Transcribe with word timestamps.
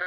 two, 0.00 0.06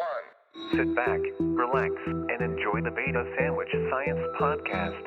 one. 0.00 0.76
Sit 0.78 0.94
back, 0.96 1.20
relax, 1.38 1.92
and 2.06 2.40
enjoy 2.40 2.80
the 2.80 2.90
Beta 2.90 3.30
Sandwich 3.36 3.68
Science 3.90 4.20
Podcast. 4.40 5.04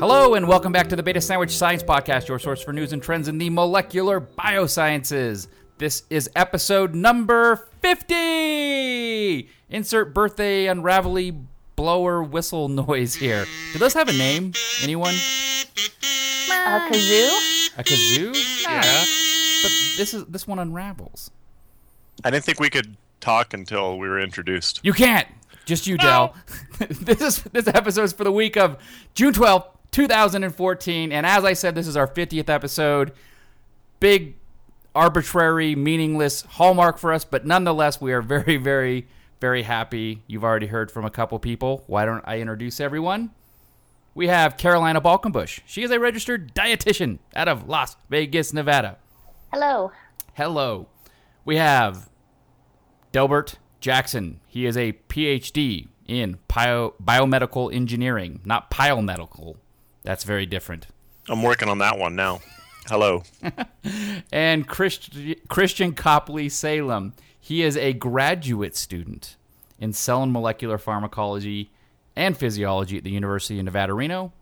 Hello, 0.00 0.32
and 0.32 0.48
welcome 0.48 0.72
back 0.72 0.88
to 0.88 0.96
the 0.96 1.02
Beta 1.02 1.20
Sandwich 1.20 1.54
Science 1.54 1.82
Podcast, 1.82 2.26
your 2.26 2.38
source 2.38 2.62
for 2.62 2.72
news 2.72 2.94
and 2.94 3.02
trends 3.02 3.28
in 3.28 3.36
the 3.36 3.50
molecular 3.50 4.22
biosciences. 4.22 5.48
This 5.76 6.04
is 6.08 6.30
episode 6.34 6.94
number 6.94 7.68
50! 7.82 9.46
Insert 9.68 10.14
birthday 10.14 10.66
unravelly 10.66 11.36
blower 11.76 12.22
whistle 12.22 12.68
noise 12.70 13.16
here. 13.16 13.44
Do 13.74 13.78
those 13.78 13.92
have 13.92 14.08
a 14.08 14.14
name? 14.14 14.54
Anyone? 14.82 15.12
A 15.12 16.88
kazoo? 16.90 17.76
A 17.76 17.84
kazoo? 17.84 18.62
Yeah. 18.62 18.80
But 19.62 19.72
this 19.98 20.14
is 20.14 20.24
this 20.24 20.46
one 20.46 20.58
unravels. 20.58 21.32
I 22.24 22.30
didn't 22.30 22.44
think 22.44 22.60
we 22.60 22.70
could 22.70 22.96
talk 23.20 23.54
until 23.54 23.98
we 23.98 24.08
were 24.08 24.20
introduced. 24.20 24.80
You 24.82 24.92
can't. 24.92 25.28
Just 25.64 25.86
you, 25.86 25.98
Dell. 25.98 26.34
this 26.78 27.20
is 27.20 27.42
this 27.52 27.68
episode 27.68 28.04
is 28.04 28.12
for 28.12 28.24
the 28.24 28.32
week 28.32 28.56
of 28.56 28.78
June 29.14 29.34
twelfth, 29.34 29.68
two 29.90 30.08
thousand 30.08 30.44
and 30.44 30.54
fourteen, 30.54 31.12
and 31.12 31.26
as 31.26 31.44
I 31.44 31.52
said, 31.52 31.74
this 31.74 31.86
is 31.86 31.96
our 31.96 32.06
fiftieth 32.06 32.48
episode. 32.48 33.12
Big, 34.00 34.36
arbitrary, 34.94 35.74
meaningless 35.74 36.42
hallmark 36.42 36.98
for 36.98 37.12
us, 37.12 37.24
but 37.24 37.44
nonetheless, 37.44 38.00
we 38.00 38.12
are 38.12 38.22
very, 38.22 38.56
very, 38.56 39.08
very 39.40 39.62
happy. 39.62 40.22
You've 40.26 40.44
already 40.44 40.68
heard 40.68 40.90
from 40.90 41.04
a 41.04 41.10
couple 41.10 41.38
people. 41.38 41.84
Why 41.86 42.04
don't 42.04 42.24
I 42.26 42.40
introduce 42.40 42.80
everyone? 42.80 43.32
We 44.14 44.28
have 44.28 44.56
Carolina 44.56 45.00
Balkenbush. 45.00 45.60
She 45.66 45.82
is 45.82 45.90
a 45.90 46.00
registered 46.00 46.54
dietitian 46.54 47.18
out 47.36 47.46
of 47.46 47.68
Las 47.68 47.96
Vegas, 48.08 48.52
Nevada. 48.52 48.96
Hello. 49.52 49.92
Hello. 50.34 50.88
We 51.44 51.56
have 51.56 52.07
Delbert 53.12 53.56
Jackson. 53.80 54.40
He 54.46 54.66
is 54.66 54.76
a 54.76 54.92
PhD 55.08 55.88
in 56.06 56.38
bio- 56.48 56.94
biomedical 57.02 57.72
engineering, 57.72 58.40
not 58.44 58.70
biomedical. 58.70 59.56
That's 60.02 60.24
very 60.24 60.46
different. 60.46 60.86
I'm 61.28 61.42
working 61.42 61.68
on 61.68 61.78
that 61.78 61.98
one 61.98 62.16
now. 62.16 62.40
Hello. 62.86 63.22
And 64.32 64.66
Christ- 64.66 65.14
Christian 65.48 65.94
Copley 65.94 66.48
Salem. 66.48 67.14
He 67.40 67.62
is 67.62 67.76
a 67.76 67.92
graduate 67.94 68.76
student 68.76 69.36
in 69.78 69.92
cell 69.92 70.22
and 70.22 70.32
molecular 70.32 70.76
pharmacology 70.76 71.70
and 72.14 72.36
physiology 72.36 72.98
at 72.98 73.04
the 73.04 73.10
University 73.10 73.58
of 73.58 73.64
Nevada, 73.64 73.94
Reno. 73.94 74.32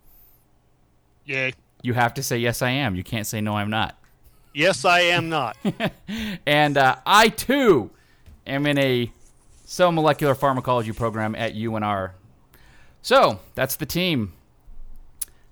Yay. 1.24 1.52
You 1.82 1.94
have 1.94 2.14
to 2.14 2.22
say, 2.22 2.38
yes, 2.38 2.62
I 2.62 2.70
am. 2.70 2.96
You 2.96 3.04
can't 3.04 3.26
say, 3.26 3.40
no, 3.40 3.56
I'm 3.56 3.70
not. 3.70 3.96
Yes, 4.54 4.84
I 4.84 5.00
am 5.00 5.28
not. 5.28 5.56
And 6.46 6.78
uh, 6.78 6.96
I 7.04 7.28
too 7.28 7.90
am 8.46 8.66
in 8.66 8.78
a 8.78 9.10
cell 9.64 9.92
molecular 9.92 10.34
pharmacology 10.34 10.92
program 10.92 11.34
at 11.34 11.54
UNR. 11.54 12.12
So 13.02 13.40
that's 13.54 13.76
the 13.76 13.86
team. 13.86 14.32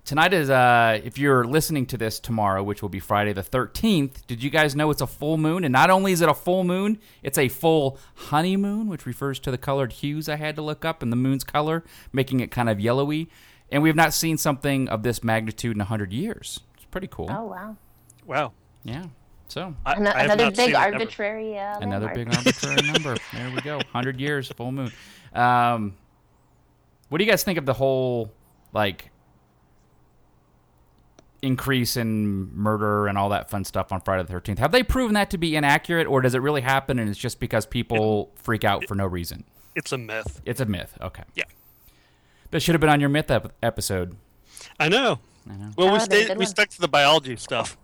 Tonight 0.04 0.34
is, 0.34 0.50
uh, 0.50 1.00
if 1.02 1.16
you're 1.16 1.44
listening 1.44 1.86
to 1.86 1.96
this 1.96 2.20
tomorrow, 2.20 2.62
which 2.62 2.82
will 2.82 2.90
be 2.90 3.00
Friday 3.00 3.32
the 3.32 3.42
13th, 3.42 4.26
did 4.26 4.42
you 4.42 4.50
guys 4.50 4.76
know 4.76 4.90
it's 4.90 5.00
a 5.00 5.06
full 5.06 5.38
moon? 5.38 5.64
And 5.64 5.72
not 5.72 5.88
only 5.88 6.12
is 6.12 6.20
it 6.20 6.28
a 6.28 6.34
full 6.34 6.62
moon, 6.62 6.98
it's 7.22 7.38
a 7.38 7.48
full 7.48 7.98
honeymoon, 8.14 8.88
which 8.88 9.06
refers 9.06 9.38
to 9.40 9.50
the 9.50 9.56
colored 9.56 9.94
hues 9.94 10.28
I 10.28 10.36
had 10.36 10.56
to 10.56 10.62
look 10.62 10.84
up 10.84 11.02
and 11.02 11.10
the 11.10 11.16
moon's 11.16 11.42
color, 11.42 11.84
making 12.12 12.40
it 12.40 12.50
kind 12.50 12.68
of 12.68 12.78
yellowy. 12.78 13.30
And 13.72 13.82
we 13.82 13.88
have 13.88 13.96
not 13.96 14.12
seen 14.12 14.36
something 14.36 14.90
of 14.90 15.04
this 15.04 15.24
magnitude 15.24 15.72
in 15.72 15.78
100 15.78 16.12
years. 16.12 16.60
It's 16.74 16.84
pretty 16.84 17.08
cool. 17.10 17.30
Oh 17.30 17.44
wow. 17.44 17.76
Wow. 18.26 18.52
Yeah. 18.82 19.06
So 19.48 19.74
I, 19.84 19.92
Ano- 19.94 20.10
I 20.10 20.24
another 20.24 20.50
big 20.50 20.74
arbitrary. 20.74 21.58
Uh, 21.58 21.78
Another 21.80 22.10
big 22.14 22.34
arbitrary 22.34 22.82
number. 22.90 23.16
There 23.32 23.50
we 23.54 23.60
go. 23.60 23.76
100 23.76 24.20
years, 24.20 24.50
full 24.52 24.72
moon. 24.72 24.90
Um, 25.32 25.94
what 27.08 27.18
do 27.18 27.24
you 27.24 27.30
guys 27.30 27.44
think 27.44 27.58
of 27.58 27.66
the 27.66 27.74
whole, 27.74 28.32
like, 28.72 29.10
increase 31.42 31.96
in 31.96 32.54
murder 32.56 33.06
and 33.06 33.18
all 33.18 33.28
that 33.28 33.50
fun 33.50 33.64
stuff 33.64 33.92
on 33.92 34.00
Friday 34.00 34.22
the 34.24 34.32
13th? 34.32 34.58
Have 34.58 34.72
they 34.72 34.82
proven 34.82 35.14
that 35.14 35.30
to 35.30 35.38
be 35.38 35.56
inaccurate, 35.56 36.06
or 36.06 36.20
does 36.22 36.34
it 36.34 36.38
really 36.40 36.62
happen 36.62 36.98
and 36.98 37.08
it's 37.08 37.18
just 37.18 37.38
because 37.40 37.66
people 37.66 38.32
freak 38.36 38.64
out 38.64 38.86
for 38.86 38.94
no 38.94 39.06
reason? 39.06 39.44
It's 39.76 39.92
a 39.92 39.98
myth. 39.98 40.40
It's 40.44 40.60
a 40.60 40.66
myth. 40.66 40.96
Okay. 41.00 41.24
Yeah. 41.34 41.44
That 42.50 42.60
should 42.60 42.74
have 42.74 42.80
been 42.80 42.90
on 42.90 43.00
your 43.00 43.08
myth 43.10 43.30
ep- 43.30 43.52
episode. 43.62 44.16
I 44.78 44.88
know. 44.88 45.18
I 45.48 45.54
know. 45.56 45.70
Well, 45.76 45.88
Oh, 45.88 45.92
we 45.92 45.98
that'd 45.98 46.10
be 46.10 46.16
a 46.16 46.24
stayed. 46.24 46.38
We 46.38 46.46
stuck 46.46 46.68
to 46.70 46.80
the 46.80 46.88
biology 46.88 47.36
stuff. 47.36 47.76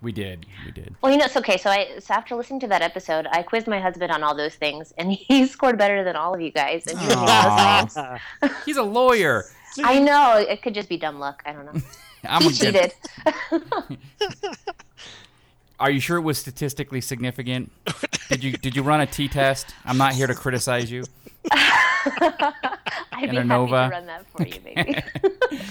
We 0.00 0.12
did. 0.12 0.46
We 0.64 0.70
did. 0.70 0.94
Well, 1.02 1.10
you 1.10 1.18
know, 1.18 1.24
it's 1.24 1.36
okay. 1.36 1.56
So 1.56 1.70
I, 1.70 1.98
so 1.98 2.14
after 2.14 2.36
listening 2.36 2.60
to 2.60 2.68
that 2.68 2.82
episode, 2.82 3.26
I 3.32 3.42
quizzed 3.42 3.66
my 3.66 3.80
husband 3.80 4.12
on 4.12 4.22
all 4.22 4.34
those 4.34 4.54
things, 4.54 4.94
and 4.96 5.12
he 5.12 5.46
scored 5.46 5.76
better 5.76 6.04
than 6.04 6.16
all 6.16 6.34
of 6.34 6.40
you 6.40 6.50
guys. 6.52 6.86
And 6.86 6.98
he 6.98 7.06
was 7.06 7.16
Aw. 7.16 8.18
He's 8.64 8.76
a 8.76 8.82
lawyer. 8.82 9.44
I 9.82 9.98
know 9.98 10.36
it 10.36 10.62
could 10.62 10.74
just 10.74 10.88
be 10.88 10.96
dumb 10.96 11.18
luck. 11.18 11.42
I 11.46 11.52
don't 11.52 11.66
know. 11.66 11.80
I'm 12.24 12.42
He 12.42 12.50
cheated. 12.50 12.92
Are 15.80 15.90
you 15.90 16.00
sure 16.00 16.16
it 16.16 16.22
was 16.22 16.38
statistically 16.38 17.00
significant? 17.00 17.70
Did 18.28 18.42
you 18.42 18.52
did 18.52 18.74
you 18.74 18.82
run 18.82 19.00
a 19.00 19.06
T 19.06 19.28
test? 19.28 19.74
I'm 19.84 19.96
not 19.96 20.12
here 20.14 20.26
to 20.26 20.34
criticize 20.34 20.90
you. 20.90 21.04
I'd 21.52 22.54
And 23.12 23.30
be 23.30 23.36
a 23.36 23.44
happy 23.44 23.66
to 23.70 23.72
run 23.90 24.06
that 24.06 24.24
for 24.34 24.46
you, 24.46 24.60
baby. 24.60 24.96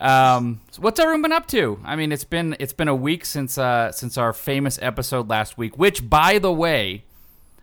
Um, 0.00 0.60
so 0.70 0.82
what's 0.82 0.98
everyone 1.00 1.22
been 1.22 1.32
up 1.32 1.46
to? 1.48 1.80
I 1.84 1.96
mean, 1.96 2.12
it's 2.12 2.24
been 2.24 2.56
it's 2.58 2.72
been 2.74 2.88
a 2.88 2.94
week 2.94 3.24
since 3.24 3.56
uh, 3.56 3.90
since 3.92 4.18
our 4.18 4.32
famous 4.34 4.78
episode 4.82 5.30
last 5.30 5.56
week, 5.56 5.78
which, 5.78 6.10
by 6.10 6.38
the 6.38 6.52
way, 6.52 7.04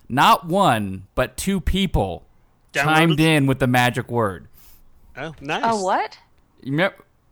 not 0.09 0.47
one 0.47 1.03
but 1.13 1.37
two 1.37 1.59
people 1.61 2.25
Downloaded? 2.73 2.83
chimed 2.83 3.19
in 3.19 3.45
with 3.47 3.59
the 3.59 3.67
magic 3.67 4.09
word. 4.09 4.47
Oh, 5.15 5.35
nice. 5.41 5.61
oh, 5.65 5.83
what? 5.83 6.17
You 6.63 6.71
me- 6.71 6.87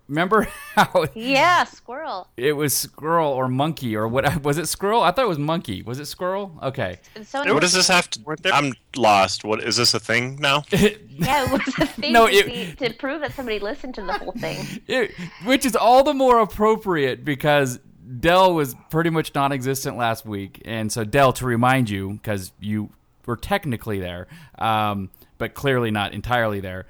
remember 0.09 0.41
how 0.75 1.05
Yeah, 1.13 1.63
squirrel. 1.63 2.27
it 2.35 2.53
was 2.53 2.75
squirrel 2.75 3.31
or 3.31 3.47
monkey 3.47 3.95
or 3.95 4.07
what? 4.07 4.43
Was 4.43 4.57
it 4.57 4.67
squirrel? 4.67 5.01
I 5.01 5.11
thought 5.11 5.25
it 5.25 5.29
was 5.29 5.39
monkey. 5.39 5.81
Was 5.83 5.99
it 5.99 6.05
squirrel? 6.07 6.57
Okay. 6.63 6.99
So 7.23 7.53
What 7.53 7.61
does 7.61 7.73
this 7.73 7.87
have 7.87 8.09
to? 8.11 8.21
I'm 8.53 8.73
lost. 8.95 9.43
What 9.45 9.63
is 9.63 9.77
this 9.77 9.93
a 9.93 9.99
thing 9.99 10.37
now? 10.41 10.63
Yeah, 10.71 11.43
it 11.45 11.51
was 11.51 11.75
a 11.79 11.85
thing 11.85 12.13
No, 12.13 12.27
to, 12.27 12.33
it- 12.33 12.45
see, 12.79 12.87
to 12.87 12.93
prove 12.95 13.21
that 13.21 13.33
somebody 13.33 13.59
listened 13.59 13.95
to 13.95 14.01
the 14.01 14.13
whole 14.13 14.31
thing. 14.33 14.65
It, 14.87 15.11
which 15.43 15.65
is 15.65 15.75
all 15.75 16.03
the 16.03 16.13
more 16.13 16.39
appropriate 16.39 17.23
because 17.25 17.79
Dell 18.19 18.53
was 18.53 18.73
pretty 18.89 19.09
much 19.09 19.35
non-existent 19.35 19.97
last 19.97 20.25
week, 20.25 20.61
and 20.65 20.91
so 20.91 21.03
Dell, 21.03 21.31
to 21.33 21.45
remind 21.45 21.89
you, 21.89 22.13
because 22.13 22.51
you 22.59 22.89
were 23.25 23.35
technically 23.35 23.99
there, 23.99 24.27
um, 24.57 25.09
but 25.37 25.53
clearly 25.53 25.91
not 25.91 26.13
entirely 26.13 26.59
there. 26.61 26.85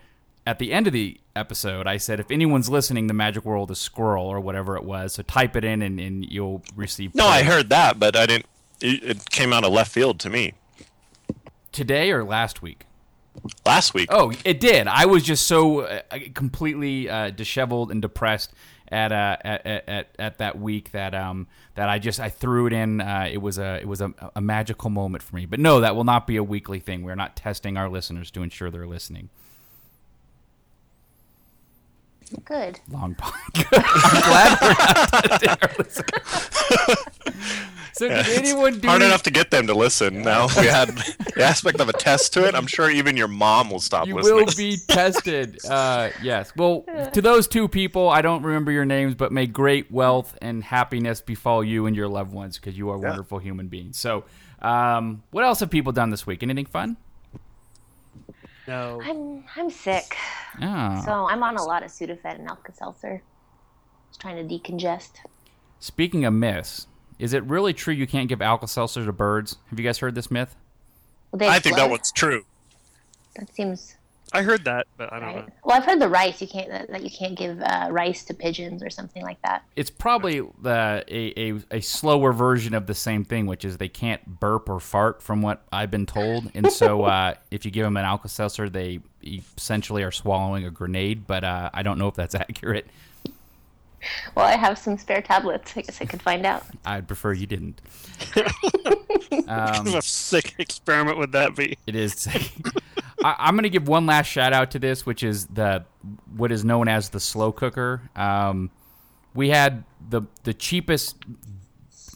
At 0.45 0.59
the 0.59 0.71
end 0.71 0.87
of 0.87 0.93
the 0.93 1.19
episode, 1.39 1.87
I 1.87 1.97
said, 1.97 2.19
if 2.19 2.29
anyone's 2.29 2.69
listening, 2.69 3.07
the 3.07 3.13
magic 3.13 3.45
world 3.45 3.71
is 3.71 3.79
squirrel 3.79 4.25
or 4.27 4.39
whatever 4.39 4.75
it 4.75 4.83
was. 4.83 5.13
So 5.13 5.23
type 5.23 5.55
it 5.55 5.63
in, 5.63 5.81
and, 5.81 5.99
and 5.99 6.29
you'll 6.29 6.61
receive. 6.75 7.15
No, 7.15 7.25
I 7.25 7.43
heard 7.43 7.69
that, 7.69 7.97
but 7.99 8.15
I 8.15 8.25
didn't. 8.25 8.45
It, 8.81 9.03
it 9.03 9.29
came 9.29 9.51
out 9.53 9.63
of 9.63 9.71
left 9.71 9.91
field 9.91 10.19
to 10.19 10.29
me 10.29 10.53
today 11.71 12.11
or 12.11 12.23
last 12.23 12.61
week. 12.61 12.85
last 13.65 13.93
week. 13.93 14.09
Oh, 14.11 14.31
it 14.43 14.59
did. 14.59 14.87
I 14.87 15.05
was 15.05 15.23
just 15.23 15.47
so 15.47 15.81
uh, 15.81 16.01
completely 16.33 17.09
uh, 17.09 17.29
disheveled 17.29 17.91
and 17.91 18.01
depressed 18.01 18.53
at, 18.91 19.11
uh, 19.11 19.37
at 19.41 19.65
at 19.65 20.07
at 20.17 20.37
that 20.39 20.59
week 20.59 20.91
that 20.91 21.13
um 21.13 21.47
that 21.75 21.89
I 21.89 21.99
just 21.99 22.19
I 22.19 22.29
threw 22.29 22.65
it 22.65 22.73
in. 22.73 23.01
Uh, 23.01 23.29
it 23.31 23.37
was 23.37 23.57
a 23.57 23.79
it 23.81 23.87
was 23.87 24.01
a, 24.01 24.13
a 24.35 24.41
magical 24.41 24.89
moment 24.89 25.23
for 25.23 25.35
me. 25.35 25.45
But 25.45 25.59
no, 25.59 25.79
that 25.81 25.95
will 25.95 26.03
not 26.03 26.25
be 26.25 26.37
a 26.37 26.43
weekly 26.43 26.79
thing. 26.79 27.03
We're 27.03 27.15
not 27.15 27.35
testing 27.35 27.77
our 27.77 27.87
listeners 27.87 28.31
to 28.31 28.41
ensure 28.43 28.71
they're 28.71 28.87
listening. 28.87 29.29
Good. 32.45 32.79
Long 32.89 33.15
podcast. 33.15 33.83
I'm 34.03 34.21
glad 34.21 34.61
we're 34.61 34.69
not 34.69 35.41
testing 35.41 35.49
our 35.49 35.75
listeners. 35.77 36.97
so 37.93 38.07
did 38.07 38.27
anyone 38.37 38.79
do 38.79 38.87
Hard 38.87 39.01
any- 39.01 39.09
enough 39.09 39.23
to 39.23 39.31
get 39.31 39.51
them 39.51 39.67
to 39.67 39.73
listen. 39.73 40.21
Now, 40.21 40.47
we 40.59 40.67
had 40.67 40.89
the 41.35 41.43
aspect 41.43 41.79
of 41.79 41.89
a 41.89 41.93
test 41.93 42.33
to 42.33 42.47
it, 42.47 42.55
I'm 42.55 42.67
sure 42.67 42.89
even 42.89 43.17
your 43.17 43.27
mom 43.27 43.69
will 43.69 43.79
stop 43.79 44.07
You 44.07 44.15
listening. 44.15 44.35
will 44.45 44.53
be 44.55 44.77
tested. 44.87 45.57
Uh, 45.69 46.09
yes. 46.23 46.51
Well, 46.55 46.83
to 47.13 47.21
those 47.21 47.47
two 47.47 47.67
people, 47.67 48.09
I 48.09 48.21
don't 48.21 48.41
remember 48.43 48.71
your 48.71 48.85
names, 48.85 49.13
but 49.15 49.31
may 49.31 49.45
great 49.45 49.91
wealth 49.91 50.35
and 50.41 50.63
happiness 50.63 51.21
befall 51.21 51.63
you 51.63 51.85
and 51.85 51.95
your 51.95 52.07
loved 52.07 52.33
ones 52.33 52.57
because 52.57 52.77
you 52.77 52.89
are 52.89 52.97
wonderful 52.97 53.37
human 53.39 53.67
beings. 53.67 53.97
So, 53.99 54.23
um, 54.61 55.23
what 55.31 55.43
else 55.43 55.59
have 55.59 55.69
people 55.69 55.91
done 55.91 56.09
this 56.09 56.25
week? 56.25 56.41
Anything 56.43 56.65
fun? 56.65 56.97
No. 58.69 59.01
I'm 59.03 59.43
I'm 59.55 59.71
sick, 59.71 60.15
Oh. 60.61 61.01
so 61.03 61.27
I'm 61.27 61.41
on 61.41 61.57
a 61.57 61.63
lot 61.63 61.81
of 61.81 61.89
Sudafed 61.89 62.23
and 62.23 62.47
Alka-Seltzer. 62.47 63.23
Just 64.09 64.21
trying 64.21 64.47
to 64.47 64.59
decongest. 64.59 65.13
Speaking 65.79 66.23
of 66.23 66.33
myths, 66.35 66.85
is 67.17 67.33
it 67.33 67.43
really 67.45 67.73
true 67.73 67.95
you 67.95 68.05
can't 68.05 68.29
give 68.29 68.43
Alka-Seltzer 68.43 69.05
to 69.05 69.11
birds? 69.11 69.57
Have 69.71 69.79
you 69.79 69.85
guys 69.85 69.97
heard 69.97 70.13
this 70.13 70.29
myth? 70.29 70.55
Well, 71.31 71.49
I 71.49 71.57
think 71.57 71.77
that 71.77 71.89
one's 71.89 72.11
true. 72.11 72.43
That 73.37 73.53
seems 73.55 73.95
I 74.31 74.43
heard 74.43 74.63
that, 74.65 74.87
but 74.97 75.11
I 75.11 75.19
don't 75.19 75.27
Right. 75.35 75.47
know. 75.47 75.53
Well, 75.63 75.77
I've 75.77 75.85
heard 75.85 75.99
the 75.99 76.09
rice. 76.09 76.41
You 76.41 76.47
can't 76.47 76.69
that, 76.69 76.89
that 76.89 77.03
you 77.03 77.09
can't 77.09 77.35
give 77.35 77.59
uh, 77.61 77.87
rice 77.89 78.23
to 78.25 78.33
pigeons 78.33 78.83
or 78.83 78.89
something 78.89 79.23
like 79.23 79.41
that. 79.43 79.63
It's 79.75 79.89
probably 79.89 80.41
the 80.61 81.03
a, 81.07 81.51
a, 81.51 81.59
a 81.71 81.81
slower 81.81 82.31
version 82.31 82.73
of 82.73 82.85
the 82.85 82.93
same 82.93 83.25
thing, 83.25 83.45
which 83.47 83.65
is 83.65 83.77
they 83.77 83.89
can't 83.89 84.39
burp 84.39 84.69
or 84.69 84.79
fart, 84.79 85.21
from 85.23 85.41
what 85.41 85.63
I've 85.71 85.91
been 85.91 86.05
told. 86.05 86.51
And 86.53 86.71
so, 86.71 87.03
uh, 87.05 87.33
if 87.51 87.65
you 87.65 87.71
give 87.71 87.83
them 87.85 87.97
an 87.97 88.05
Alka 88.05 88.29
Seltzer, 88.29 88.69
they 88.69 88.99
essentially 89.23 90.03
are 90.03 90.11
swallowing 90.11 90.65
a 90.65 90.71
grenade. 90.71 91.25
But 91.27 91.43
uh, 91.43 91.69
I 91.73 91.81
don't 91.83 91.97
know 91.97 92.07
if 92.07 92.15
that's 92.15 92.35
accurate. 92.35 92.87
Well, 94.33 94.45
I 94.45 94.55
have 94.55 94.77
some 94.77 94.97
spare 94.97 95.21
tablets. 95.21 95.73
I 95.75 95.81
guess 95.81 96.01
I 96.01 96.05
could 96.05 96.21
find 96.21 96.45
out. 96.45 96.63
I'd 96.85 97.05
prefer 97.07 97.33
you 97.33 97.45
didn't. 97.47 97.81
What 98.33 99.95
a 99.95 100.01
sick 100.01 100.55
experiment 100.57 101.17
would 101.17 101.33
that 101.33 101.55
be? 101.55 101.77
It 101.85 101.95
is. 101.95 102.25
I, 103.23 103.35
I'm 103.39 103.55
going 103.55 103.63
to 103.63 103.69
give 103.69 103.87
one 103.87 104.05
last 104.05 104.27
shout 104.27 104.53
out 104.53 104.71
to 104.71 104.79
this, 104.79 105.05
which 105.05 105.23
is 105.23 105.47
the 105.47 105.85
what 106.35 106.51
is 106.51 106.63
known 106.63 106.87
as 106.87 107.09
the 107.09 107.19
slow 107.19 107.51
cooker. 107.51 108.01
Um, 108.15 108.71
we 109.33 109.49
had 109.49 109.83
the 110.09 110.23
the 110.43 110.53
cheapest 110.53 111.15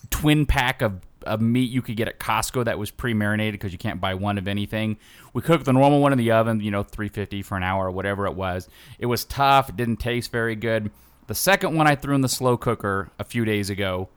twin 0.09 0.45
pack 0.45 0.81
of, 0.81 1.01
of 1.23 1.41
meat 1.41 1.69
you 1.69 1.81
could 1.81 1.97
get 1.97 2.07
at 2.07 2.19
Costco 2.19 2.65
that 2.65 2.77
was 2.77 2.91
pre 2.91 3.13
marinated 3.13 3.53
because 3.53 3.71
you 3.71 3.77
can't 3.77 3.99
buy 3.99 4.13
one 4.13 4.37
of 4.37 4.47
anything. 4.47 4.97
We 5.33 5.41
cooked 5.41 5.65
the 5.65 5.73
normal 5.73 6.01
one 6.01 6.11
in 6.11 6.17
the 6.17 6.31
oven, 6.31 6.61
you 6.61 6.71
know, 6.71 6.83
350 6.83 7.41
for 7.41 7.57
an 7.57 7.63
hour 7.63 7.87
or 7.87 7.91
whatever 7.91 8.25
it 8.25 8.35
was. 8.35 8.69
It 8.99 9.07
was 9.07 9.25
tough. 9.25 9.69
It 9.69 9.75
didn't 9.75 9.97
taste 9.97 10.31
very 10.31 10.55
good. 10.55 10.91
The 11.27 11.35
second 11.35 11.75
one 11.75 11.87
I 11.87 11.95
threw 11.95 12.15
in 12.15 12.21
the 12.21 12.29
slow 12.29 12.57
cooker 12.57 13.09
a 13.17 13.23
few 13.23 13.45
days 13.45 13.69
ago, 13.69 14.09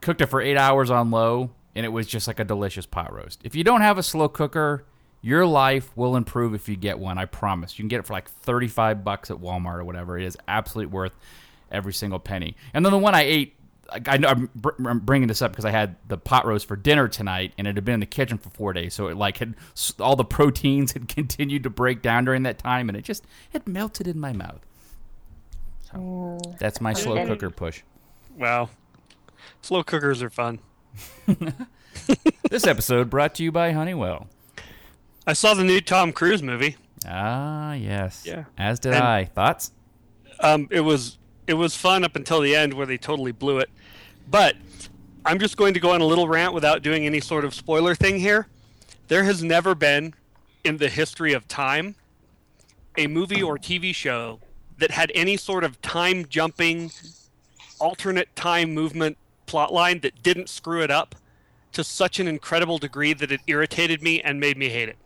cooked 0.00 0.20
it 0.20 0.26
for 0.26 0.40
eight 0.40 0.58
hours 0.58 0.90
on 0.90 1.10
low, 1.10 1.50
and 1.74 1.86
it 1.86 1.88
was 1.88 2.06
just 2.06 2.26
like 2.26 2.38
a 2.38 2.44
delicious 2.44 2.86
pot 2.86 3.12
roast. 3.12 3.40
If 3.42 3.54
you 3.54 3.64
don't 3.64 3.80
have 3.80 3.96
a 3.98 4.02
slow 4.02 4.28
cooker, 4.28 4.84
your 5.22 5.46
life 5.46 5.96
will 5.96 6.16
improve 6.16 6.54
if 6.54 6.68
you 6.68 6.76
get 6.76 6.98
one. 6.98 7.16
I 7.16 7.24
promise. 7.24 7.78
You 7.78 7.82
can 7.82 7.88
get 7.88 8.00
it 8.00 8.06
for 8.06 8.12
like 8.12 8.28
thirty-five 8.28 9.04
bucks 9.04 9.30
at 9.30 9.38
Walmart 9.38 9.78
or 9.78 9.84
whatever. 9.84 10.18
It 10.18 10.24
is 10.24 10.36
absolutely 10.48 10.92
worth 10.92 11.14
every 11.70 11.92
single 11.92 12.18
penny. 12.18 12.56
And 12.74 12.84
then 12.84 12.92
the 12.92 12.98
one 12.98 13.14
I 13.14 13.22
ate, 13.22 13.54
I 14.06 14.18
know 14.18 14.28
I'm, 14.28 14.98
bringing 15.00 15.28
this 15.28 15.40
up 15.40 15.52
because 15.52 15.64
I 15.64 15.70
had 15.70 15.96
the 16.08 16.18
pot 16.18 16.44
roast 16.44 16.66
for 16.66 16.76
dinner 16.76 17.08
tonight, 17.08 17.52
and 17.56 17.66
it 17.66 17.76
had 17.76 17.84
been 17.84 17.94
in 17.94 18.00
the 18.00 18.06
kitchen 18.06 18.36
for 18.36 18.50
four 18.50 18.72
days, 18.72 18.94
so 18.94 19.06
it 19.08 19.16
like 19.16 19.38
had 19.38 19.54
all 19.98 20.16
the 20.16 20.24
proteins 20.24 20.92
had 20.94 21.08
continued 21.08 21.62
to 21.62 21.70
break 21.70 22.02
down 22.02 22.24
during 22.24 22.42
that 22.42 22.58
time, 22.58 22.88
and 22.88 22.98
it 22.98 23.04
just 23.04 23.24
it 23.52 23.66
melted 23.66 24.06
in 24.08 24.18
my 24.18 24.32
mouth. 24.32 24.60
So 25.90 25.98
mm. 25.98 26.58
that's 26.58 26.80
my 26.80 26.92
slow 26.92 27.18
Okay. 27.18 27.26
cooker 27.26 27.50
push. 27.50 27.82
Wow. 28.36 28.70
Slow 29.60 29.82
cookers 29.82 30.22
are 30.22 30.30
fun. 30.30 30.58
This 32.50 32.66
episode 32.66 33.08
brought 33.08 33.34
to 33.36 33.42
you 33.42 33.52
by 33.52 33.72
Honeywell. 33.72 34.26
I 35.26 35.32
saw 35.34 35.54
the 35.54 35.64
new 35.64 35.80
Tom 35.80 36.12
Cruise 36.12 36.42
movie. 36.42 36.76
Ah, 37.06 37.74
yes. 37.74 38.22
Yeah. 38.26 38.44
As 38.58 38.78
did 38.80 38.94
And- 38.94 39.02
I. 39.04 39.24
Thoughts? 39.24 39.72
Um, 40.40 40.66
it 40.70 40.80
was 40.80 41.18
it 41.46 41.54
was 41.54 41.76
fun 41.76 42.04
up 42.04 42.16
until 42.16 42.40
the 42.40 42.54
end 42.54 42.72
where 42.74 42.86
they 42.86 42.96
totally 42.98 43.32
blew 43.32 43.58
it. 43.58 43.68
But 44.30 44.56
I'm 45.24 45.38
just 45.38 45.56
going 45.56 45.74
to 45.74 45.80
go 45.80 45.90
on 45.90 46.00
a 46.00 46.04
little 46.06 46.28
rant 46.28 46.54
without 46.54 46.82
doing 46.82 47.04
any 47.06 47.20
sort 47.20 47.44
of 47.44 47.54
spoiler 47.54 47.94
thing 47.94 48.18
here. 48.18 48.46
There 49.08 49.24
has 49.24 49.42
never 49.42 49.74
been 49.74 50.14
in 50.64 50.76
the 50.78 50.88
history 50.88 51.32
of 51.32 51.46
time 51.48 51.96
a 52.96 53.06
movie 53.06 53.42
or 53.42 53.56
TV 53.58 53.94
show 53.94 54.38
that 54.78 54.90
had 54.92 55.10
any 55.14 55.36
sort 55.36 55.64
of 55.64 55.80
time 55.82 56.26
jumping 56.28 56.90
alternate 57.80 58.34
time 58.36 58.72
movement 58.74 59.16
plotline 59.46 60.00
that 60.02 60.22
didn't 60.22 60.48
screw 60.48 60.82
it 60.82 60.90
up 60.90 61.14
to 61.72 61.82
such 61.82 62.20
an 62.20 62.28
incredible 62.28 62.78
degree 62.78 63.12
that 63.14 63.32
it 63.32 63.40
irritated 63.46 64.02
me 64.02 64.20
and 64.20 64.38
made 64.38 64.56
me 64.56 64.68
hate 64.68 64.88
it. 64.88 64.96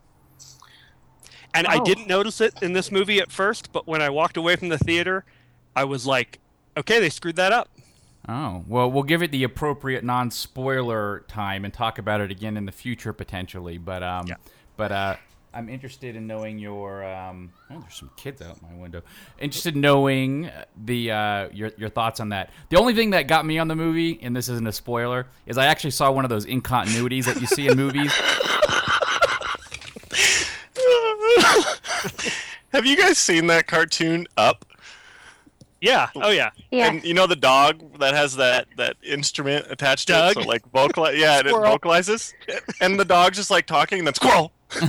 And 1.54 1.66
I 1.66 1.76
Oh. 1.78 1.84
didn't 1.84 2.06
notice 2.08 2.40
it 2.40 2.54
in 2.62 2.72
this 2.74 2.90
movie 2.92 3.18
at 3.20 3.30
first, 3.32 3.72
but 3.72 3.86
when 3.86 4.02
I 4.02 4.10
walked 4.10 4.36
away 4.36 4.56
from 4.56 4.68
the 4.68 4.78
theater, 4.78 5.24
I 5.74 5.84
was 5.84 6.06
like, 6.06 6.38
okay, 6.76 7.00
they 7.00 7.08
screwed 7.10 7.36
that 7.36 7.52
up. 7.52 7.68
Oh, 8.28 8.64
well, 8.66 8.90
we'll 8.90 9.04
give 9.04 9.22
it 9.22 9.30
the 9.30 9.44
appropriate 9.44 10.02
non-spoiler 10.04 11.24
time 11.28 11.64
and 11.64 11.72
talk 11.72 11.98
about 11.98 12.20
it 12.20 12.30
again 12.30 12.56
in 12.56 12.66
the 12.66 12.72
future 12.72 13.12
potentially. 13.12 13.78
But 13.78 14.02
um, 14.02 14.26
but 14.76 14.90
uh, 14.90 15.16
I'm 15.54 15.68
interested 15.68 16.16
in 16.16 16.26
knowing 16.26 16.58
your 16.58 17.04
um. 17.04 17.52
Oh, 17.70 17.78
there's 17.78 17.94
some 17.94 18.10
kids 18.16 18.42
out 18.42 18.60
my 18.62 18.74
window. 18.74 19.02
Interested 19.38 19.76
in 19.76 19.80
knowing 19.80 20.50
the 20.84 21.12
uh 21.12 21.48
your 21.52 21.70
your 21.78 21.88
thoughts 21.88 22.18
on 22.18 22.30
that. 22.30 22.50
The 22.68 22.76
only 22.78 22.94
thing 22.94 23.10
that 23.10 23.28
got 23.28 23.46
me 23.46 23.58
on 23.58 23.68
the 23.68 23.76
movie, 23.76 24.18
and 24.20 24.34
this 24.34 24.48
isn't 24.48 24.66
a 24.66 24.72
spoiler, 24.72 25.28
is 25.46 25.56
I 25.56 25.66
actually 25.66 25.92
saw 25.92 26.10
one 26.10 26.24
of 26.24 26.28
those 26.28 26.46
incontinuities 26.46 27.26
that 27.26 27.40
you 27.40 27.46
see 27.46 27.68
in 27.68 27.76
movies. 27.76 28.12
Have 32.72 32.86
you 32.86 32.96
guys 32.96 33.18
seen 33.18 33.46
that 33.48 33.66
cartoon 33.66 34.26
Up? 34.36 34.64
Yeah. 35.80 36.08
Oh, 36.16 36.30
yeah. 36.30 36.50
Yeah. 36.70 36.88
And 36.88 37.04
you 37.04 37.14
know 37.14 37.26
the 37.26 37.36
dog 37.36 37.98
that 37.98 38.14
has 38.14 38.36
that 38.36 38.66
that 38.76 38.96
instrument 39.02 39.66
attached 39.70 40.08
to 40.08 40.28
it, 40.30 40.34
so 40.34 40.40
like 40.40 40.66
vocalize, 40.72 41.18
yeah, 41.18 41.38
and 41.38 41.48
it 41.48 41.52
vocalizes, 41.52 42.34
and 42.80 42.98
the 42.98 43.04
dog's 43.04 43.36
just 43.36 43.50
like 43.50 43.66
talking, 43.66 43.98
and 43.98 44.06
then 44.06 44.14
squirrel. 44.14 44.52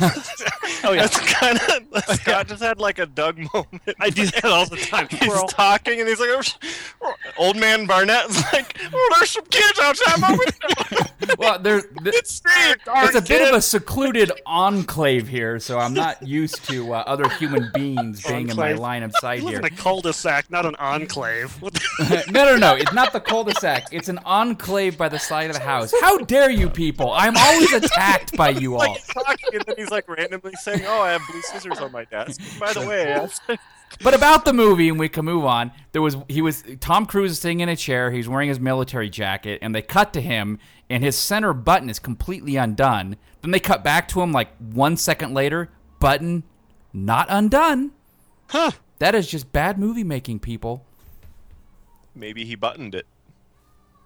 Oh, 0.84 0.92
yeah. 0.92 1.02
That's 1.02 1.20
kind 1.34 1.60
of 1.60 2.04
Scott 2.16 2.48
just 2.48 2.62
had 2.62 2.80
like 2.80 3.00
a 3.00 3.06
Dug 3.06 3.38
moment. 3.54 3.82
I 4.00 4.10
do 4.10 4.26
that 4.28 4.46
all 4.46 4.66
the 4.66 4.78
time. 4.78 5.08
He's 5.10 5.20
Squirrel. 5.20 5.48
talking, 5.48 6.00
and 6.00 6.08
he's 6.08 6.20
like, 6.20 6.30
"Oh, 7.02 7.14
"Old 7.38 7.58
man 7.58 7.88
Barnett's 7.88 8.42
like, 8.54 8.78
oh, 8.94 9.14
there's 9.18 9.32
some 9.32 9.46
kids 9.46 9.80
outside 9.80 10.20
my 10.22 10.30
window." 10.32 11.36
well, 11.40 11.60
there. 11.60 11.82
th- 11.82 12.16
it's 12.16 12.42
it's 12.46 13.16
a 13.16 13.22
bit 13.22 13.48
of 13.48 13.56
a 13.56 13.62
secluded 13.62 14.32
enclave 14.46 15.28
here, 15.28 15.60
so 15.60 15.80
I'm 15.80 15.94
not 15.94 16.22
used 16.26 16.64
to 16.70 16.94
uh, 16.94 17.04
other 17.08 17.28
human 17.30 17.72
beings 17.74 18.24
being 18.26 18.50
in 18.50 18.56
my 18.56 18.74
line 18.74 19.04
of 19.04 19.14
sight 19.20 19.42
here. 19.42 19.58
in 19.60 19.66
a 19.66 19.70
cul-de-sac, 19.70 20.50
not 20.52 20.66
an 20.66 20.76
enclave. 20.76 21.58
No, 22.30 22.46
no, 22.46 22.58
no. 22.58 22.76
It's 22.76 22.94
not 22.94 23.14
the 23.14 23.20
cul-de-sac. 23.20 23.88
It's 23.92 24.10
an 24.10 24.20
enclave 24.20 24.98
by 24.98 25.10
the 25.10 25.18
side 25.18 25.50
of 25.50 25.56
the 25.56 25.62
house. 25.64 25.92
How 26.02 26.18
dare 26.20 26.50
you 26.50 26.70
people? 26.70 27.12
I'm 27.12 27.36
always 27.36 27.72
attacked 27.74 28.36
by 28.38 28.50
you 28.50 28.76
all. 28.76 28.98
Like 29.86 30.06
he's 30.08 30.08
talking, 30.08 30.24
and 30.24 30.34
then 30.34 30.42
he's 30.42 30.48
like 30.48 30.50
randomly 30.50 30.54
saying, 30.56 30.82
"Oh, 30.86 31.02
I 31.02 31.12
have 31.12 31.22
blue 31.30 31.42
scissors 31.42 31.80
on 31.80 31.92
my 31.92 32.06
desk." 32.06 32.42
By 32.60 32.74
the 32.74 32.88
way, 32.88 33.28
But 34.04 34.14
about 34.14 34.44
the 34.44 34.52
movie, 34.54 34.90
and 34.90 35.00
we 35.00 35.08
can 35.08 35.24
move 35.24 35.46
on. 35.46 35.72
There 35.94 36.02
was 36.02 36.18
he 36.28 36.42
was 36.42 36.64
Tom 36.80 37.06
Cruise 37.06 37.32
is 37.32 37.40
sitting 37.40 37.62
in 37.62 37.70
a 37.70 37.76
chair. 37.76 38.12
He's 38.12 38.28
wearing 38.28 38.50
his 38.50 38.60
military 38.60 39.10
jacket, 39.10 39.60
and 39.62 39.74
they 39.74 39.82
cut 39.82 40.12
to 40.14 40.22
him, 40.22 40.60
and 40.90 41.04
his 41.04 41.18
center 41.18 41.54
button 41.54 41.90
is 41.90 42.00
completely 42.00 42.58
undone. 42.58 43.16
Then 43.42 43.52
they 43.52 43.60
cut 43.60 43.84
back 43.84 44.08
to 44.10 44.22
him 44.22 44.32
like 44.34 44.50
one 44.58 44.98
second 44.98 45.34
later, 45.34 45.70
button 46.00 46.44
not 46.94 47.28
undone. 47.30 47.92
huh. 48.48 48.72
That 49.00 49.14
is 49.14 49.28
just 49.28 49.52
bad 49.54 49.78
movie 49.78 50.04
making, 50.04 50.40
people. 50.40 50.84
maybe 52.16 52.44
he 52.46 52.56
buttoned 52.56 52.96
it. 52.96 53.06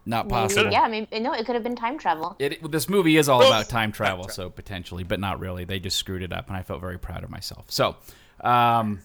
Not 0.05 0.25
Maybe- 0.27 0.33
possible. 0.33 0.71
yeah, 0.71 0.87
maybe, 0.87 1.19
no, 1.19 1.33
it 1.33 1.45
could 1.45 1.53
have 1.55 1.63
been 1.63 1.75
time 1.75 1.97
travel. 1.99 2.35
It, 2.39 2.71
this 2.71 2.89
movie 2.89 3.17
is 3.17 3.29
all 3.29 3.45
about 3.45 3.69
time 3.69 3.91
travel, 3.91 4.29
so 4.29 4.49
potentially, 4.49 5.03
but 5.03 5.19
not 5.19 5.39
really. 5.39 5.63
They 5.63 5.79
just 5.79 5.97
screwed 5.97 6.23
it 6.23 6.33
up, 6.33 6.47
and 6.47 6.57
I 6.57 6.63
felt 6.63 6.81
very 6.81 6.97
proud 6.97 7.23
of 7.23 7.29
myself. 7.29 7.65
So, 7.69 7.95
um, 8.43 9.01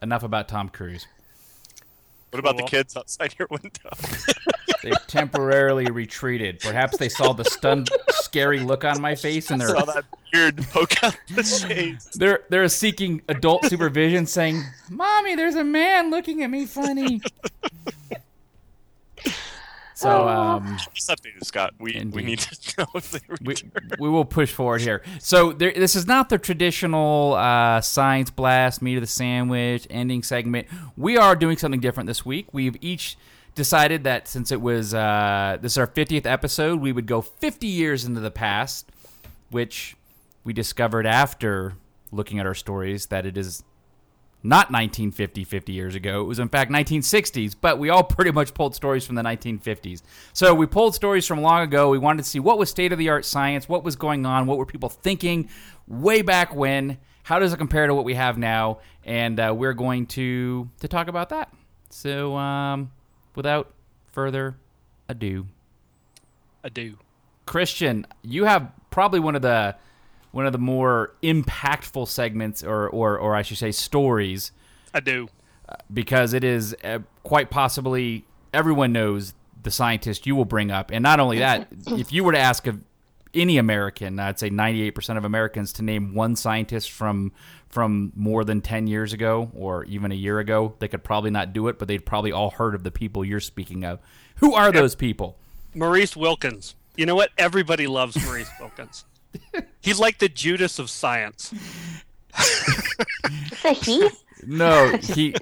enough 0.00 0.22
about 0.22 0.48
Tom 0.48 0.70
Cruise. 0.70 1.06
What 2.30 2.40
about 2.40 2.58
Cool. 2.58 2.66
the 2.66 2.70
kids 2.70 2.96
outside 2.96 3.34
your 3.38 3.48
window? 3.50 3.90
They've 4.82 5.06
temporarily 5.06 5.86
retreated. 5.90 6.60
Perhaps 6.60 6.98
they 6.98 7.08
saw 7.08 7.32
the 7.32 7.44
stunned, 7.44 7.90
scary 8.10 8.60
look 8.60 8.84
on 8.84 9.00
my 9.00 9.14
face, 9.16 9.50
and 9.50 9.60
they're 9.60 9.68
Saw 9.70 9.84
that 9.86 10.04
beard 10.32 10.58
poke 10.70 11.02
out 11.02 11.16
the 11.34 11.42
shades. 11.42 12.10
they're 12.14 12.40
they're 12.48 12.68
seeking 12.68 13.22
adult 13.28 13.64
supervision, 13.64 14.26
saying, 14.26 14.62
"Mommy, 14.90 15.34
there's 15.36 15.56
a 15.56 15.64
man 15.64 16.10
looking 16.10 16.42
at 16.42 16.50
me 16.50 16.64
funny." 16.66 17.20
So, 19.98 20.28
um, 20.28 20.76
What's 20.92 21.08
up, 21.08 21.18
Scott? 21.42 21.74
We 21.80 22.08
we 22.12 22.22
need 22.22 22.38
to 22.38 22.74
know 22.78 22.86
if 22.94 23.10
they 23.10 23.18
we, 23.42 23.56
we 23.98 24.08
will 24.08 24.24
push 24.24 24.52
forward 24.52 24.80
here. 24.80 25.02
So 25.18 25.50
there, 25.50 25.72
this 25.72 25.96
is 25.96 26.06
not 26.06 26.28
the 26.28 26.38
traditional 26.38 27.34
uh, 27.34 27.80
science 27.80 28.30
blast, 28.30 28.80
meat 28.80 28.94
of 28.94 29.00
the 29.00 29.08
sandwich, 29.08 29.88
ending 29.90 30.22
segment. 30.22 30.68
We 30.96 31.16
are 31.16 31.34
doing 31.34 31.56
something 31.56 31.80
different 31.80 32.06
this 32.06 32.24
week. 32.24 32.46
We've 32.52 32.76
each 32.80 33.16
decided 33.56 34.04
that 34.04 34.28
since 34.28 34.52
it 34.52 34.60
was 34.60 34.94
uh, 34.94 35.58
this 35.60 35.72
is 35.72 35.78
our 35.78 35.88
50th 35.88 36.26
episode, 36.26 36.80
we 36.80 36.92
would 36.92 37.06
go 37.06 37.20
50 37.20 37.66
years 37.66 38.04
into 38.04 38.20
the 38.20 38.30
past, 38.30 38.88
which 39.50 39.96
we 40.44 40.52
discovered 40.52 41.06
after 41.06 41.74
looking 42.12 42.38
at 42.38 42.46
our 42.46 42.54
stories 42.54 43.06
that 43.06 43.26
it 43.26 43.36
is 43.36 43.64
not 44.42 44.70
1950, 44.70 45.44
50 45.44 45.72
years 45.72 45.94
ago. 45.94 46.20
It 46.20 46.24
was, 46.24 46.38
in 46.38 46.48
fact, 46.48 46.70
1960s, 46.70 47.56
but 47.60 47.78
we 47.78 47.90
all 47.90 48.04
pretty 48.04 48.30
much 48.30 48.54
pulled 48.54 48.74
stories 48.74 49.04
from 49.06 49.16
the 49.16 49.22
1950s. 49.22 50.02
So 50.32 50.54
we 50.54 50.66
pulled 50.66 50.94
stories 50.94 51.26
from 51.26 51.40
long 51.40 51.62
ago. 51.62 51.90
We 51.90 51.98
wanted 51.98 52.22
to 52.22 52.28
see 52.28 52.40
what 52.40 52.58
was 52.58 52.70
state 52.70 52.92
of 52.92 52.98
the 52.98 53.08
art 53.08 53.24
science, 53.24 53.68
what 53.68 53.84
was 53.84 53.96
going 53.96 54.26
on, 54.26 54.46
what 54.46 54.58
were 54.58 54.66
people 54.66 54.88
thinking 54.88 55.48
way 55.86 56.22
back 56.22 56.54
when, 56.54 56.98
how 57.22 57.38
does 57.38 57.52
it 57.52 57.58
compare 57.58 57.86
to 57.86 57.94
what 57.94 58.04
we 58.04 58.14
have 58.14 58.38
now, 58.38 58.78
and 59.04 59.40
uh, 59.40 59.52
we're 59.56 59.74
going 59.74 60.06
to, 60.06 60.68
to 60.80 60.88
talk 60.88 61.08
about 61.08 61.30
that. 61.30 61.52
So 61.90 62.36
um, 62.36 62.92
without 63.34 63.72
further 64.12 64.56
ado, 65.08 65.46
ado. 66.62 66.96
Christian, 67.46 68.06
you 68.22 68.44
have 68.44 68.70
probably 68.90 69.20
one 69.20 69.34
of 69.34 69.42
the 69.42 69.74
one 70.30 70.46
of 70.46 70.52
the 70.52 70.58
more 70.58 71.14
impactful 71.22 72.08
segments, 72.08 72.62
or 72.62 72.88
or 72.88 73.18
or 73.18 73.34
I 73.34 73.42
should 73.42 73.58
say, 73.58 73.72
stories, 73.72 74.52
I 74.94 75.00
do. 75.00 75.28
because 75.92 76.32
it 76.32 76.44
is 76.44 76.76
uh, 76.84 77.00
quite 77.22 77.50
possibly 77.50 78.24
everyone 78.52 78.92
knows 78.92 79.34
the 79.62 79.70
scientist 79.70 80.26
you 80.26 80.36
will 80.36 80.44
bring 80.44 80.70
up, 80.70 80.90
and 80.90 81.02
not 81.02 81.20
only 81.20 81.38
that, 81.38 81.68
if 81.88 82.12
you 82.12 82.24
were 82.24 82.32
to 82.32 82.38
ask 82.38 82.66
of 82.66 82.82
any 83.34 83.58
American, 83.58 84.18
I'd 84.18 84.38
say 84.38 84.50
98% 84.50 85.16
of 85.16 85.24
Americans 85.24 85.72
to 85.74 85.82
name 85.82 86.14
one 86.14 86.36
scientist 86.36 86.90
from 86.90 87.32
from 87.68 88.12
more 88.16 88.44
than 88.44 88.62
10 88.62 88.86
years 88.86 89.12
ago 89.12 89.50
or 89.54 89.84
even 89.84 90.10
a 90.10 90.14
year 90.14 90.38
ago, 90.38 90.74
they 90.78 90.88
could 90.88 91.04
probably 91.04 91.30
not 91.30 91.52
do 91.52 91.68
it, 91.68 91.78
but 91.78 91.86
they'd 91.86 92.06
probably 92.06 92.32
all 92.32 92.50
heard 92.50 92.74
of 92.74 92.82
the 92.82 92.90
people 92.90 93.22
you're 93.22 93.40
speaking 93.40 93.84
of. 93.84 93.98
Who 94.36 94.54
are 94.54 94.72
those 94.72 94.94
people? 94.94 95.36
Maurice 95.74 96.16
Wilkins. 96.16 96.74
You 96.96 97.04
know 97.04 97.14
what? 97.14 97.30
Everybody 97.36 97.86
loves 97.86 98.16
Maurice 98.24 98.50
Wilkins. 98.60 99.04
He's 99.80 99.98
like 99.98 100.18
the 100.18 100.28
Judas 100.28 100.78
of 100.78 100.90
science. 100.90 101.52
It's 102.38 103.64
a 103.64 103.72
he. 103.72 104.10
No, 104.46 104.96
he 105.02 105.34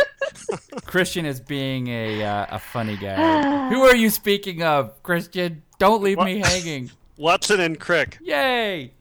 Christian 0.84 1.26
is 1.26 1.40
being 1.40 1.88
a 1.88 2.22
uh, 2.22 2.46
a 2.50 2.58
funny 2.58 2.96
guy. 2.96 3.68
Who 3.70 3.82
are 3.82 3.96
you 3.96 4.10
speaking 4.10 4.62
of, 4.62 5.02
Christian? 5.02 5.62
Don't 5.78 6.02
leave 6.02 6.18
me 6.18 6.38
hanging. 6.38 6.90
Watson 7.16 7.60
and 7.60 7.78
Crick. 7.78 8.18
Yay! 8.22 8.92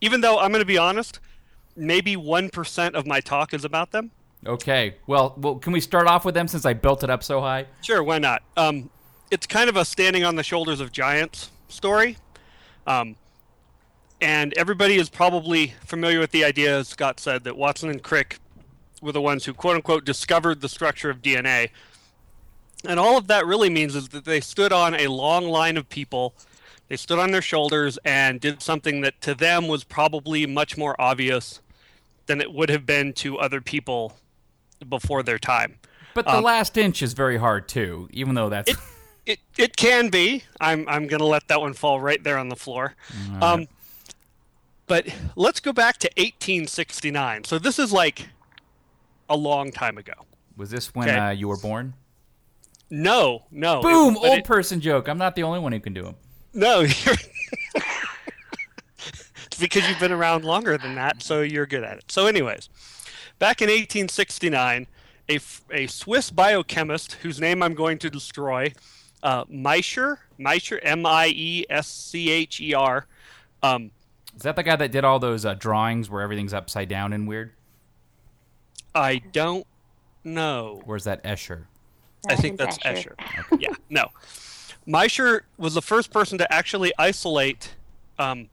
Even 0.00 0.20
though 0.20 0.38
I'm 0.38 0.50
going 0.50 0.60
to 0.60 0.66
be 0.66 0.78
honest, 0.78 1.18
maybe 1.74 2.14
1% 2.14 2.94
of 2.94 3.06
my 3.06 3.20
talk 3.20 3.52
is 3.52 3.64
about 3.64 3.90
them. 3.90 4.10
Okay. 4.46 4.96
Well, 5.06 5.34
well, 5.38 5.56
can 5.56 5.72
we 5.72 5.80
start 5.80 6.06
off 6.06 6.24
with 6.24 6.34
them 6.34 6.46
since 6.46 6.64
I 6.64 6.74
built 6.74 7.02
it 7.02 7.10
up 7.10 7.24
so 7.24 7.40
high? 7.40 7.66
Sure, 7.82 8.02
why 8.02 8.18
not? 8.18 8.42
Um, 8.56 8.90
it's 9.30 9.46
kind 9.46 9.68
of 9.68 9.76
a 9.76 9.84
standing 9.84 10.24
on 10.24 10.36
the 10.36 10.44
shoulders 10.44 10.80
of 10.80 10.92
giants 10.92 11.50
story. 11.68 12.16
Um, 12.86 13.16
and 14.20 14.52
everybody 14.56 14.96
is 14.96 15.08
probably 15.08 15.74
familiar 15.84 16.18
with 16.18 16.30
the 16.30 16.44
idea, 16.44 16.78
as 16.78 16.88
Scott 16.88 17.20
said, 17.20 17.44
that 17.44 17.56
Watson 17.56 17.90
and 17.90 18.02
Crick 18.02 18.38
were 19.00 19.12
the 19.12 19.20
ones 19.20 19.44
who, 19.44 19.54
quote 19.54 19.76
unquote, 19.76 20.04
discovered 20.04 20.60
the 20.60 20.68
structure 20.68 21.10
of 21.10 21.22
DNA. 21.22 21.70
And 22.84 22.98
all 22.98 23.16
of 23.16 23.26
that 23.28 23.46
really 23.46 23.70
means 23.70 23.94
is 23.94 24.08
that 24.08 24.24
they 24.24 24.40
stood 24.40 24.72
on 24.72 24.94
a 24.94 25.08
long 25.08 25.46
line 25.48 25.76
of 25.76 25.88
people. 25.88 26.34
They 26.88 26.96
stood 26.96 27.18
on 27.18 27.32
their 27.32 27.42
shoulders 27.42 27.98
and 28.04 28.40
did 28.40 28.62
something 28.62 29.00
that 29.02 29.20
to 29.22 29.34
them 29.34 29.68
was 29.68 29.84
probably 29.84 30.46
much 30.46 30.76
more 30.76 31.00
obvious 31.00 31.60
than 32.26 32.40
it 32.40 32.52
would 32.52 32.70
have 32.70 32.86
been 32.86 33.12
to 33.14 33.38
other 33.38 33.60
people 33.60 34.16
before 34.88 35.22
their 35.22 35.38
time. 35.38 35.76
But 36.14 36.26
the 36.26 36.40
last 36.40 36.76
inch 36.76 37.02
is 37.02 37.12
very 37.12 37.36
hard 37.36 37.68
too, 37.68 38.08
even 38.12 38.34
though 38.34 38.48
that's 38.48 38.70
Um, 38.70 38.76
It 39.26 39.38
it, 39.56 39.62
it 39.62 39.76
can 39.76 40.08
be. 40.08 40.44
I'm 40.60 40.88
I'm 40.88 41.06
gonna 41.06 41.24
let 41.24 41.46
that 41.48 41.60
one 41.60 41.74
fall 41.74 42.00
right 42.00 42.22
there 42.24 42.38
on 42.38 42.48
the 42.48 42.56
floor. 42.56 42.94
Um, 43.40 43.66
but 44.88 45.06
let's 45.36 45.60
go 45.60 45.72
back 45.72 45.98
to 45.98 46.08
1869. 46.16 47.44
So 47.44 47.58
this 47.58 47.78
is 47.78 47.92
like 47.92 48.28
a 49.28 49.36
long 49.36 49.70
time 49.70 49.98
ago. 49.98 50.14
was 50.56 50.70
this 50.70 50.94
when 50.94 51.08
Okay. 51.08 51.18
uh, 51.18 51.30
you 51.30 51.46
were 51.48 51.58
born? 51.58 51.94
No, 52.90 53.44
no. 53.50 53.82
Boom! 53.82 54.14
but 54.14 54.24
old 54.24 54.38
it- 54.38 54.44
person 54.44 54.80
joke. 54.80 55.08
I'm 55.08 55.18
not 55.18 55.36
the 55.36 55.42
only 55.42 55.60
one 55.60 55.72
who 55.72 55.80
can 55.80 55.92
do 55.94 56.02
them. 56.02 56.16
No, 56.54 56.80
you're. 57.04 57.14
because 59.60 59.88
you've 59.88 59.98
been 60.00 60.12
around 60.12 60.44
longer 60.44 60.78
than 60.78 60.94
that, 60.94 61.22
so 61.22 61.42
you're 61.42 61.66
good 61.66 61.82
at 61.84 61.98
it. 61.98 62.04
So, 62.10 62.26
anyways, 62.26 62.68
back 63.38 63.60
in 63.60 63.66
1869, 63.68 64.86
a, 65.28 65.38
a 65.72 65.86
Swiss 65.88 66.30
biochemist 66.30 67.14
whose 67.14 67.40
name 67.40 67.62
I'm 67.62 67.74
going 67.74 67.98
to 67.98 68.08
destroy, 68.10 68.72
uh, 69.22 69.44
Miescher, 69.46 70.18
Miescher, 70.38 70.78
M 70.82 71.04
I 71.04 71.28
E 71.34 71.64
S 71.68 71.88
C 71.88 72.30
H 72.30 72.60
E 72.60 72.72
R, 72.72 73.06
um, 73.62 73.90
Is 74.38 74.42
that 74.42 74.54
the 74.54 74.62
guy 74.62 74.76
that 74.76 74.92
did 74.92 75.02
all 75.02 75.18
those 75.18 75.44
uh, 75.44 75.54
drawings 75.54 76.08
where 76.08 76.22
everything's 76.22 76.54
upside 76.54 76.88
down 76.88 77.12
and 77.12 77.26
weird? 77.26 77.54
I 78.94 79.20
don't 79.32 79.66
know. 80.22 80.80
Where's 80.84 81.02
that 81.04 81.24
Escher? 81.24 81.64
I 82.28 82.36
think 82.36 82.56
that's 82.56 82.78
Escher. 82.78 83.14
yeah, 83.58 83.74
no. 83.90 84.10
Miescher 84.86 85.40
was 85.56 85.74
the 85.74 85.82
first 85.82 86.12
person 86.12 86.38
to 86.38 86.52
actually 86.52 86.92
isolate 87.00 87.74
um, 88.20 88.48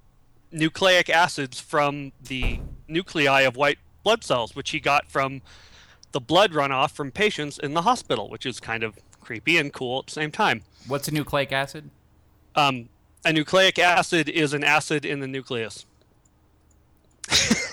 nucleic 0.51 1.07
acids 1.07 1.59
from 1.59 2.13
the 2.19 2.59
nuclei 2.87 3.41
of 3.41 3.55
white 3.55 3.77
blood 4.03 4.23
cells, 4.23 4.55
which 4.55 4.71
he 4.71 4.79
got 4.79 5.11
from 5.11 5.43
the 6.13 6.19
blood 6.19 6.51
runoff 6.51 6.93
from 6.93 7.11
patients 7.11 7.59
in 7.59 7.75
the 7.75 7.83
hospital, 7.83 8.27
which 8.27 8.47
is 8.47 8.59
kind 8.59 8.81
of 8.81 8.97
creepy 9.21 9.59
and 9.59 9.71
cool 9.71 9.99
at 9.99 10.07
the 10.07 10.13
same 10.13 10.31
time. 10.31 10.63
What's 10.87 11.07
a 11.07 11.11
nucleic 11.11 11.51
acid? 11.51 11.91
Um, 12.55 12.89
a 13.25 13.33
nucleic 13.33 13.77
acid 13.79 14.29
is 14.29 14.53
an 14.53 14.63
acid 14.63 15.03
in 15.03 15.19
the 15.19 15.27
nucleus. 15.27 15.85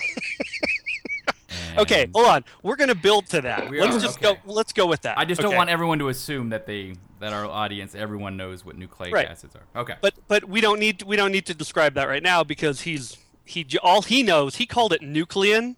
Okay, 1.77 2.07
hold 2.13 2.27
on. 2.27 2.45
We're 2.61 2.75
gonna 2.75 2.95
build 2.95 3.27
to 3.27 3.41
that. 3.41 3.69
We 3.69 3.81
let's 3.81 3.95
are, 3.95 3.99
just 3.99 4.23
okay. 4.23 4.39
go. 4.45 4.53
Let's 4.53 4.73
go 4.73 4.85
with 4.85 5.01
that. 5.01 5.17
I 5.17 5.25
just 5.25 5.41
don't 5.41 5.55
want 5.55 5.69
everyone 5.69 5.99
to 5.99 6.09
assume 6.09 6.49
that 6.49 6.65
they 6.65 6.95
that 7.19 7.33
our 7.33 7.45
audience, 7.45 7.95
everyone 7.95 8.37
knows 8.37 8.65
what 8.65 8.77
nucleic 8.77 9.13
Right. 9.13 9.27
acids 9.27 9.55
are. 9.55 9.81
Okay. 9.81 9.95
But 10.01 10.13
but 10.27 10.45
we 10.45 10.61
don't 10.61 10.79
need 10.79 11.03
we 11.03 11.15
don't 11.15 11.31
need 11.31 11.45
to 11.47 11.53
describe 11.53 11.93
that 11.95 12.07
right 12.07 12.23
now 12.23 12.43
because 12.43 12.81
he's 12.81 13.17
he 13.45 13.65
all 13.81 14.01
he 14.01 14.23
knows 14.23 14.57
he 14.57 14.65
called 14.65 14.93
it 14.93 15.01
nuclein. 15.01 15.75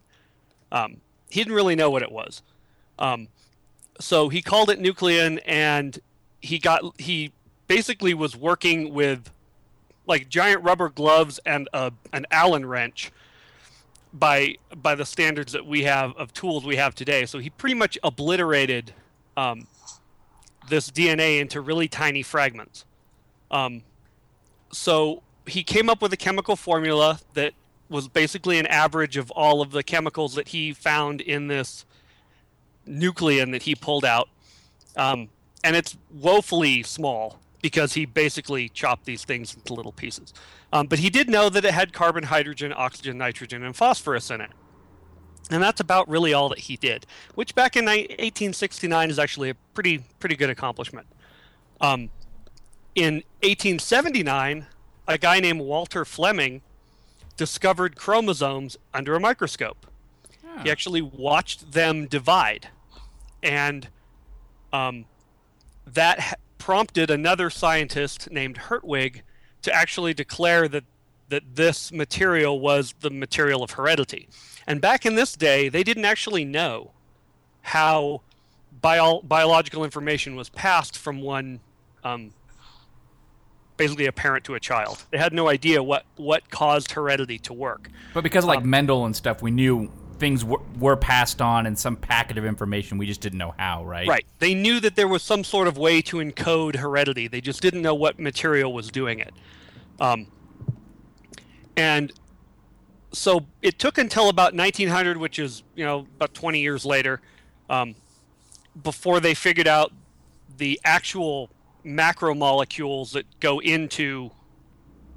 Um, 0.72 1.02
he 1.30 1.40
didn't 1.40 1.56
really 1.56 1.76
know 1.76 1.90
what 1.90 2.02
it 2.02 2.12
was. 2.12 2.42
Um, 3.00 3.30
so 4.00 4.30
he 4.30 4.42
called 4.42 4.70
it 4.70 4.80
nuclein, 4.80 5.40
and 5.46 6.00
he 6.42 6.60
got 6.60 6.82
he 7.00 7.32
basically 7.68 8.14
was 8.14 8.36
working 8.36 8.94
with 8.94 9.32
like 10.08 10.30
giant 10.30 10.64
rubber 10.64 10.90
gloves 10.90 11.40
and 11.46 11.68
a, 11.74 11.92
an 12.14 12.26
Allen 12.32 12.66
wrench 12.66 13.12
by 14.14 14.56
by 14.82 14.96
the 14.96 15.06
standards 15.06 15.52
that 15.52 15.66
we 15.66 15.84
have 15.84 16.16
of 16.16 16.34
tools 16.34 16.66
we 16.66 16.78
have 16.78 16.96
today. 16.96 17.26
So 17.26 17.40
he 17.40 17.50
pretty 17.50 17.76
much 17.76 17.98
obliterated 18.04 18.94
um, 19.36 19.68
this 20.70 20.90
DNA 20.90 21.40
into 21.40 21.62
really 21.62 21.88
tiny 21.88 22.24
fragments. 22.24 22.86
Um, 23.52 23.84
so 24.72 25.22
he 25.46 25.64
came 25.64 25.90
up 25.90 26.02
with 26.02 26.12
a 26.14 26.18
chemical 26.18 26.56
formula 26.56 27.20
that 27.34 27.54
was 27.90 28.08
basically 28.08 28.58
an 28.58 28.66
average 28.68 29.18
of 29.18 29.30
all 29.32 29.62
of 29.62 29.72
the 29.72 29.84
chemicals 29.84 30.34
that 30.36 30.50
he 30.50 30.74
found 30.74 31.22
in 31.22 31.48
this 31.48 31.86
nuclein 32.88 33.52
that 33.52 33.64
he 33.64 33.76
pulled 33.76 34.06
out. 34.06 34.30
Um, 34.96 35.30
and 35.64 35.76
it's 35.76 35.98
woefully 36.12 36.84
small 36.84 37.40
because 37.66 37.94
he 37.94 38.06
basically 38.06 38.70
chopped 38.70 39.06
these 39.06 39.26
things 39.26 39.56
into 39.56 39.74
little 39.74 39.92
pieces. 39.92 40.36
Um, 40.72 40.86
but 40.86 41.00
he 41.00 41.10
did 41.10 41.28
know 41.28 41.50
that 41.50 41.66
it 41.66 41.74
had 41.74 41.94
carbon, 41.94 42.26
hydrogen, 42.26 42.72
oxygen, 42.78 43.18
nitrogen, 43.18 43.64
and 43.64 43.76
phosphorus 43.76 44.30
in 44.30 44.40
it. 44.40 44.52
And 45.50 45.64
that's 45.64 45.82
about 45.82 46.08
really 46.08 46.32
all 46.32 46.48
that 46.50 46.60
he 46.60 46.78
did, 46.78 47.08
which 47.34 47.56
back 47.56 47.76
in 47.76 47.86
1869 47.86 49.10
is 49.10 49.18
actually 49.18 49.50
a 49.50 49.56
pretty 49.74 50.04
pretty 50.20 50.36
good 50.36 50.52
accomplishment. 50.52 51.08
Um, 51.82 52.12
in 52.94 53.24
1879, 53.42 54.68
a 55.08 55.18
guy 55.18 55.40
named 55.40 55.62
Walter 55.62 56.06
Flemming 56.06 56.62
discovered 57.36 57.96
chromosomes 57.96 58.78
under 58.94 59.16
a 59.16 59.20
microscope. 59.20 59.88
He 60.62 60.70
actually 60.70 61.02
watched 61.02 61.72
them 61.72 62.06
divide, 62.06 62.68
and 63.42 63.90
um, 64.72 65.06
that 65.88 66.20
ha- 66.20 66.36
prompted 66.66 67.12
another 67.12 67.52
scientist 67.52 68.32
named 68.32 68.58
Hertwig 68.58 69.22
to 69.62 69.72
actually 69.72 70.16
declare 70.16 70.68
that 70.68 70.84
that 71.30 71.44
this 71.54 71.92
material 71.92 72.60
was 72.60 72.96
the 73.02 73.12
material 73.12 73.62
of 73.62 73.70
heredity. 73.72 74.28
And 74.66 74.82
back 74.82 75.06
in 75.06 75.14
this 75.14 75.34
day, 75.34 75.70
they 75.70 75.84
didn't 75.84 76.06
actually 76.06 76.44
know 76.44 76.92
how 77.62 78.22
bio- 78.82 79.22
biological 79.22 79.84
information 79.84 80.36
was 80.36 80.50
passed 80.50 80.98
from 80.98 81.22
one, 81.22 81.60
um, 82.04 82.34
basically 83.78 84.08
a 84.08 84.12
parent 84.12 84.44
to 84.46 84.56
a 84.56 84.60
child. 84.60 85.06
They 85.12 85.20
had 85.20 85.34
no 85.34 85.48
idea 85.48 85.84
what, 85.84 86.06
what 86.16 86.50
caused 86.50 86.94
heredity 86.94 87.38
to 87.40 87.54
work. 87.54 87.92
But 88.16 88.24
because 88.24 88.44
of, 88.44 88.48
like 88.48 88.62
Um, 88.62 88.70
Mendel 88.72 89.06
and 89.06 89.16
stuff, 89.16 89.42
we 89.44 89.52
knew 89.52 89.92
things 90.18 90.46
were, 90.46 90.62
were 90.80 90.96
passed 90.96 91.42
on 91.42 91.66
in 91.66 91.76
some 91.76 91.96
packet 91.96 92.38
of 92.38 92.46
information. 92.46 92.98
We 92.98 93.06
just 93.06 93.22
didn't 93.22 93.38
know 93.38 93.54
how, 93.58 93.84
right? 93.84 94.08
Right. 94.08 94.26
They 94.40 94.54
knew 94.54 94.80
that 94.80 94.96
there 94.96 95.08
was 95.08 95.24
some 95.24 95.44
sort 95.44 95.68
of 95.68 95.78
way 95.78 96.02
to 96.04 96.18
encode 96.18 96.78
heredity. 96.78 97.28
They 97.28 97.42
just 97.42 97.62
didn't 97.62 97.82
know 97.82 97.96
what 97.96 98.20
material 98.20 98.74
was 98.74 98.90
doing 98.90 99.20
it. 99.20 99.34
Um, 100.00 100.28
and 101.78 102.12
so 103.12 103.46
it 103.62 103.80
took 103.80 103.98
until 103.98 104.30
about 104.30 104.54
1900, 104.54 105.18
which 105.18 105.40
is 105.40 105.64
you 105.76 105.86
know 105.86 106.08
about 106.16 106.34
20 106.34 106.60
years 106.60 106.86
later, 106.86 107.22
um, 107.70 107.96
before 108.84 109.20
they 109.20 109.34
figured 109.34 109.68
out 109.68 109.92
the 110.58 110.80
actual 110.84 111.50
macromolecules 111.86 113.12
that 113.12 113.26
go 113.40 113.60
into 113.60 114.32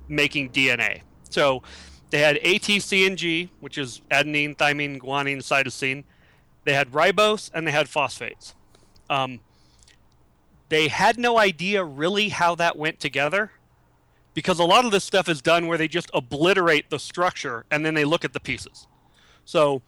making 0.08 0.50
DNA. 0.50 1.02
So 1.30 1.62
they 2.10 2.20
had 2.20 2.38
A, 2.42 2.58
T, 2.58 2.80
C, 2.80 3.06
and 3.06 3.18
G, 3.18 3.50
which 3.60 3.76
is 3.76 4.00
adenine, 4.10 4.56
thymine, 4.56 4.98
guanine, 4.98 5.38
cytosine. 5.38 6.04
They 6.64 6.72
had 6.72 6.92
ribose 6.92 7.50
and 7.52 7.66
they 7.66 7.72
had 7.72 7.88
phosphates. 7.88 8.54
Um, 9.10 9.40
they 10.68 10.88
had 10.88 11.18
no 11.18 11.38
idea 11.38 11.82
really 11.82 12.28
how 12.28 12.54
that 12.56 12.76
went 12.76 13.00
together 13.00 13.52
because 14.34 14.58
a 14.58 14.64
lot 14.64 14.84
of 14.84 14.90
this 14.90 15.04
stuff 15.04 15.28
is 15.28 15.40
done 15.40 15.66
where 15.66 15.78
they 15.78 15.88
just 15.88 16.10
obliterate 16.12 16.90
the 16.90 16.98
structure 16.98 17.64
and 17.70 17.84
then 17.84 17.94
they 17.94 18.04
look 18.04 18.24
at 18.24 18.32
the 18.32 18.40
pieces. 18.40 18.86
So 19.44 19.82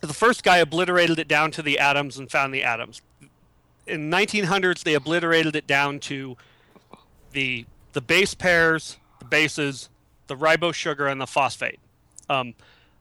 the 0.00 0.14
first 0.14 0.42
guy 0.42 0.58
obliterated 0.58 1.18
it 1.18 1.28
down 1.28 1.50
to 1.52 1.62
the 1.62 1.78
atoms 1.78 2.18
and 2.18 2.30
found 2.30 2.54
the 2.54 2.62
atoms. 2.62 3.02
In 3.86 4.10
1900s, 4.10 4.82
they 4.82 4.94
obliterated 4.94 5.54
it 5.54 5.66
down 5.66 6.00
to 6.00 6.36
the 7.32 7.66
the 7.92 8.00
base 8.00 8.34
pairs, 8.34 8.98
the 9.18 9.24
bases, 9.24 9.89
the 10.30 10.36
ribose 10.36 10.74
sugar, 10.74 11.08
and 11.08 11.20
the 11.20 11.26
phosphate. 11.26 11.80
Um, 12.30 12.54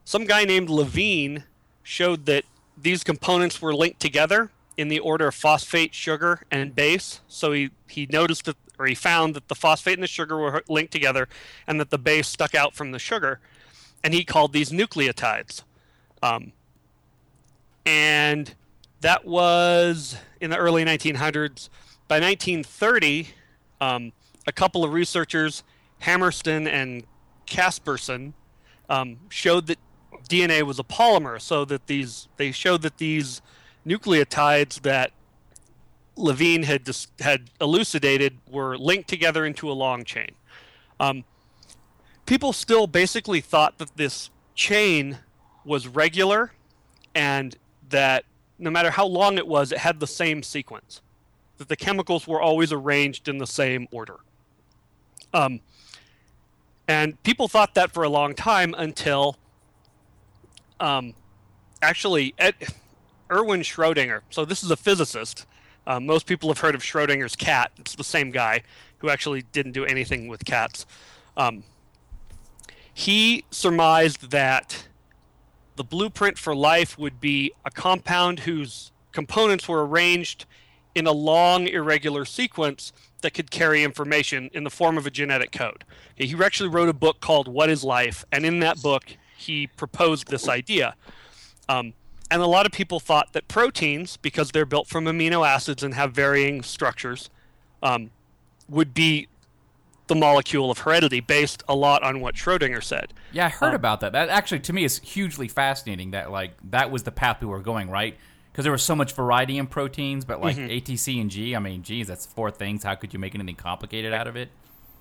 some 0.03 0.25
guy 0.25 0.43
named 0.43 0.67
Levene 0.67 1.43
showed 1.83 2.25
that 2.25 2.43
these 2.75 3.03
components 3.03 3.61
were 3.61 3.73
linked 3.73 3.99
together 3.99 4.49
in 4.75 4.87
the 4.87 4.97
order 4.97 5.27
of 5.27 5.35
phosphate, 5.35 5.93
sugar, 5.93 6.41
and 6.49 6.73
base. 6.73 7.21
So 7.27 7.51
he, 7.51 7.69
he 7.87 8.07
noticed 8.11 8.45
that, 8.45 8.57
or 8.79 8.87
he 8.87 8.95
found 8.95 9.35
that 9.35 9.47
the 9.47 9.53
phosphate 9.53 9.93
and 9.93 10.03
the 10.03 10.07
sugar 10.07 10.37
were 10.37 10.63
linked 10.67 10.91
together 10.91 11.29
and 11.67 11.79
that 11.79 11.91
the 11.91 11.99
base 11.99 12.27
stuck 12.27 12.55
out 12.55 12.73
from 12.73 12.91
the 12.91 12.99
sugar. 12.99 13.39
And 14.03 14.13
he 14.13 14.23
called 14.23 14.51
these 14.51 14.71
nucleotides. 14.71 15.61
Um, 16.23 16.53
and 17.85 18.55
that 19.01 19.25
was 19.25 20.15
in 20.41 20.49
the 20.49 20.57
early 20.57 20.83
1900s. 20.83 21.69
By 22.07 22.19
1930, 22.19 23.27
um, 23.81 24.13
a 24.47 24.51
couple 24.51 24.83
of 24.83 24.93
researchers, 24.93 25.61
Hammarsten 26.01 26.67
and 26.67 27.03
Caspersson, 27.49 28.33
um, 28.89 29.17
showed 29.29 29.67
that 29.67 29.77
DNA 30.29 30.63
was 30.63 30.79
a 30.79 30.83
polymer, 30.83 31.41
so 31.41 31.65
that 31.65 31.87
these 31.87 32.27
they 32.37 32.51
showed 32.51 32.81
that 32.81 32.97
these 32.97 33.41
nucleotides 33.85 34.81
that 34.81 35.11
Levene 36.17 36.65
had 36.65 36.83
dis- 36.83 37.07
had 37.19 37.49
elucidated 37.61 38.37
were 38.49 38.77
linked 38.77 39.07
together 39.07 39.45
into 39.45 39.71
a 39.71 39.73
long 39.73 40.03
chain. 40.03 40.31
Um, 40.99 41.23
people 42.25 42.53
still 42.53 42.87
basically 42.87 43.41
thought 43.41 43.77
that 43.77 43.95
this 43.95 44.29
chain 44.53 45.19
was 45.63 45.87
regular, 45.87 46.51
and 47.15 47.55
that 47.89 48.25
no 48.57 48.69
matter 48.69 48.91
how 48.91 49.05
long 49.05 49.37
it 49.37 49.47
was, 49.47 49.71
it 49.71 49.79
had 49.79 49.99
the 49.99 50.07
same 50.07 50.43
sequence. 50.43 51.01
That 51.57 51.69
the 51.69 51.75
chemicals 51.75 52.27
were 52.27 52.41
always 52.41 52.71
arranged 52.71 53.27
in 53.27 53.37
the 53.37 53.47
same 53.47 53.87
order. 53.91 54.17
Um, 55.33 55.61
and 56.89 57.21
people 57.21 57.47
thought 57.47 57.75
that 57.75 57.91
for 57.91 58.01
a 58.01 58.09
long 58.09 58.33
time 58.33 58.73
until 58.75 59.37
um, 60.79 61.13
actually 61.83 62.33
Ed, 62.39 62.55
Erwin 63.31 63.61
Schrodinger. 63.61 64.21
So 64.31 64.43
this 64.43 64.63
is 64.63 64.71
a 64.71 64.75
physicist. 64.75 65.45
Uh, 65.85 65.99
most 65.99 66.25
people 66.25 66.49
have 66.49 66.57
heard 66.57 66.73
of 66.73 66.81
Schrodinger's 66.81 67.35
cat. 67.35 67.71
It's 67.77 67.93
the 67.93 68.03
same 68.03 68.31
guy 68.31 68.63
who 68.97 69.09
actually 69.11 69.43
didn't 69.51 69.73
do 69.73 69.85
anything 69.85 70.27
with 70.27 70.43
cats. 70.45 70.87
Um, 71.37 71.63
he 72.91 73.45
surmised 73.51 74.31
that 74.31 74.87
the 75.75 75.83
blueprint 75.83 76.39
for 76.39 76.55
life 76.55 76.97
would 76.97 77.21
be 77.21 77.51
a 77.65 77.69
compound 77.69 78.39
whose 78.41 78.91
components 79.11 79.69
were 79.69 79.85
arranged 79.85 80.45
in 80.95 81.05
a 81.05 81.11
long, 81.11 81.67
irregular 81.67 82.25
sequence 82.25 82.93
that 83.21 83.33
could 83.33 83.51
carry 83.51 83.83
information 83.83 84.49
in 84.53 84.63
the 84.63 84.69
form 84.69 84.97
of 84.97 85.05
a 85.05 85.11
genetic 85.11 85.51
code. 85.51 85.83
He 86.15 86.35
actually 86.43 86.69
wrote 86.69 86.89
a 86.89 86.93
book 86.93 87.21
called 87.21 87.47
What 87.47 87.69
is 87.69 87.83
Life, 87.83 88.25
and 88.31 88.45
in 88.45 88.59
that 88.59 88.81
book, 88.81 89.03
he 89.37 89.67
proposed 89.67 90.27
this 90.27 90.47
idea. 90.49 90.95
Um, 91.67 91.93
and 92.31 92.41
a 92.41 92.47
lot 92.47 92.65
of 92.65 92.71
people 92.71 92.99
thought 92.99 93.33
that 93.33 93.47
proteins, 93.47 94.17
because 94.17 94.51
they're 94.51 94.65
built 94.65 94.87
from 94.87 95.05
amino 95.05 95.47
acids 95.47 95.83
and 95.83 95.93
have 95.93 96.13
varying 96.13 96.61
structures, 96.61 97.29
um, 97.81 98.11
would 98.67 98.93
be 98.93 99.27
the 100.07 100.15
molecule 100.15 100.71
of 100.71 100.79
heredity 100.79 101.19
based 101.19 101.63
a 101.67 101.75
lot 101.75 102.01
on 102.03 102.19
what 102.19 102.35
Schrodinger 102.35 102.83
said. 102.83 103.13
Yeah, 103.31 103.45
I 103.45 103.49
heard 103.49 103.69
Um, 103.69 103.75
about 103.75 103.99
that. 104.01 104.11
That 104.11 104.29
actually, 104.29 104.59
to 104.61 104.73
me, 104.73 104.83
is 104.83 104.99
hugely 104.99 105.47
fascinating. 105.47 106.11
That 106.11 106.31
like 106.31 106.53
that 106.71 106.89
was 106.91 107.03
the 107.03 107.11
path 107.11 107.41
we 107.41 107.47
were 107.47 107.61
going, 107.61 107.89
right? 107.89 108.17
Because 108.59 108.65
there 108.65 108.73
was 108.73 108.83
so 108.83 108.93
much 108.93 109.13
variety 109.13 109.57
in 109.57 109.67
proteins, 109.67 110.25
but 110.25 110.41
like 110.41 110.57
Mm-hmm. 110.57 110.67
ATC 110.67 111.21
and 111.21 111.31
G, 111.31 111.55
I 111.55 111.59
mean, 111.59 111.81
geez, 111.81 112.07
that's 112.07 112.25
four 112.25 112.51
things. 112.51 112.83
How 112.83 112.93
could 112.93 113.13
you 113.13 113.17
make 113.17 113.33
anything 113.33 113.55
complicated 113.55 114.11
out 114.11 114.27
of 114.27 114.35
it? 114.35 114.49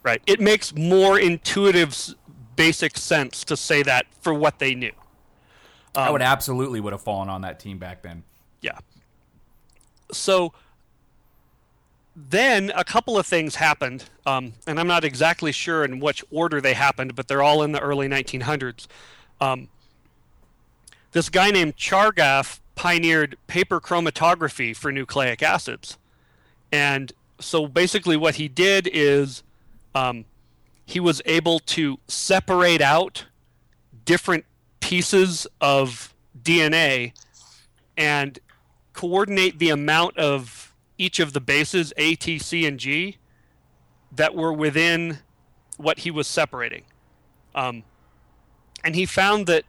Right. 0.05 0.23
It 0.29 0.39
makes 0.39 0.73
more 0.77 1.19
intuitive, 1.19 2.15
basic 2.55 2.97
sense 2.97 3.43
to 3.43 3.57
say 3.57 3.83
that 3.83 4.07
for 4.21 4.33
what 4.33 4.61
they 4.61 4.77
knew. 4.77 4.93
I 5.93 6.07
Um, 6.07 6.13
would 6.13 6.23
absolutely 6.23 6.79
would 6.79 6.93
have 6.93 7.03
fallen 7.03 7.29
on 7.29 7.41
that 7.41 7.59
team 7.59 7.79
back 7.79 8.03
then. 8.03 8.23
Yeah. 8.63 8.79
So 10.13 10.53
then 12.15 12.71
a 12.77 12.85
couple 12.85 13.19
of 13.19 13.27
things 13.27 13.57
happened, 13.57 14.05
um, 14.25 14.53
and 14.69 14.79
I'm 14.79 14.87
not 14.87 15.03
exactly 15.03 15.51
sure 15.51 15.85
in 15.85 15.99
which 15.99 16.23
order 16.31 16.61
they 16.61 16.75
happened, 16.75 17.17
but 17.17 17.27
they're 17.27 17.43
all 17.43 17.65
in 17.65 17.73
the 17.73 17.81
early 17.81 18.07
1900s. 18.09 18.87
Um, 19.41 19.67
this 21.11 21.29
guy 21.29 21.51
named 21.51 21.77
Chargaff 21.77 22.61
pioneered 22.79 23.37
paper 23.49 23.81
chromatography 23.81 24.75
for 24.75 24.93
nucleic 24.93 25.43
acids. 25.43 25.99
And 26.71 27.13
so 27.41 27.67
basically, 27.67 28.17
what 28.17 28.37
he 28.37 28.47
did 28.47 28.89
is 28.93 29.43
um, 29.97 30.27
he 30.87 31.01
was 31.01 31.21
able 31.27 31.59
to 31.59 31.99
separate 32.07 32.81
out 32.81 33.27
different 34.05 34.45
pieces 34.79 35.45
of 35.61 36.15
DNA 36.41 37.15
and 37.97 38.39
coordinate 38.93 39.59
the 39.59 39.71
amount 39.71 40.17
of 40.17 40.73
each 40.99 41.19
of 41.19 41.33
the 41.33 41.41
bases 41.41 41.93
A, 41.97 42.15
T, 42.15 42.39
C, 42.39 42.65
and 42.65 42.79
G 42.79 43.17
that 44.13 44.37
were 44.37 44.53
within 44.53 45.19
what 45.79 46.01
he 46.01 46.13
was 46.13 46.29
separating. 46.29 46.85
Um, 47.57 47.83
and 48.85 48.95
he 48.95 49.05
found 49.05 49.49
that 49.49 49.65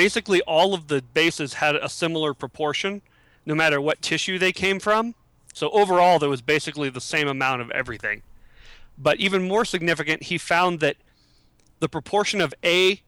basically 0.00 0.40
all 0.46 0.72
of 0.72 0.88
the 0.88 1.02
bases 1.12 1.52
had 1.52 1.76
a 1.76 1.86
similar 1.86 2.32
proportion, 2.32 3.02
no 3.44 3.54
matter 3.54 3.78
what 3.82 4.00
tissue 4.00 4.38
they 4.38 4.50
came 4.50 4.80
from. 4.80 5.14
So 5.52 5.68
overall, 5.72 6.18
there 6.18 6.30
was 6.30 6.40
basically 6.40 6.88
the 6.88 7.02
same 7.02 7.28
amount 7.28 7.60
of 7.60 7.70
everything. 7.72 8.22
But 8.96 9.18
even 9.18 9.46
more 9.46 9.66
significant, 9.66 10.22
he 10.22 10.38
found 10.38 10.80
that 10.80 10.96
the 11.80 11.88
proportion 11.88 12.40
of 12.40 12.54
A 12.64 13.02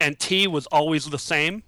and 0.00 0.20
T 0.20 0.46
was 0.46 0.66
always 0.66 1.10
the 1.10 1.18
same, 1.18 1.64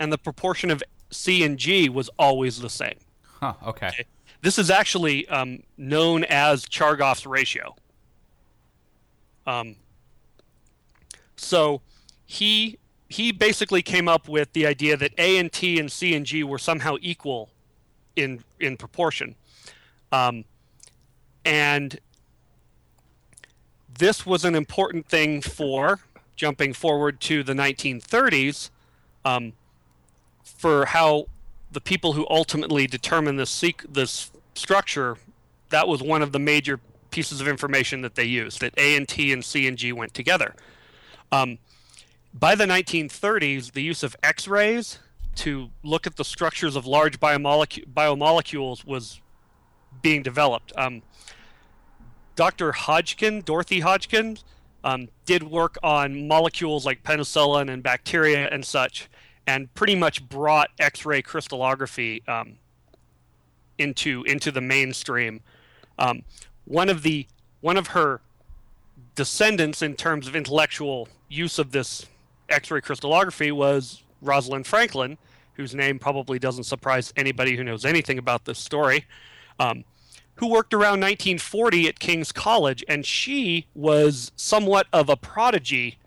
and 0.00 0.10
the 0.10 0.16
proportion 0.16 0.70
of 0.70 0.82
C 1.10 1.44
and 1.44 1.58
G 1.58 1.90
was 1.90 2.08
always 2.18 2.60
the 2.60 2.70
same. 2.70 2.98
Huh. 3.40 3.52
Okay. 3.66 4.06
This 4.40 4.58
is 4.58 4.70
actually 4.70 5.28
um, 5.28 5.64
known 5.76 6.24
as 6.24 6.64
Chargaff's 6.64 7.26
ratio. 7.26 7.76
Um, 9.46 9.76
so 11.36 11.82
he 12.24 12.78
he 13.08 13.32
basically 13.32 13.82
came 13.82 14.08
up 14.08 14.28
with 14.28 14.52
the 14.52 14.66
idea 14.66 14.96
that 14.96 15.12
A 15.18 15.38
and 15.38 15.52
T 15.52 15.78
and 15.78 15.90
C 15.90 16.14
and 16.14 16.24
G 16.24 16.42
were 16.42 16.58
somehow 16.58 16.96
equal 17.00 17.50
in 18.16 18.42
in 18.60 18.76
proportion, 18.76 19.34
um, 20.12 20.44
and 21.44 21.98
this 23.98 24.26
was 24.26 24.44
an 24.44 24.54
important 24.54 25.06
thing 25.06 25.40
for 25.40 26.00
jumping 26.36 26.72
forward 26.72 27.20
to 27.20 27.42
the 27.44 27.52
1930s 27.52 28.70
um, 29.24 29.52
for 30.42 30.86
how 30.86 31.26
the 31.70 31.80
people 31.80 32.14
who 32.14 32.26
ultimately 32.28 32.86
determined 32.86 33.38
this 33.38 33.50
seq- 33.50 33.84
this 33.88 34.30
structure 34.54 35.16
that 35.70 35.88
was 35.88 36.02
one 36.02 36.22
of 36.22 36.32
the 36.32 36.38
major 36.38 36.80
pieces 37.10 37.40
of 37.40 37.48
information 37.48 38.02
that 38.02 38.14
they 38.14 38.24
used 38.24 38.60
that 38.60 38.74
A 38.78 38.96
and 38.96 39.08
T 39.08 39.32
and 39.32 39.44
C 39.44 39.66
and 39.68 39.76
G 39.76 39.92
went 39.92 40.14
together. 40.14 40.54
Um, 41.32 41.58
by 42.34 42.56
the 42.56 42.64
1930s, 42.64 43.72
the 43.72 43.82
use 43.82 44.02
of 44.02 44.16
X-rays 44.22 44.98
to 45.36 45.70
look 45.82 46.06
at 46.06 46.16
the 46.16 46.24
structures 46.24 46.76
of 46.76 46.84
large 46.84 47.20
biomolecu- 47.20 47.86
biomolecules 47.92 48.84
was 48.84 49.20
being 50.02 50.22
developed. 50.22 50.72
Um, 50.76 51.02
Dr. 52.34 52.72
Hodgkin, 52.72 53.42
Dorothy 53.42 53.80
Hodgkin, 53.80 54.38
um, 54.82 55.08
did 55.24 55.44
work 55.44 55.78
on 55.82 56.26
molecules 56.26 56.84
like 56.84 57.02
penicillin 57.04 57.72
and 57.72 57.82
bacteria 57.82 58.48
and 58.48 58.64
such, 58.64 59.08
and 59.46 59.72
pretty 59.74 59.94
much 59.94 60.28
brought 60.28 60.70
X-ray 60.78 61.22
crystallography 61.22 62.22
um, 62.26 62.56
into 63.78 64.24
into 64.24 64.50
the 64.50 64.60
mainstream. 64.60 65.40
Um, 65.98 66.24
one 66.64 66.90
of 66.90 67.02
the 67.02 67.26
one 67.60 67.76
of 67.76 67.88
her 67.88 68.20
descendants 69.14 69.80
in 69.80 69.94
terms 69.94 70.26
of 70.26 70.36
intellectual 70.36 71.08
use 71.28 71.58
of 71.58 71.70
this 71.70 72.06
X-ray 72.48 72.80
crystallography 72.80 73.52
was 73.52 74.02
Rosalind 74.20 74.66
Franklin, 74.66 75.18
whose 75.54 75.74
name 75.74 75.98
probably 75.98 76.38
doesn't 76.38 76.64
surprise 76.64 77.12
anybody 77.16 77.56
who 77.56 77.64
knows 77.64 77.84
anything 77.84 78.18
about 78.18 78.44
this 78.44 78.58
story. 78.58 79.06
Um, 79.58 79.84
who 80.36 80.48
worked 80.48 80.74
around 80.74 81.00
1940 81.00 81.88
at 81.88 82.00
King's 82.00 82.32
College, 82.32 82.84
and 82.88 83.06
she 83.06 83.66
was 83.74 84.32
somewhat 84.34 84.88
of 84.92 85.08
a 85.08 85.16
prodigy 85.16 85.98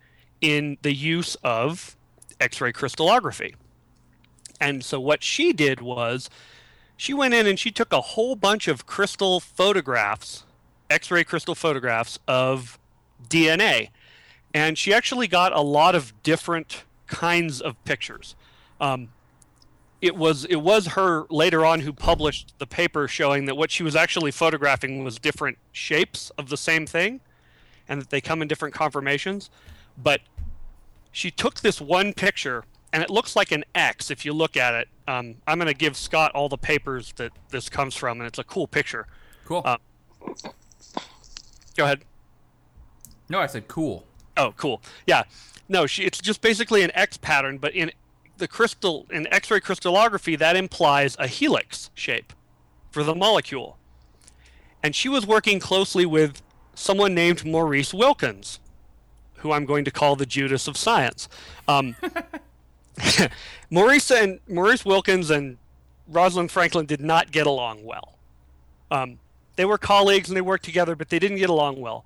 in 0.41 0.77
the 0.81 0.93
use 0.93 1.35
of 1.43 1.95
X 2.39 2.59
ray 2.59 2.73
crystallography. 2.73 3.55
And 4.59 4.83
so, 4.83 4.99
what 4.99 5.23
she 5.23 5.53
did 5.53 5.81
was 5.81 6.29
she 6.97 7.13
went 7.13 7.33
in 7.33 7.47
and 7.47 7.59
she 7.59 7.71
took 7.71 7.93
a 7.93 8.01
whole 8.01 8.35
bunch 8.35 8.67
of 8.67 8.85
crystal 8.85 9.39
photographs, 9.39 10.43
X 10.89 11.09
ray 11.09 11.23
crystal 11.23 11.55
photographs 11.55 12.19
of 12.27 12.77
DNA, 13.29 13.89
and 14.57 14.75
she 14.75 14.91
actually 14.91 15.27
got 15.27 15.53
a 15.53 15.61
lot 15.61 15.93
of 15.93 16.11
different 16.23 16.83
kinds 17.05 17.61
of 17.61 17.75
pictures. 17.85 18.35
Um, 18.81 19.09
it 20.01 20.15
was 20.15 20.45
it 20.45 20.57
was 20.57 20.87
her 20.87 21.27
later 21.29 21.63
on 21.63 21.81
who 21.81 21.93
published 21.93 22.55
the 22.57 22.65
paper 22.65 23.07
showing 23.07 23.45
that 23.45 23.55
what 23.55 23.69
she 23.69 23.83
was 23.83 23.95
actually 23.95 24.31
photographing 24.31 25.03
was 25.03 25.19
different 25.19 25.59
shapes 25.71 26.31
of 26.39 26.49
the 26.49 26.57
same 26.57 26.87
thing, 26.87 27.19
and 27.87 28.01
that 28.01 28.09
they 28.09 28.19
come 28.19 28.41
in 28.41 28.47
different 28.47 28.73
conformations. 28.73 29.51
But 29.95 30.21
she 31.11 31.29
took 31.29 31.59
this 31.59 31.79
one 31.79 32.13
picture, 32.13 32.63
and 32.91 33.03
it 33.03 33.11
looks 33.11 33.35
like 33.35 33.51
an 33.51 33.63
X 33.75 34.09
if 34.09 34.25
you 34.25 34.33
look 34.33 34.57
at 34.57 34.73
it. 34.73 34.87
Um, 35.07 35.35
I'm 35.45 35.59
going 35.59 35.67
to 35.67 35.75
give 35.75 35.95
Scott 35.95 36.31
all 36.33 36.49
the 36.49 36.57
papers 36.57 37.13
that 37.17 37.31
this 37.49 37.69
comes 37.69 37.95
from, 37.95 38.19
and 38.19 38.27
it's 38.27 38.39
a 38.39 38.43
cool 38.43 38.65
picture. 38.65 39.05
Cool. 39.45 39.61
Uh, 39.63 39.77
Go 41.75 41.83
ahead. 41.83 42.05
no, 43.29 43.39
I 43.39 43.45
said 43.45 43.67
cool. 43.67 44.07
Oh, 44.37 44.53
cool. 44.55 44.81
Yeah. 45.05 45.23
No, 45.67 45.85
she, 45.85 46.03
it's 46.03 46.19
just 46.19 46.41
basically 46.41 46.83
an 46.83 46.91
X 46.93 47.17
pattern, 47.17 47.57
but 47.57 47.73
in 47.73 47.91
the 48.37 48.47
crystal 48.47 49.05
in 49.11 49.27
X-ray 49.33 49.59
crystallography, 49.59 50.35
that 50.35 50.55
implies 50.55 51.15
a 51.19 51.27
helix 51.27 51.89
shape 51.93 52.33
for 52.91 53.03
the 53.03 53.15
molecule. 53.15 53.77
And 54.83 54.95
she 54.95 55.09
was 55.09 55.25
working 55.25 55.59
closely 55.59 56.05
with 56.05 56.41
someone 56.75 57.13
named 57.13 57.43
Maurice 57.43 57.93
Wilkins, 57.93 58.59
who 59.37 59.51
I'm 59.51 59.65
going 59.65 59.83
to 59.85 59.91
call 59.91 60.15
the 60.15 60.25
Judas 60.25 60.67
of 60.67 60.77
science. 60.77 61.27
Um, 61.67 61.95
Maurice 63.69 64.11
and 64.11 64.39
Maurice 64.47 64.85
Wilkins 64.85 65.29
and 65.29 65.57
Rosalind 66.07 66.51
Franklin 66.51 66.85
did 66.85 67.01
not 67.01 67.31
get 67.31 67.47
along 67.47 67.83
well. 67.83 68.17
Um, 68.91 69.19
they 69.55 69.65
were 69.65 69.77
colleagues 69.77 70.29
and 70.29 70.37
they 70.37 70.41
worked 70.41 70.63
together, 70.63 70.95
but 70.95 71.09
they 71.09 71.19
didn't 71.19 71.37
get 71.37 71.49
along 71.49 71.81
well. 71.81 72.05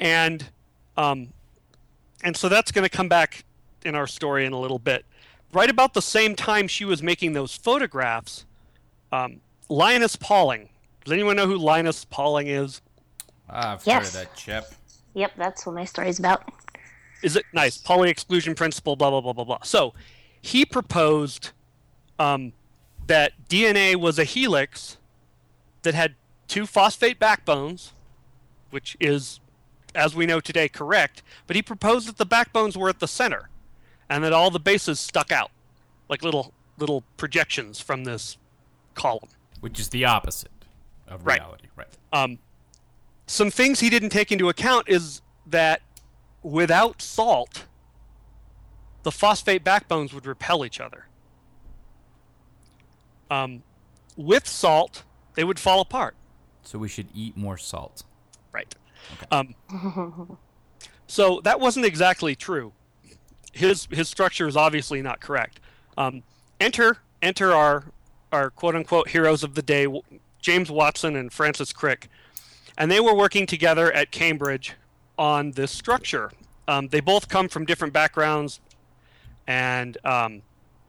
And 0.00 0.44
um, 0.96 1.28
and 2.22 2.36
so 2.36 2.48
that's 2.48 2.72
going 2.72 2.84
to 2.84 2.88
come 2.90 3.08
back 3.08 3.44
in 3.84 3.94
our 3.94 4.06
story 4.06 4.44
in 4.44 4.52
a 4.52 4.58
little 4.60 4.78
bit. 4.78 5.04
Right 5.52 5.70
about 5.70 5.94
the 5.94 6.02
same 6.02 6.34
time 6.34 6.68
she 6.68 6.84
was 6.84 7.02
making 7.02 7.32
those 7.32 7.54
photographs, 7.54 8.44
um, 9.12 9.40
Linus 9.68 10.16
Pauling. 10.16 10.68
Does 11.04 11.12
anyone 11.12 11.36
know 11.36 11.46
who 11.46 11.56
Linus 11.56 12.04
Pauling 12.04 12.48
is? 12.48 12.82
Ah, 13.48 13.72
I've 13.74 13.78
heard 13.78 13.86
Yes. 13.86 14.08
of 14.08 14.12
that 14.14 14.36
chip. 14.36 14.64
Yep, 15.14 15.32
that's 15.36 15.64
what 15.64 15.74
my 15.74 15.84
story's 15.84 16.18
about. 16.18 16.52
Is 17.22 17.34
it 17.34 17.44
nice? 17.52 17.78
Pauli 17.78 18.10
exclusion 18.10 18.54
principle, 18.54 18.94
blah 18.94 19.10
blah 19.10 19.20
blah 19.20 19.32
blah 19.32 19.44
blah. 19.44 19.58
So, 19.62 19.94
he 20.40 20.64
proposed 20.64 21.50
um, 22.18 22.52
that 23.06 23.32
DNA 23.48 23.96
was 23.96 24.18
a 24.18 24.24
helix 24.24 24.98
that 25.82 25.94
had 25.94 26.14
two 26.46 26.66
phosphate 26.66 27.18
backbones, 27.18 27.92
which 28.70 28.96
is, 29.00 29.40
as 29.98 30.14
we 30.14 30.26
know 30.26 30.40
today, 30.40 30.68
correct. 30.68 31.22
But 31.46 31.56
he 31.56 31.62
proposed 31.62 32.08
that 32.08 32.16
the 32.16 32.24
backbones 32.24 32.76
were 32.78 32.88
at 32.88 33.00
the 33.00 33.08
center, 33.08 33.50
and 34.08 34.22
that 34.22 34.32
all 34.32 34.50
the 34.50 34.60
bases 34.60 35.00
stuck 35.00 35.32
out, 35.32 35.50
like 36.08 36.22
little 36.22 36.54
little 36.78 37.02
projections 37.16 37.80
from 37.80 38.04
this 38.04 38.38
column. 38.94 39.28
Which 39.60 39.80
is 39.80 39.88
the 39.88 40.04
opposite 40.04 40.52
of 41.08 41.26
reality, 41.26 41.66
Right. 41.76 41.88
Right. 42.12 42.22
Um, 42.22 42.38
some 43.26 43.50
things 43.50 43.80
he 43.80 43.90
didn't 43.90 44.10
take 44.10 44.30
into 44.30 44.48
account 44.48 44.88
is 44.88 45.20
that 45.46 45.82
without 46.42 47.02
salt, 47.02 47.64
the 49.02 49.10
phosphate 49.10 49.64
backbones 49.64 50.14
would 50.14 50.26
repel 50.26 50.64
each 50.64 50.80
other. 50.80 51.06
Um, 53.30 53.62
with 54.16 54.46
salt, 54.46 55.02
they 55.34 55.44
would 55.44 55.58
fall 55.58 55.80
apart. 55.80 56.14
So 56.62 56.78
we 56.78 56.88
should 56.88 57.08
eat 57.14 57.36
more 57.36 57.58
salt. 57.58 58.04
Right. 58.52 58.74
Um, 59.30 59.54
so 61.06 61.40
that 61.44 61.60
wasn't 61.60 61.86
exactly 61.86 62.34
true. 62.34 62.72
His 63.52 63.88
his 63.90 64.08
structure 64.08 64.46
is 64.46 64.56
obviously 64.56 65.02
not 65.02 65.20
correct. 65.20 65.60
Um, 65.96 66.22
enter 66.60 66.98
enter 67.22 67.52
our 67.52 67.84
our 68.32 68.50
quote 68.50 68.74
unquote 68.74 69.08
heroes 69.08 69.42
of 69.42 69.54
the 69.54 69.62
day, 69.62 69.86
James 70.40 70.70
Watson 70.70 71.16
and 71.16 71.32
Francis 71.32 71.72
Crick, 71.72 72.08
and 72.76 72.90
they 72.90 73.00
were 73.00 73.14
working 73.14 73.46
together 73.46 73.92
at 73.92 74.10
Cambridge 74.10 74.74
on 75.18 75.52
this 75.52 75.70
structure. 75.70 76.30
Um, 76.68 76.88
they 76.88 77.00
both 77.00 77.28
come 77.28 77.48
from 77.48 77.64
different 77.64 77.94
backgrounds 77.94 78.60
and 79.46 79.96
um, 80.04 80.42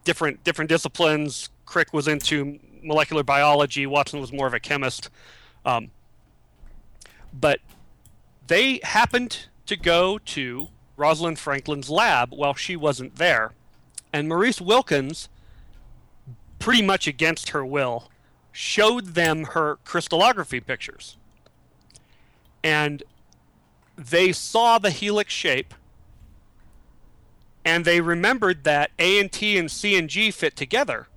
different 0.04 0.44
different 0.44 0.70
disciplines. 0.70 1.50
Crick 1.66 1.94
was 1.94 2.08
into 2.08 2.60
molecular 2.84 3.24
biology. 3.24 3.86
Watson 3.86 4.20
was 4.20 4.32
more 4.32 4.48
of 4.48 4.54
a 4.54 4.60
chemist. 4.60 5.10
Um, 5.66 5.92
but 7.34 7.60
they 8.50 8.80
happened 8.84 9.48
to 9.68 9.78
go 9.78 10.18
to 10.18 10.68
Rosalind 10.98 11.40
Franklin's 11.40 11.90
lab 11.90 12.34
while 12.34 12.56
she 12.56 12.76
wasn't 12.76 13.16
there. 13.16 13.54
And 14.12 14.28
Maurice 14.28 14.60
Wilkins, 14.60 15.30
pretty 16.58 16.82
much 16.82 17.08
against 17.08 17.50
her 17.50 17.64
will, 17.64 18.10
showed 18.52 19.14
them 19.14 19.46
her 19.46 19.78
crystallography 19.86 20.60
pictures. 20.60 21.16
And 22.64 23.04
they 23.96 24.32
saw 24.32 24.80
the 24.80 24.90
helix 24.90 25.32
shape 25.32 25.74
and 27.64 27.86
they 27.86 28.02
remembered 28.02 28.64
that 28.64 28.90
A 28.98 29.20
and 29.20 29.32
T 29.32 29.58
and 29.58 29.70
C 29.70 29.96
and 29.96 30.10
G 30.10 30.32
fit 30.32 30.56
together. 30.56 31.08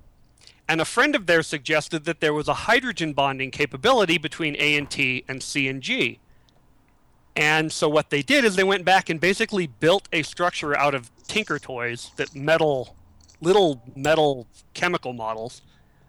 And 0.69 0.79
a 0.79 0.85
friend 0.85 1.15
of 1.15 1.25
theirs 1.25 1.47
suggested 1.47 2.05
that 2.05 2.19
there 2.19 2.33
was 2.33 2.47
a 2.47 2.53
hydrogen 2.53 3.13
bonding 3.13 3.49
capability 3.49 4.19
between 4.19 4.55
A 4.59 4.77
and 4.77 4.87
T 4.89 5.25
and 5.27 5.41
C 5.41 5.67
and 5.67 5.81
G. 5.81 6.19
And 7.35 7.71
so 7.71 7.89
what 7.89 8.09
they 8.09 8.21
did 8.21 8.45
is 8.45 8.55
they 8.55 8.63
went 8.63 8.85
back 8.85 9.09
and 9.09 9.19
basically 9.19 9.67
built 9.67 10.07
a 10.13 10.21
structure 10.21 10.77
out 10.77 10.93
of 10.93 11.09
Tinker 11.27 11.57
Toys 11.57 12.11
that 12.17 12.35
metal, 12.35 12.95
little 13.41 13.81
metal 13.95 14.47
chemical 14.73 15.13
models, 15.13 15.61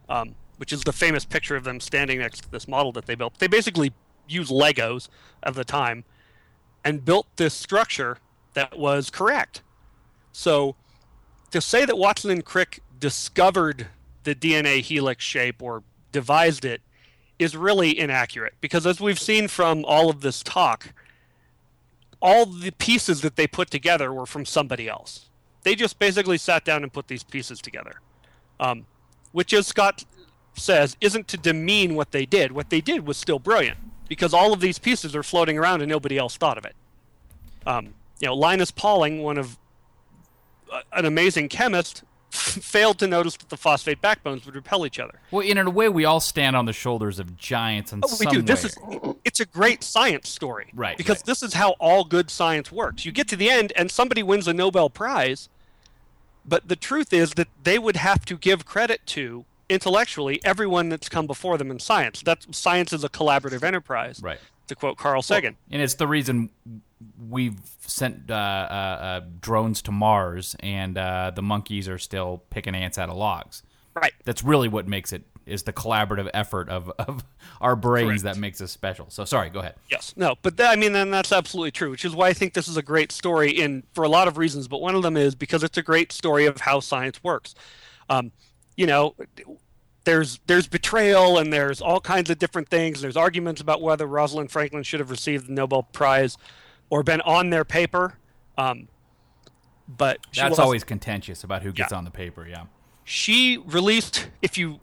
um, 0.08 0.34
which 0.58 0.72
is 0.72 0.82
the 0.82 0.92
famous 0.92 1.24
picture 1.24 1.56
of 1.56 1.64
them 1.64 1.80
standing 1.80 2.18
next 2.18 2.42
to 2.42 2.50
this 2.50 2.68
model 2.68 2.92
that 2.92 3.06
they 3.06 3.14
built. 3.14 3.38
They 3.38 3.46
basically 3.46 3.92
used 4.28 4.50
Legos 4.50 5.08
of 5.42 5.54
the 5.54 5.64
time 5.64 6.04
and 6.84 7.04
built 7.04 7.26
this 7.36 7.54
structure 7.54 8.18
that 8.52 8.78
was 8.78 9.10
correct. 9.10 9.62
So 10.32 10.76
to 11.50 11.60
say 11.60 11.84
that 11.84 11.96
Watson 11.96 12.30
and 12.30 12.44
Crick 12.44 12.80
discovered 12.98 13.86
the 14.24 14.34
DNA 14.34 14.80
helix 14.80 15.24
shape 15.24 15.62
or 15.62 15.82
devised 16.12 16.64
it 16.64 16.80
is 17.38 17.56
really 17.56 17.98
inaccurate 17.98 18.54
because 18.60 18.86
as 18.86 19.00
we've 19.00 19.18
seen 19.18 19.48
from 19.48 19.84
all 19.84 20.08
of 20.08 20.20
this 20.20 20.42
talk, 20.42 20.92
all 22.24 22.46
the 22.46 22.72
pieces 22.72 23.20
that 23.20 23.36
they 23.36 23.46
put 23.46 23.70
together 23.70 24.10
were 24.10 24.24
from 24.24 24.46
somebody 24.46 24.88
else. 24.88 25.28
They 25.62 25.74
just 25.74 25.98
basically 25.98 26.38
sat 26.38 26.64
down 26.64 26.82
and 26.82 26.90
put 26.90 27.06
these 27.06 27.22
pieces 27.22 27.60
together. 27.60 28.00
Um, 28.58 28.86
which, 29.32 29.52
as 29.52 29.66
Scott 29.66 30.06
says, 30.54 30.96
isn't 31.02 31.28
to 31.28 31.36
demean 31.36 31.94
what 31.94 32.12
they 32.12 32.24
did. 32.24 32.52
What 32.52 32.70
they 32.70 32.80
did 32.80 33.06
was 33.06 33.18
still 33.18 33.38
brilliant 33.38 33.78
because 34.08 34.32
all 34.32 34.54
of 34.54 34.60
these 34.60 34.78
pieces 34.78 35.14
are 35.14 35.22
floating 35.22 35.58
around 35.58 35.82
and 35.82 35.90
nobody 35.90 36.16
else 36.16 36.36
thought 36.36 36.56
of 36.56 36.64
it. 36.64 36.74
Um, 37.66 37.94
you 38.20 38.28
know, 38.28 38.34
Linus 38.34 38.70
Pauling, 38.70 39.22
one 39.22 39.36
of 39.36 39.58
uh, 40.72 40.80
an 40.94 41.04
amazing 41.04 41.50
chemist, 41.50 42.04
failed 42.34 42.98
to 42.98 43.06
notice 43.06 43.36
that 43.36 43.48
the 43.48 43.56
phosphate 43.56 44.00
backbones 44.00 44.44
would 44.46 44.54
repel 44.54 44.84
each 44.84 44.98
other. 44.98 45.20
Well, 45.30 45.46
in 45.46 45.58
a 45.58 45.70
way, 45.70 45.88
we 45.88 46.04
all 46.04 46.20
stand 46.20 46.56
on 46.56 46.66
the 46.66 46.72
shoulders 46.72 47.18
of 47.18 47.36
giants 47.36 47.92
and. 47.92 48.04
Oh, 48.06 48.16
we 48.18 48.26
do. 48.26 48.42
This 48.42 48.64
way. 48.64 48.98
is 49.02 49.14
it's 49.24 49.40
a 49.40 49.46
great 49.46 49.82
science 49.82 50.28
story. 50.28 50.70
Right, 50.74 50.96
Because 50.96 51.18
right. 51.18 51.26
this 51.26 51.42
is 51.42 51.54
how 51.54 51.70
all 51.80 52.04
good 52.04 52.30
science 52.30 52.70
works. 52.72 53.04
You 53.04 53.12
get 53.12 53.28
to 53.28 53.36
the 53.36 53.50
end 53.50 53.72
and 53.76 53.90
somebody 53.90 54.22
wins 54.22 54.48
a 54.48 54.54
Nobel 54.54 54.90
Prize, 54.90 55.48
but 56.44 56.68
the 56.68 56.76
truth 56.76 57.12
is 57.12 57.32
that 57.34 57.48
they 57.62 57.78
would 57.78 57.96
have 57.96 58.24
to 58.26 58.36
give 58.36 58.64
credit 58.66 59.00
to 59.06 59.44
intellectually 59.68 60.40
everyone 60.44 60.88
that's 60.88 61.08
come 61.08 61.26
before 61.26 61.56
them 61.56 61.70
in 61.70 61.78
science. 61.78 62.22
That 62.22 62.54
science 62.54 62.92
is 62.92 63.02
a 63.04 63.08
collaborative 63.08 63.62
enterprise. 63.62 64.20
Right. 64.22 64.38
To 64.68 64.74
quote 64.74 64.96
Carl 64.96 65.22
Sagan. 65.22 65.56
And 65.70 65.82
it's 65.82 65.94
the 65.94 66.06
reason 66.06 66.50
we've 67.28 67.60
sent 67.86 68.30
uh, 68.30 68.34
uh, 68.34 68.36
uh, 68.36 69.20
drones 69.40 69.82
to 69.82 69.92
Mars, 69.92 70.56
and 70.60 70.96
uh, 70.96 71.32
the 71.34 71.42
monkeys 71.42 71.88
are 71.88 71.98
still 71.98 72.42
picking 72.50 72.74
ants 72.74 72.98
out 72.98 73.08
of 73.08 73.16
logs. 73.16 73.62
Right. 73.94 74.12
That's 74.24 74.42
really 74.42 74.68
what 74.68 74.88
makes 74.88 75.12
it 75.12 75.24
is 75.46 75.64
the 75.64 75.72
collaborative 75.72 76.30
effort 76.32 76.68
of, 76.68 76.90
of 76.98 77.22
our 77.60 77.76
brains 77.76 78.22
Correct. 78.22 78.36
that 78.36 78.40
makes 78.40 78.60
us 78.60 78.72
special. 78.72 79.10
So 79.10 79.24
sorry, 79.24 79.50
go 79.50 79.60
ahead. 79.60 79.74
Yes. 79.90 80.14
No, 80.16 80.36
but 80.42 80.56
that, 80.56 80.72
I 80.72 80.76
mean, 80.76 80.92
then 80.92 81.10
that's 81.10 81.32
absolutely 81.32 81.70
true, 81.70 81.90
which 81.90 82.04
is 82.04 82.14
why 82.14 82.28
I 82.28 82.32
think 82.32 82.54
this 82.54 82.66
is 82.66 82.76
a 82.76 82.82
great 82.82 83.12
story 83.12 83.50
in 83.50 83.82
for 83.92 84.04
a 84.04 84.08
lot 84.08 84.26
of 84.26 84.38
reasons. 84.38 84.68
But 84.68 84.80
one 84.80 84.94
of 84.94 85.02
them 85.02 85.16
is 85.16 85.34
because 85.34 85.62
it's 85.62 85.78
a 85.78 85.82
great 85.82 86.12
story 86.12 86.46
of 86.46 86.62
how 86.62 86.80
science 86.80 87.22
works. 87.22 87.54
Um, 88.08 88.32
you 88.76 88.86
know, 88.86 89.14
there's 90.04 90.40
there's 90.46 90.66
betrayal 90.66 91.38
and 91.38 91.52
there's 91.52 91.80
all 91.80 92.00
kinds 92.00 92.30
of 92.30 92.38
different 92.38 92.68
things. 92.68 93.00
There's 93.00 93.16
arguments 93.16 93.60
about 93.60 93.82
whether 93.82 94.06
Rosalind 94.06 94.50
Franklin 94.50 94.82
should 94.82 95.00
have 95.00 95.10
received 95.10 95.48
the 95.48 95.52
Nobel 95.52 95.82
Prize 95.82 96.36
or 96.90 97.02
been 97.02 97.20
on 97.22 97.50
their 97.50 97.64
paper. 97.64 98.14
Um, 98.56 98.88
but 99.88 100.18
she 100.30 100.40
That's 100.40 100.58
always 100.58 100.84
contentious 100.84 101.44
about 101.44 101.62
who 101.62 101.72
gets 101.72 101.92
Yeah. 101.92 101.98
on 101.98 102.04
the 102.04 102.10
paper. 102.10 102.46
Yeah. 102.48 102.64
she 103.06 103.58
released 103.66 104.28
if 104.40 104.56
you 104.56 104.80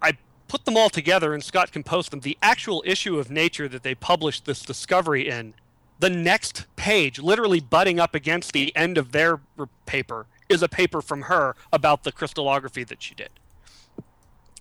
i 0.00 0.16
put 0.48 0.64
them 0.64 0.74
all 0.74 0.88
together 0.88 1.34
and 1.34 1.44
scott 1.44 1.70
can 1.70 1.82
post 1.82 2.10
them 2.10 2.20
the 2.20 2.38
actual 2.42 2.82
issue 2.86 3.18
of 3.18 3.30
nature 3.30 3.68
that 3.68 3.82
they 3.82 3.94
published 3.94 4.46
this 4.46 4.62
discovery 4.62 5.28
in 5.28 5.52
the 5.98 6.08
next 6.10 6.64
page, 6.76 7.18
literally 7.20 7.60
butting 7.60 8.00
up 8.00 8.14
against 8.14 8.52
the 8.52 8.74
end 8.74 8.98
of 8.98 9.12
their 9.12 9.38
paper, 9.86 10.26
is 10.48 10.60
a 10.62 10.68
paper 10.68 11.00
from 11.00 11.22
her 11.22 11.54
about 11.72 12.02
the 12.02 12.10
crystallography 12.10 12.82
that 12.84 13.00
she 13.02 13.14
did. 13.14 13.28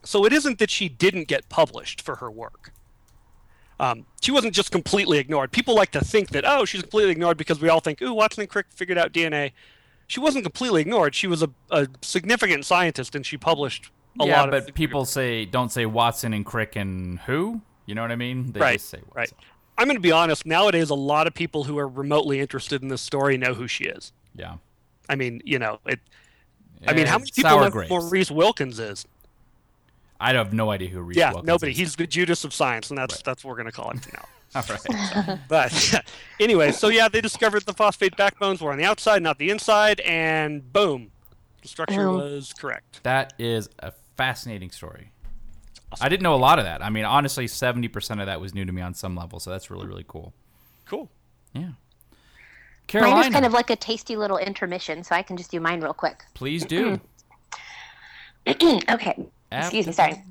So 0.03 0.23
it 0.25 0.33
isn't 0.33 0.59
that 0.59 0.69
she 0.69 0.87
didn't 0.87 1.27
get 1.27 1.49
published 1.49 1.99
for 2.01 2.17
her 2.17 2.29
work. 2.29 2.71
Um, 3.81 4.05
she 4.21 4.31
wasn't 4.31 4.53
just 4.53 4.71
completely 4.71 5.17
ignored. 5.17 5.51
People 5.51 5.73
like 5.73 5.89
to 5.91 6.01
think 6.01 6.29
that, 6.29 6.43
oh, 6.45 6.65
she's 6.65 6.81
completely 6.81 7.11
ignored 7.13 7.35
because 7.35 7.59
we 7.59 7.67
all 7.67 7.79
think, 7.79 7.99
ooh, 8.03 8.13
Watson 8.13 8.41
and 8.41 8.49
Crick 8.49 8.67
figured 8.69 8.97
out 8.97 9.11
DNA. 9.11 9.53
She 10.05 10.19
wasn't 10.19 10.43
completely 10.45 10.81
ignored. 10.81 11.15
She 11.15 11.25
was 11.25 11.41
a, 11.41 11.49
a 11.71 11.87
significant 12.03 12.63
scientist 12.65 13.15
and 13.15 13.25
she 13.25 13.37
published 13.37 13.89
a 14.19 14.27
yeah, 14.27 14.41
lot 14.41 14.51
but 14.51 14.69
of 14.69 14.75
people 14.75 15.05
say 15.05 15.45
don't 15.45 15.71
say 15.71 15.87
Watson 15.87 16.31
and 16.33 16.45
Crick 16.45 16.75
and 16.75 17.17
who? 17.21 17.61
You 17.87 17.95
know 17.95 18.03
what 18.03 18.11
I 18.11 18.17
mean? 18.17 18.51
They 18.51 18.59
Right, 18.59 18.73
just 18.73 18.89
say 18.89 18.99
Watson. 18.99 19.15
right. 19.15 19.31
I'm 19.79 19.87
going 19.87 19.97
to 19.97 20.01
be 20.01 20.11
honest. 20.11 20.45
Nowadays, 20.45 20.91
a 20.91 20.95
lot 20.95 21.25
of 21.25 21.33
people 21.33 21.63
who 21.63 21.79
are 21.79 21.87
remotely 21.87 22.39
interested 22.39 22.83
in 22.83 22.89
this 22.89 23.01
story 23.01 23.35
know 23.35 23.55
who 23.55 23.67
she 23.67 23.85
is. 23.85 24.13
Yeah. 24.35 24.57
I 25.09 25.15
mean, 25.15 25.41
you 25.43 25.57
know, 25.57 25.79
it. 25.87 25.99
I 26.85 26.93
mean, 26.93 27.07
how 27.07 27.17
many 27.17 27.31
people 27.31 27.59
know 27.59 27.69
who. 27.69 27.87
Maurice 27.87 28.29
Wilkins 28.29 28.79
is? 28.79 29.05
I 30.21 30.33
have 30.33 30.53
no 30.53 30.69
idea 30.71 30.89
who 30.89 31.01
Reese 31.01 31.17
yeah, 31.17 31.29
Wilkins 31.31 31.47
nobody. 31.47 31.71
is. 31.71 31.77
He's 31.77 31.95
the 31.95 32.07
Judas 32.07 32.43
of 32.43 32.53
science, 32.53 32.89
and 32.89 32.97
that's 32.97 33.21
that's 33.21 33.43
what 33.43 33.49
we're 33.49 33.57
going 33.57 33.65
to 33.65 33.71
call 33.71 33.89
him 33.91 34.01
now. 34.13 34.25
All 34.55 34.63
right. 34.69 35.39
But 35.47 36.03
anyway, 36.39 36.71
so 36.71 36.89
yeah, 36.89 37.07
they 37.09 37.21
discovered 37.21 37.65
the 37.65 37.73
phosphate 37.73 38.15
backbones 38.17 38.61
were 38.61 38.71
on 38.71 38.77
the 38.77 38.83
outside, 38.85 39.21
not 39.23 39.37
the 39.39 39.49
inside, 39.49 39.99
and 40.01 40.71
boom, 40.73 41.11
the 41.61 41.67
structure 41.67 42.07
Oh. 42.07 42.17
was 42.17 42.53
correct. 42.53 43.01
That 43.03 43.33
is 43.39 43.69
a 43.79 43.93
fascinating 44.17 44.71
story. 44.71 45.11
I 45.99 46.07
didn't 46.07 46.23
know 46.23 46.35
a 46.35 46.37
lot 46.37 46.57
of 46.59 46.65
that. 46.65 46.81
I 46.83 46.89
mean, 46.89 47.03
honestly, 47.05 47.47
seventy 47.47 47.87
percent 47.87 48.19
of 48.21 48.27
that 48.27 48.39
was 48.39 48.53
new 48.53 48.63
to 48.65 48.71
me 48.71 48.81
on 48.81 48.93
some 48.93 49.15
level, 49.15 49.39
so 49.39 49.49
that's 49.49 49.69
really 49.71 49.87
really 49.87 50.05
cool. 50.07 50.33
Cool. 50.85 51.09
Yeah. 51.53 51.69
Mine 52.93 53.25
is 53.25 53.29
kind 53.33 53.45
of 53.45 53.53
like 53.53 53.69
a 53.69 53.75
tasty 53.77 54.17
little 54.17 54.37
intermission, 54.37 55.03
so 55.03 55.15
I 55.15 55.21
can 55.21 55.37
just 55.37 55.49
do 55.51 55.61
mine 55.61 55.79
real 55.81 55.93
quick. 55.93 56.25
please 56.33 56.65
do. 56.65 56.99
okay. 58.47 59.25
Excuse 59.51 59.87
me, 59.87 59.93
sorry. 59.93 60.23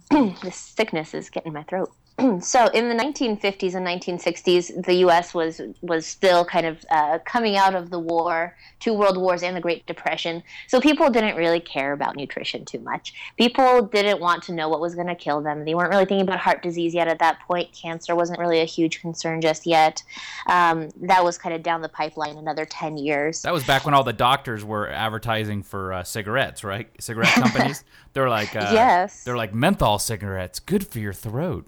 this 0.42 0.56
sickness 0.76 1.14
is 1.14 1.30
getting 1.30 1.48
in 1.48 1.54
my 1.54 1.62
throat. 1.64 1.90
so, 2.40 2.66
in 2.68 2.88
the 2.88 2.94
1950s 2.94 3.74
and 3.74 3.86
1960s, 3.86 4.84
the 4.84 4.94
U.S. 4.94 5.34
was 5.34 5.60
was 5.82 6.06
still 6.06 6.44
kind 6.44 6.66
of 6.66 6.84
uh, 6.90 7.18
coming 7.24 7.56
out 7.56 7.74
of 7.74 7.90
the 7.90 7.98
war, 7.98 8.56
two 8.78 8.92
world 8.92 9.16
wars, 9.16 9.42
and 9.42 9.56
the 9.56 9.60
Great 9.60 9.86
Depression. 9.86 10.42
So, 10.68 10.80
people 10.80 11.10
didn't 11.10 11.36
really 11.36 11.60
care 11.60 11.92
about 11.92 12.16
nutrition 12.16 12.64
too 12.64 12.80
much. 12.80 13.14
People 13.36 13.82
didn't 13.82 14.20
want 14.20 14.42
to 14.44 14.52
know 14.52 14.68
what 14.68 14.80
was 14.80 14.94
going 14.94 15.06
to 15.06 15.14
kill 15.14 15.40
them. 15.40 15.64
They 15.64 15.74
weren't 15.74 15.90
really 15.90 16.04
thinking 16.04 16.26
about 16.26 16.40
heart 16.40 16.62
disease 16.62 16.94
yet 16.94 17.08
at 17.08 17.18
that 17.18 17.40
point. 17.40 17.72
Cancer 17.72 18.14
wasn't 18.14 18.38
really 18.38 18.60
a 18.60 18.64
huge 18.64 19.00
concern 19.00 19.40
just 19.40 19.66
yet. 19.66 20.02
Um, 20.48 20.90
that 21.02 21.24
was 21.24 21.38
kind 21.38 21.54
of 21.54 21.62
down 21.62 21.82
the 21.82 21.88
pipeline 21.88 22.36
another 22.36 22.64
10 22.64 22.98
years. 22.98 23.42
That 23.42 23.52
was 23.52 23.64
back 23.64 23.84
when 23.84 23.94
all 23.94 24.04
the 24.04 24.12
doctors 24.12 24.64
were 24.64 24.88
advertising 24.88 25.62
for 25.62 25.92
uh, 25.92 26.04
cigarettes, 26.04 26.64
right? 26.64 26.88
Cigarette 27.00 27.34
companies. 27.34 27.84
They're 28.12 28.28
like, 28.28 28.56
uh, 28.56 28.70
Yes. 28.72 29.24
They're 29.24 29.36
like 29.36 29.54
menthol 29.54 29.98
cigarettes, 29.98 30.58
good 30.58 30.86
for 30.86 30.98
your 30.98 31.12
throat. 31.12 31.66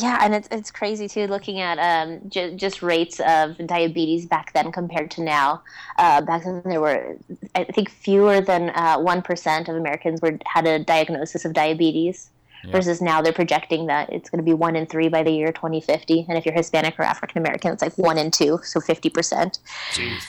Yeah, 0.00 0.18
and 0.20 0.32
it's 0.32 0.48
it's 0.52 0.70
crazy 0.70 1.08
too 1.08 1.26
looking 1.26 1.58
at 1.58 1.78
um, 1.78 2.20
j- 2.28 2.54
just 2.54 2.82
rates 2.82 3.20
of 3.20 3.56
diabetes 3.66 4.26
back 4.26 4.52
then 4.52 4.70
compared 4.70 5.10
to 5.12 5.22
now. 5.22 5.62
Uh, 5.96 6.20
back 6.20 6.44
then, 6.44 6.62
there 6.64 6.80
were 6.80 7.16
I 7.56 7.64
think 7.64 7.90
fewer 7.90 8.40
than 8.40 8.70
uh, 8.70 8.98
one 8.98 9.22
of 9.68 9.74
Americans 9.74 10.20
were 10.22 10.38
had 10.46 10.66
a 10.66 10.78
diagnosis 10.78 11.44
of 11.44 11.52
diabetes. 11.52 12.30
Versus 12.72 13.00
now, 13.00 13.22
they're 13.22 13.32
projecting 13.32 13.86
that 13.86 14.12
it's 14.12 14.28
going 14.28 14.38
to 14.38 14.44
be 14.44 14.52
one 14.52 14.74
in 14.74 14.84
three 14.84 15.08
by 15.08 15.22
the 15.22 15.30
year 15.30 15.52
2050, 15.52 16.26
and 16.28 16.36
if 16.36 16.44
you're 16.44 16.54
Hispanic 16.54 16.98
or 16.98 17.04
African 17.04 17.38
American, 17.38 17.72
it's 17.72 17.82
like 17.82 17.96
one 17.96 18.18
in 18.18 18.32
two, 18.32 18.58
so 18.64 18.80
50 18.80 19.10
percent. 19.10 19.60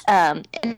Um, 0.08 0.44
and 0.62 0.78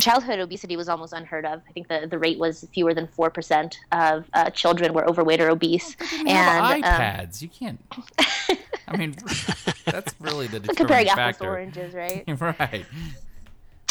childhood 0.00 0.38
obesity 0.38 0.76
was 0.76 0.88
almost 0.88 1.12
unheard 1.12 1.44
of. 1.44 1.62
I 1.68 1.72
think 1.72 1.88
the, 1.88 2.06
the 2.08 2.18
rate 2.18 2.38
was 2.38 2.66
fewer 2.72 2.94
than 2.94 3.06
four 3.06 3.30
percent 3.30 3.78
of 3.92 4.28
uh, 4.34 4.50
children 4.50 4.92
were 4.92 5.06
overweight 5.08 5.40
or 5.40 5.50
obese. 5.50 5.94
Have 6.00 6.26
And 6.26 6.84
um, 6.84 7.00
iPads. 7.00 7.42
you 7.42 7.48
can't. 7.48 7.80
I 8.88 8.96
mean, 8.96 9.14
that's 9.84 10.14
really 10.20 10.46
the 10.46 10.60
difference. 10.60 10.78
comparing 10.78 11.08
apples 11.08 11.36
factor. 11.36 11.44
to 11.44 11.50
oranges, 11.50 11.94
right? 11.94 12.24
right. 12.40 12.86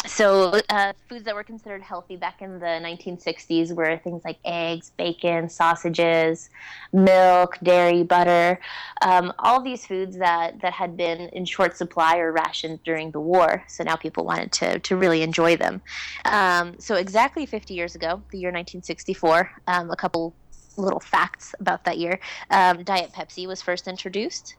So, 0.08 0.60
uh, 0.70 0.94
foods 1.10 1.26
that 1.26 1.36
were 1.36 1.44
considered 1.44 1.82
healthy 1.82 2.16
back 2.16 2.42
in 2.42 2.60
the 2.60 2.66
1960s 2.66 3.76
were 3.76 3.98
things 3.98 4.24
like 4.24 4.40
eggs, 4.46 4.92
bacon, 4.98 5.50
sausages, 5.50 6.50
milk, 6.94 7.58
dairy, 7.62 8.04
butter. 8.04 8.60
Um, 9.02 9.34
all 9.40 9.62
these 9.62 9.86
foods 9.86 10.18
that, 10.18 10.62
that 10.62 10.74
had 10.74 10.96
been 10.96 11.30
in 11.30 11.46
short 11.46 11.76
supply 11.76 12.18
or 12.18 12.32
rationed 12.32 12.84
during 12.84 13.12
the 13.12 13.20
war. 13.20 13.64
So 13.68 13.84
now 13.84 13.96
people 13.96 14.24
wanted 14.24 14.52
to, 14.54 14.80
to 14.80 14.96
really 14.96 15.22
enjoy 15.22 15.58
them. 15.58 15.82
Um, 16.26 16.76
so, 16.80 16.96
exactly 16.96 17.46
50 17.46 17.74
years 17.74 17.96
ago, 17.96 18.24
the 18.32 18.40
year 18.40 18.50
1964, 18.50 19.52
um, 19.68 19.92
a 19.92 19.96
couple 19.96 20.34
little 20.78 21.00
facts 21.00 21.56
about 21.60 21.84
that 21.86 21.98
year 21.98 22.20
um, 22.52 22.84
Diet 22.84 23.12
Pepsi 23.12 23.48
was 23.48 23.62
first 23.62 23.88
introduced. 23.88 24.56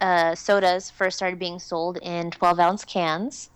Uh, 0.00 0.34
sodas 0.34 0.90
first 0.90 1.16
started 1.16 1.38
being 1.38 1.58
sold 1.58 1.98
in 2.02 2.30
12 2.30 2.60
ounce 2.60 2.84
cans, 2.84 3.50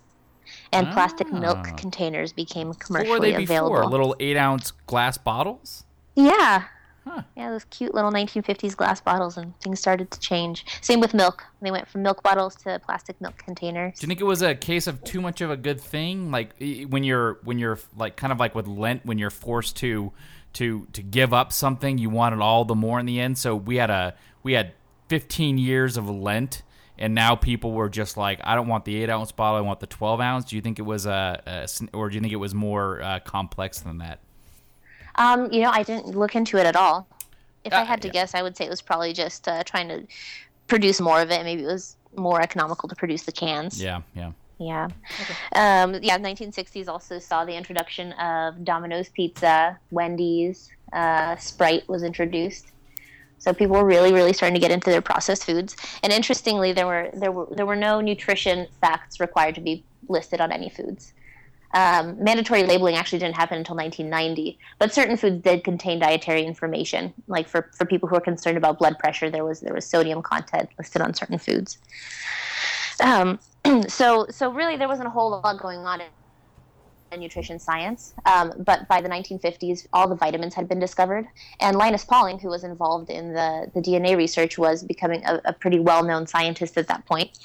and 0.73 0.91
plastic 0.93 1.33
milk 1.33 1.59
Ah. 1.71 1.77
containers 1.77 2.33
became 2.33 2.75
commercially 2.75 3.31
they 3.33 3.37
before? 3.39 3.57
available. 3.83 3.89
Little 3.91 4.17
eight 4.21 4.37
ounce 4.37 4.73
glass 4.87 5.17
bottles? 5.19 5.85
Yeah. 6.17 6.65
Huh. 7.07 7.23
Yeah, 7.37 7.51
those 7.51 7.65
cute 7.65 7.95
little 7.95 8.13
1950s 8.13 8.77
glass 8.77 9.01
bottles, 9.01 9.37
and 9.37 9.59
things 9.61 9.81
started 9.81 10.11
to 10.13 10.21
change. 10.21 10.65
Same 10.83 11.01
with 11.01 11.15
milk. 11.15 11.43
They 11.61 11.73
went 11.73 11.89
from 11.89 12.03
milk 12.03 12.23
bottles 12.23 12.55
to 12.57 12.79
plastic 12.79 13.21
milk 13.21 13.37
containers. 13.39 13.99
Do 13.99 14.05
you 14.05 14.09
think 14.09 14.21
it 14.21 14.25
was 14.25 14.41
a 14.43 14.55
case 14.55 14.87
of 14.87 15.03
too 15.03 15.21
much 15.21 15.41
of 15.41 15.51
a 15.51 15.57
good 15.57 15.81
thing? 15.81 16.31
Like 16.31 16.55
when 16.89 17.03
you're 17.03 17.39
when 17.43 17.59
you're 17.59 17.79
like 17.97 18.15
kind 18.17 18.33
of 18.33 18.39
like 18.39 18.55
with 18.55 18.69
Lent 18.69 19.05
when 19.05 19.19
you're 19.19 19.31
forced 19.31 19.77
to 19.79 20.13
to 20.55 20.87
to 20.93 21.03
give 21.03 21.33
up 21.35 21.53
something, 21.53 21.99
you 21.99 22.09
want 22.09 22.37
it 22.37 22.41
all 22.41 22.65
the 22.65 22.77
more 22.77 23.01
in 23.01 23.07
the 23.07 23.19
end. 23.21 23.37
So 23.37 23.57
we 23.57 23.77
had 23.77 23.91
a 23.91 24.15
we 24.45 24.53
had 24.53 24.73
15 25.13 25.59
years 25.59 25.99
of 25.99 26.09
Lent, 26.09 26.63
and 26.97 27.15
now 27.15 27.37
people 27.37 27.73
were 27.73 27.91
just 27.91 28.17
like, 28.17 28.41
I 28.45 28.55
don't 28.55 28.67
want 28.67 28.87
the 28.87 28.97
eight 29.03 29.11
ounce 29.11 29.31
bottle, 29.31 29.59
I 29.59 29.61
want 29.61 29.81
the 29.81 29.87
12 29.87 30.21
ounce. 30.23 30.47
Do 30.47 30.57
you 30.57 30.63
think 30.63 30.79
it 30.79 30.83
was 30.87 31.05
a, 31.05 31.43
a 31.47 31.51
s- 31.65 31.83
or 31.93 32.09
do 32.09 32.15
you 32.15 32.23
think 32.23 32.33
it 32.33 32.37
was 32.37 32.55
more 32.55 33.03
uh, 33.03 33.21
complex 33.21 33.81
than 33.81 33.99
that? 33.99 34.21
Um, 35.17 35.53
you 35.53 35.61
know, 35.61 35.69
I 35.71 35.83
didn't 35.83 36.17
look 36.17 36.35
into 36.35 36.57
it 36.57 36.65
at 36.65 36.77
all. 36.77 37.07
If 37.63 37.75
I 37.75 37.83
Ah, 37.83 37.85
had 37.85 38.01
to 38.01 38.09
yeah. 38.09 38.13
guess, 38.15 38.35
I 38.35 38.43
would 38.43 38.57
say 38.57 38.65
it 38.65 38.71
was 38.71 38.81
probably 38.81 39.13
just 39.13 39.47
uh, 39.49 39.63
trying 39.65 39.89
to 39.89 40.07
produce 40.67 40.99
more 40.99 41.21
of 41.21 41.31
it. 41.31 41.45
Maybe 41.45 41.63
it 41.63 41.67
was 41.67 41.97
more 42.17 42.41
economical 42.41 42.89
to 42.89 42.97
produce 42.97 43.25
the 43.25 43.33
cans. 43.33 43.83
Yeah, 43.83 44.01
yeah. 44.17 44.33
Yeah. 44.59 44.85
Um, 45.55 45.99
yeah, 46.03 46.17
1960s 46.17 46.89
also 46.89 47.19
saw 47.19 47.45
the 47.45 47.55
introduction 47.55 48.13
of 48.15 48.65
Domino's 48.65 49.11
Pizza, 49.11 49.79
Wendy's, 49.91 50.71
uh, 50.95 51.37
Sprite 51.37 51.87
was 51.87 52.03
introduced. 52.03 52.72
So 53.43 53.53
people 53.53 53.75
were 53.75 53.85
really, 53.85 54.13
really 54.13 54.33
starting 54.33 54.55
to 54.55 54.61
get 54.61 54.71
into 54.71 54.89
their 54.89 55.01
processed 55.01 55.45
foods. 55.45 55.77
And 56.05 56.13
interestingly, 56.13 56.73
there 56.73 56.87
were 56.87 57.11
there 57.13 57.33
were 57.33 57.49
there 57.51 57.67
were 57.67 57.75
no 57.75 58.01
nutrition 58.01 58.69
facts 58.81 59.19
required 59.19 59.57
to 59.57 59.61
be 59.61 59.83
listed 60.09 60.41
on 60.41 60.53
any 60.53 60.71
foods. 60.71 61.13
Um, 61.75 62.23
mandatory 62.23 62.63
labeling 62.63 62.95
actually 62.95 63.19
didn't 63.19 63.35
happen 63.35 63.59
until 63.59 63.75
1990, 63.75 64.61
but 64.79 64.95
certain 64.95 65.17
foods 65.17 65.43
did 65.43 65.65
contain 65.65 65.99
dietary 65.99 66.45
information. 66.45 67.13
Like 67.27 67.49
for, 67.49 67.69
for 67.75 67.85
people 67.85 68.09
who 68.09 68.15
are 68.15 68.21
concerned 68.21 68.59
about 68.59 68.79
blood 68.79 68.97
pressure, 69.01 69.29
there 69.29 69.45
was 69.45 69.59
there 69.59 69.75
was 69.75 69.87
sodium 69.87 70.23
content 70.23 70.69
listed 70.79 71.03
on 71.03 71.13
certain 71.13 71.39
foods. 71.39 71.79
Um, 73.01 73.41
so 73.89 74.27
so 74.31 74.53
really 74.53 74.77
there 74.77 74.87
wasn't 74.87 75.09
a 75.09 75.11
whole 75.11 75.31
lot 75.31 75.59
going 75.59 75.81
on 75.81 76.01
in 77.13 77.21
nutrition 77.21 77.59
science 77.59 78.15
um, 78.27 78.53
but 78.59 78.89
by 78.89 79.01
the 79.01 79.09
1950s 79.09 79.87
all 79.93 80.09
the 80.09 80.15
vitamins 80.15 80.55
had 80.55 80.69
been 80.69 80.81
discovered 80.81 81.27
and 81.61 81.77
linus 81.77 82.05
pauling 82.05 82.39
who 82.39 82.49
was 82.49 82.65
involved 82.65 83.11
in 83.11 83.33
the, 83.33 83.71
the 83.75 83.81
dna 83.81 84.17
research 84.17 84.59
was 84.59 84.83
becoming 84.83 85.23
a, 85.25 85.41
a 85.45 85.53
pretty 85.53 85.79
well-known 85.79 86.27
scientist 86.27 86.77
at 86.79 86.89
that 86.89 87.05
point 87.07 87.39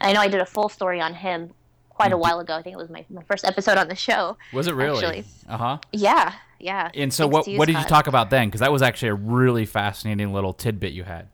i 0.00 0.12
know 0.12 0.20
i 0.20 0.28
did 0.28 0.40
a 0.40 0.46
full 0.46 0.68
story 0.68 1.00
on 1.00 1.14
him 1.14 1.50
quite 1.90 2.12
a 2.12 2.16
while 2.16 2.38
ago 2.38 2.54
i 2.54 2.62
think 2.62 2.74
it 2.74 2.78
was 2.78 2.90
my, 2.90 3.04
my 3.10 3.22
first 3.24 3.44
episode 3.44 3.76
on 3.76 3.88
the 3.88 3.96
show 3.96 4.36
Was 4.52 4.68
it 4.68 4.74
really? 4.74 5.24
Uh 5.48 5.56
huh. 5.56 5.78
yeah 5.92 6.34
yeah 6.60 6.90
And 6.94 7.12
so, 7.12 7.28
Thanks 7.28 7.46
what 7.48 7.58
what 7.58 7.66
did 7.66 7.76
you 7.76 7.84
talk 7.84 8.06
about 8.06 8.30
then? 8.30 8.48
Because 8.48 8.60
that 8.60 8.72
was 8.72 8.82
actually 8.82 9.08
a 9.08 9.14
really 9.14 9.64
fascinating 9.64 10.32
little 10.32 10.52
tidbit 10.52 10.92
you 10.92 11.04
had. 11.04 11.28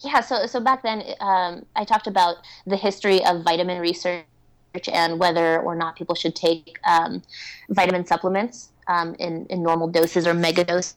Yeah, 0.00 0.20
so 0.20 0.46
so 0.46 0.60
back 0.60 0.82
then, 0.82 1.02
um, 1.20 1.64
I 1.74 1.84
talked 1.84 2.06
about 2.06 2.36
the 2.66 2.76
history 2.76 3.24
of 3.24 3.42
vitamin 3.42 3.80
research 3.80 4.24
and 4.92 5.18
whether 5.18 5.60
or 5.60 5.74
not 5.74 5.96
people 5.96 6.14
should 6.14 6.34
take 6.34 6.78
um, 6.86 7.22
vitamin 7.70 8.04
supplements 8.04 8.70
um, 8.86 9.14
in 9.18 9.46
in 9.46 9.62
normal 9.62 9.88
doses 9.88 10.26
or 10.26 10.34
mega 10.34 10.64
doses. 10.64 10.96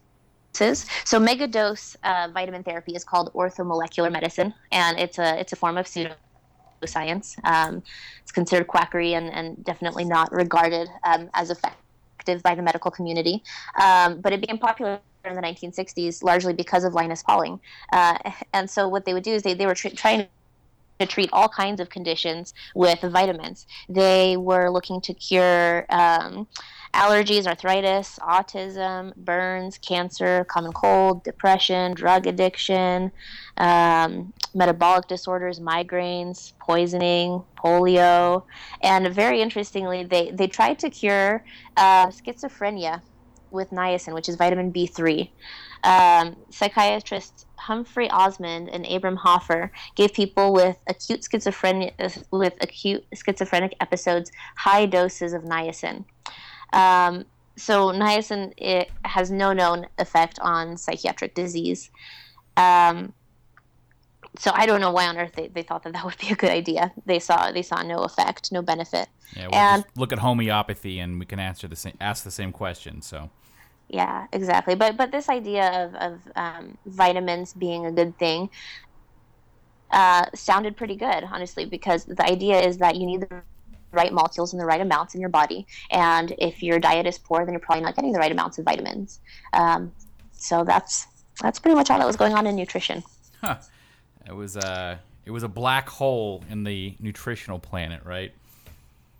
So 1.04 1.18
mega 1.18 1.46
dose 1.46 1.96
uh, 2.04 2.28
vitamin 2.32 2.62
therapy 2.62 2.94
is 2.94 3.04
called 3.04 3.32
orthomolecular 3.34 4.12
medicine, 4.12 4.54
and 4.70 4.98
it's 4.98 5.18
a 5.18 5.38
it's 5.40 5.52
a 5.52 5.56
form 5.56 5.78
of 5.78 5.86
pseudoscience. 5.86 7.34
Um, 7.44 7.82
it's 8.22 8.32
considered 8.32 8.66
quackery 8.66 9.14
and, 9.14 9.30
and 9.32 9.64
definitely 9.64 10.04
not 10.04 10.32
regarded 10.32 10.88
um, 11.04 11.30
as 11.34 11.50
effective 11.50 12.42
by 12.42 12.54
the 12.54 12.62
medical 12.62 12.90
community. 12.90 13.42
Um, 13.80 14.20
but 14.20 14.32
it 14.32 14.40
became 14.40 14.58
popular 14.58 15.00
in 15.24 15.34
the 15.34 15.42
1960s, 15.42 16.22
largely 16.22 16.52
because 16.52 16.84
of 16.84 16.94
Linus 16.94 17.22
Pauling. 17.22 17.60
Uh, 17.92 18.18
and 18.52 18.68
so 18.68 18.88
what 18.88 19.04
they 19.04 19.14
would 19.14 19.22
do 19.22 19.32
is 19.32 19.42
they, 19.42 19.54
they 19.54 19.66
were 19.66 19.74
tr- 19.74 19.88
trying 19.88 20.26
to 20.98 21.06
treat 21.06 21.30
all 21.32 21.48
kinds 21.48 21.80
of 21.80 21.88
conditions 21.90 22.54
with 22.74 23.00
vitamins. 23.00 23.66
They 23.88 24.36
were 24.36 24.70
looking 24.70 25.00
to 25.02 25.14
cure 25.14 25.86
um, 25.90 26.46
allergies, 26.94 27.46
arthritis, 27.46 28.18
autism, 28.22 29.14
burns, 29.16 29.78
cancer, 29.78 30.44
common 30.44 30.72
cold, 30.72 31.24
depression, 31.24 31.94
drug 31.94 32.26
addiction, 32.26 33.10
um, 33.56 34.32
metabolic 34.54 35.08
disorders, 35.08 35.60
migraines, 35.60 36.52
poisoning, 36.60 37.42
polio, 37.56 38.44
and 38.82 39.08
very 39.08 39.40
interestingly, 39.40 40.04
they, 40.04 40.30
they 40.30 40.46
tried 40.46 40.78
to 40.78 40.90
cure 40.90 41.42
uh, 41.76 42.06
schizophrenia 42.08 43.00
with 43.52 43.70
niacin, 43.70 44.14
which 44.14 44.28
is 44.28 44.36
vitamin 44.36 44.72
B3. 44.72 45.28
Um, 45.84 46.36
psychiatrists 46.50 47.46
Humphrey 47.56 48.10
Osmond 48.10 48.68
and 48.70 48.84
Abram 48.86 49.16
Hoffer 49.16 49.70
gave 49.94 50.12
people 50.12 50.52
with 50.52 50.76
acute 50.88 51.22
schizophrenia 51.22 51.92
with 52.30 52.54
acute 52.60 53.04
schizophrenic 53.14 53.74
episodes 53.80 54.32
high 54.56 54.86
doses 54.86 55.32
of 55.32 55.42
niacin. 55.42 56.04
Um, 56.72 57.24
so 57.56 57.88
niacin 57.92 58.52
it 58.56 58.90
has 59.04 59.30
no 59.30 59.52
known 59.52 59.86
effect 59.98 60.38
on 60.40 60.76
psychiatric 60.76 61.34
disease. 61.34 61.90
Um, 62.56 63.12
so 64.38 64.50
I 64.54 64.66
don't 64.66 64.80
know 64.80 64.90
why 64.92 65.06
on 65.06 65.18
earth 65.18 65.32
they, 65.34 65.48
they 65.48 65.62
thought 65.62 65.82
that 65.84 65.92
that 65.92 66.04
would 66.04 66.18
be 66.18 66.30
a 66.30 66.34
good 66.34 66.50
idea. 66.50 66.92
They 67.06 67.18
saw 67.18 67.52
they 67.52 67.62
saw 67.62 67.82
no 67.82 67.98
effect, 67.98 68.50
no 68.50 68.62
benefit. 68.62 69.08
Yeah, 69.36 69.46
we'll 69.46 69.54
And- 69.54 69.82
just 69.84 69.96
look 69.96 70.12
at 70.12 70.18
homeopathy 70.18 70.98
and 70.98 71.18
we 71.18 71.26
can 71.26 71.38
answer 71.38 71.68
the 71.68 71.76
same, 71.76 71.96
ask 72.00 72.24
the 72.24 72.30
same 72.30 72.52
question. 72.52 73.02
So, 73.02 73.30
Yeah, 73.92 74.26
exactly. 74.32 74.74
But 74.74 74.96
but 74.96 75.12
this 75.12 75.28
idea 75.28 75.84
of 75.84 75.94
of 75.94 76.20
um, 76.34 76.78
vitamins 76.86 77.52
being 77.52 77.84
a 77.84 77.92
good 77.92 78.18
thing 78.18 78.48
uh, 79.90 80.24
sounded 80.34 80.78
pretty 80.78 80.96
good, 80.96 81.24
honestly, 81.30 81.66
because 81.66 82.06
the 82.06 82.24
idea 82.24 82.58
is 82.58 82.78
that 82.78 82.96
you 82.96 83.06
need 83.06 83.20
the 83.20 83.42
right 83.92 84.10
molecules 84.10 84.54
in 84.54 84.58
the 84.58 84.64
right 84.64 84.80
amounts 84.80 85.14
in 85.14 85.20
your 85.20 85.28
body, 85.28 85.66
and 85.90 86.34
if 86.38 86.62
your 86.62 86.78
diet 86.78 87.06
is 87.06 87.18
poor, 87.18 87.44
then 87.44 87.52
you're 87.52 87.60
probably 87.60 87.84
not 87.84 87.94
getting 87.94 88.12
the 88.12 88.18
right 88.18 88.32
amounts 88.32 88.58
of 88.58 88.64
vitamins. 88.64 89.20
Um, 89.52 89.92
so 90.32 90.64
that's 90.64 91.06
that's 91.42 91.58
pretty 91.58 91.74
much 91.74 91.90
all 91.90 91.98
that 91.98 92.06
was 92.06 92.16
going 92.16 92.32
on 92.32 92.46
in 92.46 92.56
nutrition. 92.56 93.04
huh, 93.42 93.56
it 94.26 94.32
was 94.32 94.56
uh, 94.56 94.96
it 95.26 95.32
was 95.32 95.42
a 95.42 95.48
black 95.48 95.90
hole 95.90 96.42
in 96.48 96.64
the 96.64 96.96
nutritional 96.98 97.58
planet, 97.58 98.06
right? 98.06 98.32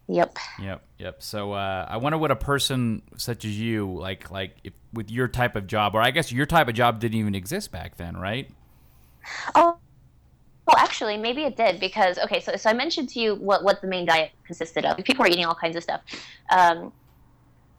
Yep. 0.09 0.37
Yep, 0.61 0.85
yep. 0.99 1.23
So 1.23 1.53
uh, 1.53 1.87
I 1.89 1.97
wonder 1.97 2.19
what 2.19 2.31
a 2.31 2.37
person 2.37 3.03
such 3.17 3.45
as 3.45 3.59
you, 3.59 3.93
like, 3.95 4.31
like 4.31 4.57
if, 4.65 4.73
with 4.93 5.11
your 5.11 5.29
type 5.29 5.57
of 5.57 5.67
job, 5.67 5.95
or 5.95 6.01
I 6.01 6.11
guess 6.11 6.33
your 6.33 6.47
type 6.47 6.69
of 6.69 6.75
job 6.75 7.01
didn't 7.01 7.19
even 7.19 7.35
exist 7.35 7.71
back 7.71 7.97
then, 7.97 8.17
right? 8.17 8.51
Oh, 9.55 9.79
well, 10.67 10.77
actually, 10.77 11.17
maybe 11.17 11.43
it 11.43 11.57
did 11.57 11.81
because 11.81 12.19
okay. 12.19 12.41
So, 12.41 12.55
so 12.57 12.71
I 12.71 12.73
mentioned 12.73 13.09
to 13.11 13.21
you 13.21 13.35
what 13.35 13.65
what 13.65 13.81
the 13.81 13.89
main 13.89 14.07
diet 14.07 14.31
consisted 14.45 14.85
of. 14.85 14.97
People 14.99 15.25
were 15.25 15.29
eating 15.29 15.45
all 15.45 15.55
kinds 15.55 15.77
of 15.77 15.83
stuff, 15.83 16.03
um, 16.51 16.93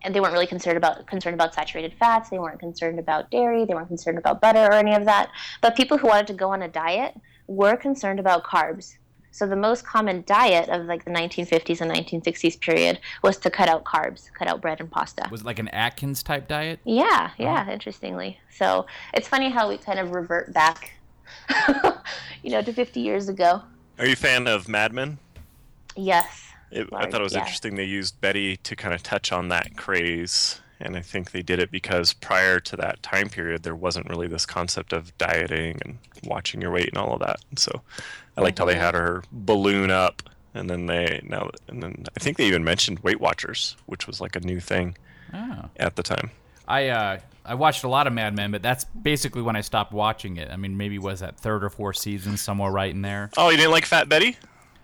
and 0.04 0.14
they 0.14 0.20
weren't 0.20 0.34
really 0.34 0.48
concerned 0.48 0.78
about 0.78 1.06
concerned 1.08 1.34
about 1.34 1.54
saturated 1.54 1.94
fats. 1.94 2.30
They 2.30 2.40
weren't 2.40 2.60
concerned 2.60 3.00
about 3.00 3.32
dairy. 3.32 3.66
They 3.66 3.74
weren't 3.74 3.88
concerned 3.88 4.18
about 4.18 4.42
butter 4.42 4.66
or 4.66 4.74
any 4.74 4.94
of 4.96 5.06
that. 5.06 5.30
But 5.62 5.76
people 5.76 5.98
who 5.98 6.08
wanted 6.08 6.28
to 6.28 6.34
go 6.34 6.52
on 6.52 6.62
a 6.62 6.68
diet 6.68 7.16
were 7.48 7.78
concerned 7.78 8.20
about 8.20 8.44
carbs. 8.44 8.96
So 9.34 9.48
the 9.48 9.56
most 9.56 9.84
common 9.84 10.24
diet 10.28 10.70
of 10.70 10.86
like 10.86 11.06
the 11.06 11.10
1950s 11.10 11.82
and 11.82 11.92
1960s 11.92 12.60
period 12.60 13.00
was 13.24 13.36
to 13.38 13.50
cut 13.50 13.68
out 13.68 13.84
carbs, 13.84 14.32
cut 14.32 14.48
out 14.48 14.62
bread 14.62 14.80
and 14.80 14.92
pasta. 14.92 15.28
Was 15.32 15.42
it 15.42 15.46
like 15.48 15.58
an 15.58 15.70
Atkins 15.70 16.22
type 16.22 16.48
diet? 16.48 16.80
Yeah, 16.86 17.32
yeah, 17.40 17.62
uh-huh. 17.62 17.72
interestingly. 17.72 18.40
So 18.52 18.86
it's 19.12 19.28
funny 19.28 19.50
how 19.50 19.68
we 19.68 19.78
kind 19.80 19.98
of 19.98 20.12
revert 20.12 20.54
back, 20.54 20.94
you 22.44 22.52
know, 22.52 22.62
to 22.62 22.72
50 22.72 23.00
years 23.00 23.28
ago. 23.28 23.64
Are 23.98 24.06
you 24.06 24.14
a 24.14 24.16
fan 24.16 24.46
of 24.46 24.70
Mad 24.70 24.94
Men? 24.94 25.18
Yes. 25.96 26.44
It, 26.70 26.88
I 26.94 27.10
thought 27.10 27.22
it 27.22 27.24
was 27.24 27.34
yeah. 27.34 27.40
interesting 27.40 27.74
they 27.74 27.86
used 27.86 28.22
Betty 28.22 28.58
to 28.58 28.76
kind 28.76 28.94
of 28.94 29.02
touch 29.02 29.32
on 29.32 29.48
that 29.48 29.76
craze. 29.76 30.62
And 30.80 30.96
I 30.96 31.02
think 31.02 31.32
they 31.32 31.42
did 31.42 31.58
it 31.58 31.72
because 31.72 32.14
prior 32.14 32.60
to 32.60 32.76
that 32.78 33.02
time 33.02 33.30
period, 33.30 33.64
there 33.64 33.76
wasn't 33.76 34.10
really 34.10 34.28
this 34.28 34.46
concept 34.46 34.94
of 34.94 35.18
dieting 35.18 35.80
and 35.84 35.98
watching 36.24 36.62
your 36.62 36.72
weight 36.72 36.90
and 36.90 36.98
all 37.00 37.14
of 37.14 37.20
that. 37.22 37.40
And 37.50 37.58
so 37.58 37.82
I 38.38 38.42
liked 38.42 38.58
how 38.60 38.66
they 38.66 38.76
had 38.76 38.94
her 38.96 39.24
balloon 39.32 39.92
up. 39.92 40.22
And 40.56 40.70
then 40.70 40.86
they 40.86 41.20
now, 41.24 41.50
and 41.68 41.82
then 41.82 42.06
I 42.16 42.20
think 42.20 42.38
they 42.38 42.46
even 42.46 42.64
mentioned 42.64 43.00
Weight 43.00 43.20
Watchers, 43.20 43.76
which 43.88 44.06
was 44.06 44.22
like 44.22 44.36
a 44.36 44.40
new 44.42 44.60
thing 44.60 44.96
Oh. 45.34 45.66
at 45.78 45.96
the 45.96 46.04
time. 46.04 46.30
I 46.68 46.90
uh, 46.90 47.20
I 47.44 47.56
watched 47.56 47.84
a 47.84 47.88
lot 47.88 48.06
of 48.06 48.14
Mad 48.14 48.36
Men, 48.36 48.52
but 48.52 48.62
that's 48.62 48.84
basically 48.86 49.42
when 49.42 49.56
I 49.56 49.62
stopped 49.62 49.92
watching 49.94 50.38
it. 50.38 50.52
I 50.52 50.56
mean, 50.56 50.78
maybe 50.78 51.00
was 51.00 51.22
that 51.22 51.38
third 51.40 51.64
or 51.64 51.72
fourth 51.72 51.98
season, 51.98 52.38
somewhere 52.38 52.70
right 52.72 52.92
in 52.94 53.02
there. 53.02 53.32
Oh, 53.36 53.50
you 53.50 53.58
didn't 53.58 53.72
like 53.72 53.86
Fat 53.86 54.08
Betty? 54.10 54.38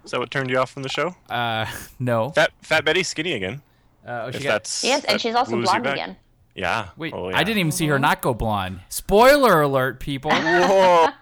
Is 0.03 0.09
that 0.11 0.19
what 0.19 0.31
turned 0.31 0.49
you 0.49 0.57
off 0.57 0.71
from 0.71 0.81
the 0.81 0.89
show? 0.89 1.15
Uh, 1.29 1.67
no. 1.99 2.31
Fat 2.31 2.51
Fat 2.63 2.83
Betty's 2.83 3.07
skinny 3.07 3.33
again. 3.33 3.61
Uh, 4.03 4.23
oh, 4.25 4.31
she 4.31 4.37
If 4.37 4.43
got- 4.43 4.49
that's 4.53 4.83
Yes, 4.83 5.03
and 5.05 5.21
she's 5.21 5.35
also 5.35 5.55
woos 5.55 5.65
blonde 5.65 5.85
again. 5.85 6.17
Yeah. 6.55 6.87
Wait, 6.97 7.13
Oh, 7.13 7.29
I 7.29 7.43
didn't 7.43 7.59
even 7.59 7.71
see 7.71 7.85
her 7.87 7.99
not 7.99 8.21
go 8.23 8.33
blonde. 8.33 8.79
Spoiler 8.89 9.61
alert, 9.61 9.99
people! 9.99 10.31
Whoa. 10.31 11.09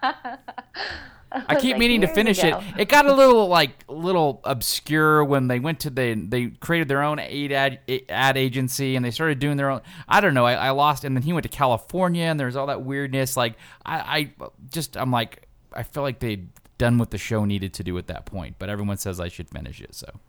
I 1.30 1.56
keep 1.56 1.72
like 1.72 1.78
meaning 1.78 2.00
to 2.02 2.08
finish 2.08 2.42
ago. 2.42 2.62
it. 2.74 2.82
It 2.82 2.88
got 2.88 3.06
a 3.06 3.12
little 3.12 3.48
like 3.48 3.84
little 3.88 4.40
obscure 4.44 5.24
when 5.24 5.48
they 5.48 5.58
went 5.58 5.80
to 5.80 5.90
the 5.90 6.14
they 6.14 6.46
created 6.46 6.88
their 6.88 7.02
own 7.02 7.18
ad, 7.18 7.80
ad 8.08 8.36
agency 8.36 8.96
and 8.96 9.04
they 9.04 9.10
started 9.10 9.38
doing 9.38 9.56
their 9.56 9.70
own. 9.70 9.80
I 10.08 10.20
don't 10.20 10.34
know. 10.34 10.46
I, 10.46 10.54
I 10.54 10.70
lost, 10.70 11.04
and 11.04 11.16
then 11.16 11.22
he 11.22 11.32
went 11.32 11.42
to 11.42 11.48
California 11.48 12.24
and 12.24 12.38
there's 12.40 12.56
all 12.56 12.66
that 12.66 12.82
weirdness. 12.82 13.36
Like 13.36 13.54
I, 13.84 14.30
I 14.40 14.48
just 14.70 14.96
I'm 14.96 15.10
like 15.10 15.46
I 15.72 15.82
feel 15.82 16.02
like 16.02 16.20
they'd 16.20 16.48
done 16.78 16.98
what 16.98 17.10
the 17.10 17.18
show 17.18 17.44
needed 17.44 17.74
to 17.74 17.84
do 17.84 17.98
at 17.98 18.06
that 18.06 18.24
point, 18.24 18.56
but 18.58 18.68
everyone 18.68 18.96
says 18.96 19.20
I 19.20 19.28
should 19.28 19.50
finish 19.50 19.80
it. 19.80 19.94
So 19.94 20.20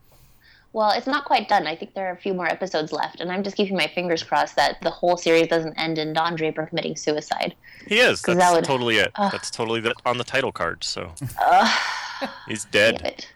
Well, 0.71 0.91
it's 0.91 1.07
not 1.07 1.25
quite 1.25 1.49
done. 1.49 1.65
I 1.65 1.75
think 1.75 1.95
there 1.95 2.07
are 2.07 2.11
a 2.11 2.17
few 2.17 2.33
more 2.33 2.45
episodes 2.47 2.91
left, 2.91 3.21
and 3.21 3.31
I'm 3.31 3.41
just 3.43 3.55
keeping 3.57 3.75
my 3.75 3.87
fingers 3.87 4.21
crossed 4.21 4.55
that 4.55 4.77
the 4.83 4.91
whole 4.91 5.17
series 5.17 5.47
doesn't 5.47 5.73
end 5.79 5.97
in 5.97 6.13
Don 6.13 6.35
Draper 6.35 6.67
committing 6.67 6.95
suicide. 6.95 7.55
He 7.87 7.99
is. 7.99 8.21
'Cause 8.21 8.35
That's 8.37 8.51
that 8.51 8.55
would- 8.55 8.65
totally 8.65 8.97
it. 8.97 9.11
Ugh. 9.15 9.31
That's 9.31 9.49
totally 9.49 9.79
the, 9.79 9.95
on 10.05 10.17
the 10.19 10.23
title 10.23 10.51
card. 10.51 10.83
So 10.83 11.11
Ugh, 11.41 12.29
he's 12.47 12.65
dead. 12.65 13.01
it. 13.03 13.31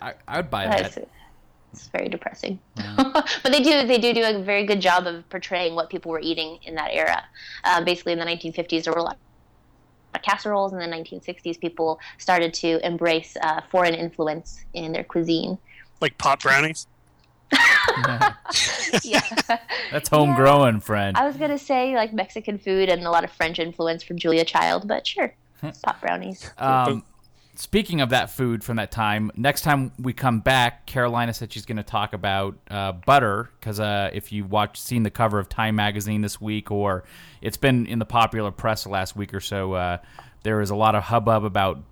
I, 0.00 0.14
I 0.26 0.38
would 0.38 0.48
buy 0.50 0.64
It's, 0.76 0.94
that. 0.94 1.08
it's 1.74 1.88
very 1.88 2.08
depressing. 2.08 2.58
but 2.96 3.28
they 3.44 3.62
do 3.62 3.86
they 3.86 3.98
do 3.98 4.14
do 4.14 4.24
a 4.24 4.42
very 4.42 4.64
good 4.64 4.80
job 4.80 5.06
of 5.06 5.28
portraying 5.28 5.74
what 5.74 5.90
people 5.90 6.10
were 6.10 6.20
eating 6.20 6.58
in 6.62 6.74
that 6.76 6.90
era. 6.94 7.22
Uh, 7.64 7.84
basically, 7.84 8.14
in 8.14 8.18
the 8.18 8.24
1950s, 8.24 8.84
there 8.84 8.94
were 8.94 9.00
a 9.00 9.02
lot 9.02 9.18
of 10.14 10.22
casseroles. 10.22 10.72
In 10.72 10.78
the 10.78 10.86
1960s, 10.86 11.60
people 11.60 12.00
started 12.16 12.54
to 12.54 12.84
embrace 12.84 13.36
uh, 13.42 13.60
foreign 13.70 13.92
influence 13.92 14.64
in 14.72 14.92
their 14.92 15.04
cuisine. 15.04 15.58
Like 16.00 16.18
pot 16.18 16.42
brownies. 16.42 16.86
Yeah. 19.04 19.20
That's 19.92 20.08
homegrown, 20.08 20.80
friend. 20.80 21.16
I 21.16 21.26
was 21.26 21.36
gonna 21.36 21.58
say 21.58 21.94
like 21.94 22.12
Mexican 22.12 22.58
food 22.58 22.88
and 22.88 23.02
a 23.04 23.10
lot 23.10 23.24
of 23.24 23.30
French 23.30 23.58
influence 23.58 24.02
from 24.02 24.18
Julia 24.18 24.44
Child, 24.44 24.88
but 24.88 25.06
sure, 25.06 25.34
pot 25.82 26.00
brownies. 26.00 26.50
Um, 26.58 27.04
speaking 27.54 28.00
of 28.00 28.10
that 28.10 28.30
food 28.30 28.64
from 28.64 28.76
that 28.76 28.90
time, 28.90 29.30
next 29.36 29.62
time 29.62 29.92
we 29.98 30.12
come 30.12 30.40
back, 30.40 30.86
Carolina 30.86 31.32
said 31.32 31.52
she's 31.52 31.66
going 31.66 31.76
to 31.76 31.82
talk 31.82 32.12
about 32.12 32.56
uh, 32.70 32.92
butter 32.92 33.50
because 33.60 33.78
uh, 33.80 34.10
if 34.12 34.32
you 34.32 34.44
watch, 34.44 34.80
seen 34.80 35.02
the 35.02 35.10
cover 35.10 35.38
of 35.38 35.48
Time 35.48 35.76
magazine 35.76 36.22
this 36.22 36.40
week, 36.40 36.70
or 36.70 37.04
it's 37.40 37.56
been 37.56 37.86
in 37.86 37.98
the 37.98 38.06
popular 38.06 38.50
press 38.50 38.84
the 38.84 38.90
last 38.90 39.14
week 39.16 39.34
or 39.34 39.40
so, 39.40 39.74
uh, 39.74 39.98
there 40.42 40.60
is 40.60 40.70
a 40.70 40.76
lot 40.76 40.94
of 40.94 41.04
hubbub 41.04 41.44
about 41.44 41.82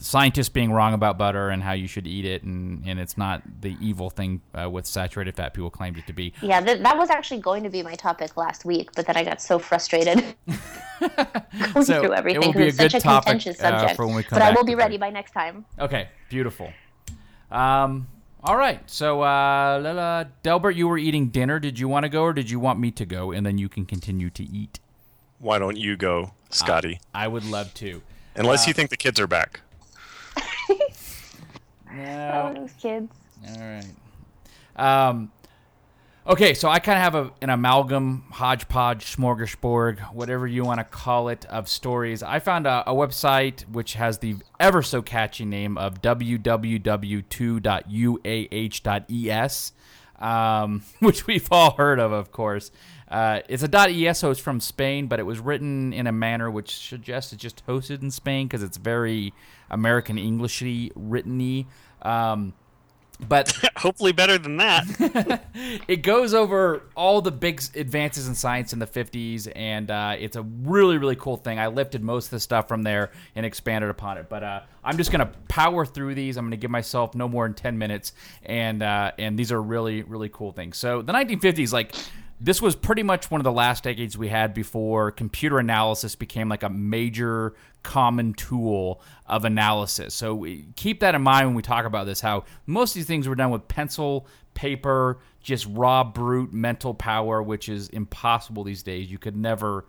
scientists 0.00 0.48
being 0.48 0.72
wrong 0.72 0.94
about 0.94 1.18
butter 1.18 1.48
and 1.50 1.62
how 1.62 1.72
you 1.72 1.86
should 1.86 2.06
eat 2.06 2.24
it, 2.24 2.42
and, 2.42 2.82
and 2.86 2.98
it's 2.98 3.16
not 3.18 3.42
the 3.60 3.76
evil 3.80 4.10
thing 4.10 4.40
uh, 4.54 4.68
with 4.70 4.86
saturated 4.86 5.34
fat 5.36 5.54
people 5.54 5.70
claimed 5.70 5.98
it 5.98 6.06
to 6.06 6.12
be. 6.12 6.32
Yeah, 6.42 6.60
th- 6.60 6.82
that 6.82 6.96
was 6.96 7.10
actually 7.10 7.40
going 7.40 7.62
to 7.64 7.70
be 7.70 7.82
my 7.82 7.94
topic 7.94 8.36
last 8.36 8.64
week, 8.64 8.90
but 8.94 9.06
then 9.06 9.16
I 9.16 9.24
got 9.24 9.40
so 9.42 9.58
frustrated 9.58 10.24
going 11.00 11.84
So, 11.84 12.00
through 12.02 12.12
it 12.12 12.18
everything 12.18 12.40
will 12.40 12.52
be 12.52 12.64
because 12.64 12.64
a 12.64 12.66
it's 12.68 12.76
good 12.78 12.90
such 12.92 13.00
a 13.00 13.04
topic, 13.04 13.26
contentious 13.26 13.60
uh, 13.60 13.78
subject. 13.78 13.96
for 13.96 14.06
when 14.06 14.16
we 14.16 14.22
come 14.22 14.38
but 14.38 14.42
I 14.42 14.52
will 14.52 14.64
be 14.64 14.74
ready 14.74 14.96
that. 14.96 15.00
by 15.00 15.10
next 15.10 15.32
time. 15.32 15.64
Okay, 15.78 16.08
beautiful. 16.28 16.72
Um, 17.50 18.08
all 18.42 18.56
right. 18.56 18.80
So, 18.88 19.22
uh, 19.22 19.80
Lila, 19.82 20.28
Delbert, 20.42 20.76
you 20.76 20.86
were 20.86 20.98
eating 20.98 21.28
dinner. 21.28 21.58
Did 21.58 21.78
you 21.78 21.88
want 21.88 22.04
to 22.04 22.08
go, 22.08 22.22
or 22.22 22.32
did 22.32 22.50
you 22.50 22.60
want 22.60 22.78
me 22.78 22.90
to 22.92 23.04
go, 23.04 23.32
and 23.32 23.44
then 23.44 23.58
you 23.58 23.68
can 23.68 23.84
continue 23.84 24.30
to 24.30 24.44
eat? 24.44 24.80
Why 25.38 25.58
don't 25.58 25.76
you 25.76 25.96
go, 25.96 26.32
Scotty? 26.50 27.00
I 27.14 27.28
would 27.28 27.44
love 27.44 27.72
to. 27.74 28.02
Unless 28.36 28.66
uh, 28.66 28.68
you 28.68 28.74
think 28.74 28.90
the 28.90 28.96
kids 28.96 29.18
are 29.18 29.26
back. 29.26 29.60
Oh, 30.70 31.94
No. 31.94 32.52
those 32.54 32.72
kids. 32.74 33.12
All 33.48 33.60
right. 33.60 33.86
Um, 34.76 35.32
okay, 36.26 36.54
so 36.54 36.68
I 36.68 36.78
kind 36.78 36.98
of 36.98 37.02
have 37.02 37.14
a, 37.14 37.32
an 37.42 37.50
amalgam, 37.50 38.24
hodgepodge, 38.30 39.16
smorgasbord, 39.16 40.00
whatever 40.12 40.46
you 40.46 40.64
want 40.64 40.78
to 40.80 40.84
call 40.84 41.28
it, 41.28 41.44
of 41.46 41.68
stories. 41.68 42.22
I 42.22 42.38
found 42.40 42.66
a, 42.66 42.88
a 42.90 42.94
website 42.94 43.68
which 43.70 43.94
has 43.94 44.18
the 44.18 44.36
ever 44.60 44.82
so 44.82 45.02
catchy 45.02 45.44
name 45.44 45.76
of 45.78 46.00
www.2.uah.es. 48.18 49.72
um, 50.18 50.82
which 51.00 51.26
we've 51.26 51.48
all 51.50 51.72
heard 51.72 51.98
of, 51.98 52.12
of 52.12 52.30
course. 52.32 52.70
Uh, 53.10 53.40
it's 53.48 53.62
a 53.62 53.74
.es, 53.90 54.18
so 54.18 54.30
it's 54.30 54.38
from 54.40 54.60
Spain, 54.60 55.06
but 55.06 55.18
it 55.18 55.22
was 55.22 55.38
written 55.40 55.92
in 55.94 56.06
a 56.06 56.12
manner 56.12 56.50
which 56.50 56.76
suggests 56.76 57.32
it's 57.32 57.40
just 57.42 57.66
hosted 57.66 58.02
in 58.02 58.10
Spain 58.10 58.46
because 58.46 58.62
it's 58.62 58.76
very 58.76 59.32
American 59.70 60.18
Englishy 60.18 60.92
written-y. 60.94 61.66
Um, 62.02 62.54
but 63.20 63.52
Hopefully 63.78 64.10
better 64.10 64.38
than 64.38 64.56
that. 64.56 65.44
it 65.88 66.02
goes 66.02 66.34
over 66.34 66.82
all 66.96 67.20
the 67.20 67.30
big 67.30 67.62
advances 67.76 68.26
in 68.26 68.34
science 68.34 68.72
in 68.72 68.80
the 68.80 68.86
50s 68.86 69.50
and 69.54 69.90
uh, 69.90 70.16
it's 70.18 70.36
a 70.36 70.42
really 70.42 70.98
really 70.98 71.16
cool 71.16 71.36
thing 71.36 71.58
i 71.58 71.68
lifted 71.68 72.02
most 72.02 72.26
of 72.26 72.30
the 72.32 72.40
stuff 72.40 72.68
from 72.68 72.82
there 72.82 73.10
and 73.34 73.46
expanded 73.46 73.90
upon 73.90 74.18
it 74.18 74.28
but 74.28 74.42
uh, 74.42 74.60
i'm 74.84 74.96
just 74.96 75.12
going 75.12 75.20
to 75.20 75.32
power 75.48 75.86
through 75.86 76.14
these 76.14 76.36
i'm 76.36 76.44
going 76.44 76.50
to 76.50 76.56
give 76.56 76.70
myself 76.70 77.14
no 77.14 77.28
more 77.28 77.46
than 77.46 77.54
10 77.54 77.78
minutes 77.78 78.12
and 78.42 78.82
uh, 78.82 79.12
and 79.18 79.38
these 79.38 79.52
are 79.52 79.62
really 79.62 80.02
really 80.02 80.28
cool 80.28 80.52
things 80.52 80.76
so 80.76 81.02
the 81.02 81.12
1950s 81.12 81.72
like 81.72 81.94
this 82.40 82.62
was 82.62 82.76
pretty 82.76 83.02
much 83.02 83.30
one 83.30 83.40
of 83.40 83.44
the 83.44 83.52
last 83.52 83.84
decades 83.84 84.16
we 84.16 84.28
had 84.28 84.54
before 84.54 85.10
computer 85.10 85.58
analysis 85.58 86.14
became 86.14 86.48
like 86.48 86.62
a 86.62 86.68
major 86.68 87.54
common 87.82 88.32
tool 88.34 89.00
of 89.26 89.44
analysis. 89.44 90.14
So 90.14 90.46
keep 90.76 91.00
that 91.00 91.14
in 91.14 91.22
mind 91.22 91.48
when 91.48 91.54
we 91.56 91.62
talk 91.62 91.84
about 91.84 92.06
this 92.06 92.20
how 92.20 92.44
most 92.66 92.90
of 92.90 92.94
these 92.94 93.06
things 93.06 93.26
were 93.26 93.34
done 93.34 93.50
with 93.50 93.66
pencil, 93.66 94.26
paper, 94.54 95.18
just 95.42 95.66
raw 95.70 96.04
brute 96.04 96.52
mental 96.52 96.94
power 96.94 97.42
which 97.42 97.68
is 97.68 97.88
impossible 97.88 98.62
these 98.62 98.82
days. 98.82 99.10
You 99.10 99.18
could 99.18 99.36
never 99.36 99.86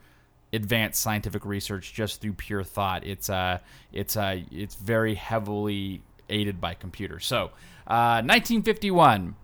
advance 0.52 0.98
scientific 0.98 1.46
research 1.46 1.94
just 1.94 2.22
through 2.22 2.34
pure 2.34 2.64
thought. 2.64 3.06
It's 3.06 3.30
uh 3.30 3.60
it's 3.94 4.18
uh 4.18 4.40
it's 4.52 4.74
very 4.74 5.14
heavily 5.14 6.02
aided 6.30 6.60
by 6.60 6.74
computers. 6.74 7.28
So, 7.28 7.52
uh 7.86 8.22
1951 8.24 9.36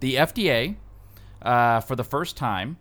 the 0.00 0.16
FDA 0.16 0.76
uh, 1.42 1.80
for 1.80 1.96
the 1.96 2.04
first 2.04 2.36
time, 2.36 2.78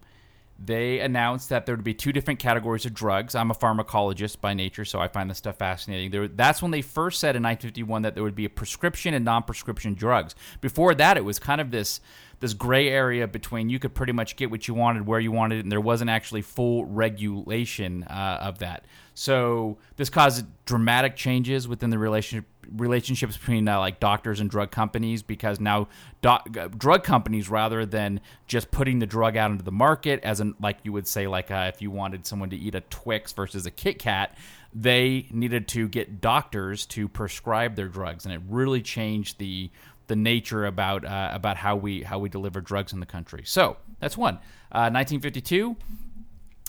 they 0.57 0.99
announced 0.99 1.49
that 1.49 1.65
there 1.65 1.75
would 1.75 1.83
be 1.83 1.93
two 1.93 2.13
different 2.13 2.39
categories 2.39 2.85
of 2.85 2.93
drugs. 2.93 3.35
I'm 3.35 3.51
a 3.51 3.53
pharmacologist 3.53 4.39
by 4.39 4.53
nature, 4.53 4.85
so 4.85 4.99
I 4.99 5.09
find 5.09 5.29
this 5.29 5.37
stuff 5.37 5.57
fascinating. 5.57 6.11
There, 6.11 6.27
that's 6.29 6.61
when 6.61 6.71
they 6.71 6.81
first 6.81 7.19
said 7.19 7.35
in 7.35 7.43
1951 7.43 8.03
that 8.03 8.15
there 8.15 8.23
would 8.23 8.35
be 8.35 8.45
a 8.45 8.49
prescription 8.49 9.13
and 9.13 9.25
non-prescription 9.25 9.95
drugs. 9.95 10.33
Before 10.61 10.95
that, 10.95 11.17
it 11.17 11.25
was 11.25 11.39
kind 11.39 11.59
of 11.59 11.71
this 11.71 11.99
this 12.41 12.53
gray 12.53 12.89
area 12.89 13.27
between 13.27 13.69
you 13.69 13.79
could 13.79 13.93
pretty 13.93 14.11
much 14.11 14.35
get 14.35 14.51
what 14.51 14.67
you 14.67 14.73
wanted 14.73 15.07
where 15.07 15.19
you 15.19 15.31
wanted 15.31 15.57
it, 15.57 15.61
and 15.61 15.71
there 15.71 15.81
wasn't 15.81 16.09
actually 16.09 16.41
full 16.41 16.85
regulation 16.85 18.03
uh, 18.03 18.39
of 18.41 18.59
that. 18.59 18.85
So 19.13 19.77
this 19.95 20.09
caused 20.09 20.45
dramatic 20.65 21.15
changes 21.15 21.67
within 21.67 21.89
the 21.89 21.97
relationship 21.97 22.45
relationships 22.75 23.37
between 23.37 23.67
uh, 23.67 23.79
like 23.79 23.99
doctors 23.99 24.39
and 24.39 24.49
drug 24.49 24.71
companies 24.71 25.23
because 25.23 25.59
now 25.59 25.87
doc- 26.21 26.55
uh, 26.57 26.67
drug 26.67 27.03
companies 27.03 27.49
rather 27.49 27.85
than 27.85 28.21
just 28.47 28.71
putting 28.71 28.99
the 28.99 29.05
drug 29.05 29.37
out 29.37 29.51
into 29.51 29.63
the 29.63 29.71
market 29.71 30.19
as 30.23 30.39
in 30.39 30.55
like 30.61 30.77
you 30.83 30.91
would 30.91 31.07
say 31.07 31.27
like 31.27 31.51
uh, 31.51 31.71
if 31.73 31.81
you 31.81 31.91
wanted 31.91 32.25
someone 32.25 32.49
to 32.49 32.57
eat 32.57 32.75
a 32.75 32.81
Twix 32.81 33.33
versus 33.33 33.65
a 33.65 33.71
Kit 33.71 33.99
Kat 33.99 34.35
they 34.75 35.27
needed 35.31 35.69
to 35.69 35.87
get 35.87 36.19
doctors 36.19 36.85
to 36.85 37.07
prescribe 37.07 37.75
their 37.75 37.87
drugs. 37.87 38.25
And 38.25 38.33
it 38.33 38.41
really 38.47 38.81
changed 38.81 39.39
the 39.39 39.71
the 40.07 40.15
nature 40.15 40.65
about 40.65 41.05
uh, 41.05 41.31
about 41.33 41.57
how 41.57 41.75
we 41.75 42.03
how 42.03 42.19
we 42.19 42.29
deliver 42.29 42.61
drugs 42.61 42.93
in 42.93 42.99
the 42.99 43.05
country. 43.05 43.43
So 43.45 43.77
that's 43.99 44.17
one. 44.17 44.35
Uh, 44.71 44.91
1952 44.91 45.77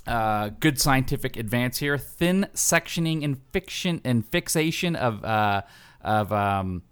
uh, 0.07 0.51
good 0.61 0.81
scientific 0.81 1.37
advance 1.37 1.79
here. 1.79 1.99
Thin 1.99 2.47
sectioning 2.55 3.25
and 3.25 3.43
fiction 3.53 4.01
and 4.05 4.25
fixation 4.25 4.95
of 4.95 5.25
uh, 5.25 5.63
of 6.07 6.33
um, 6.33 6.83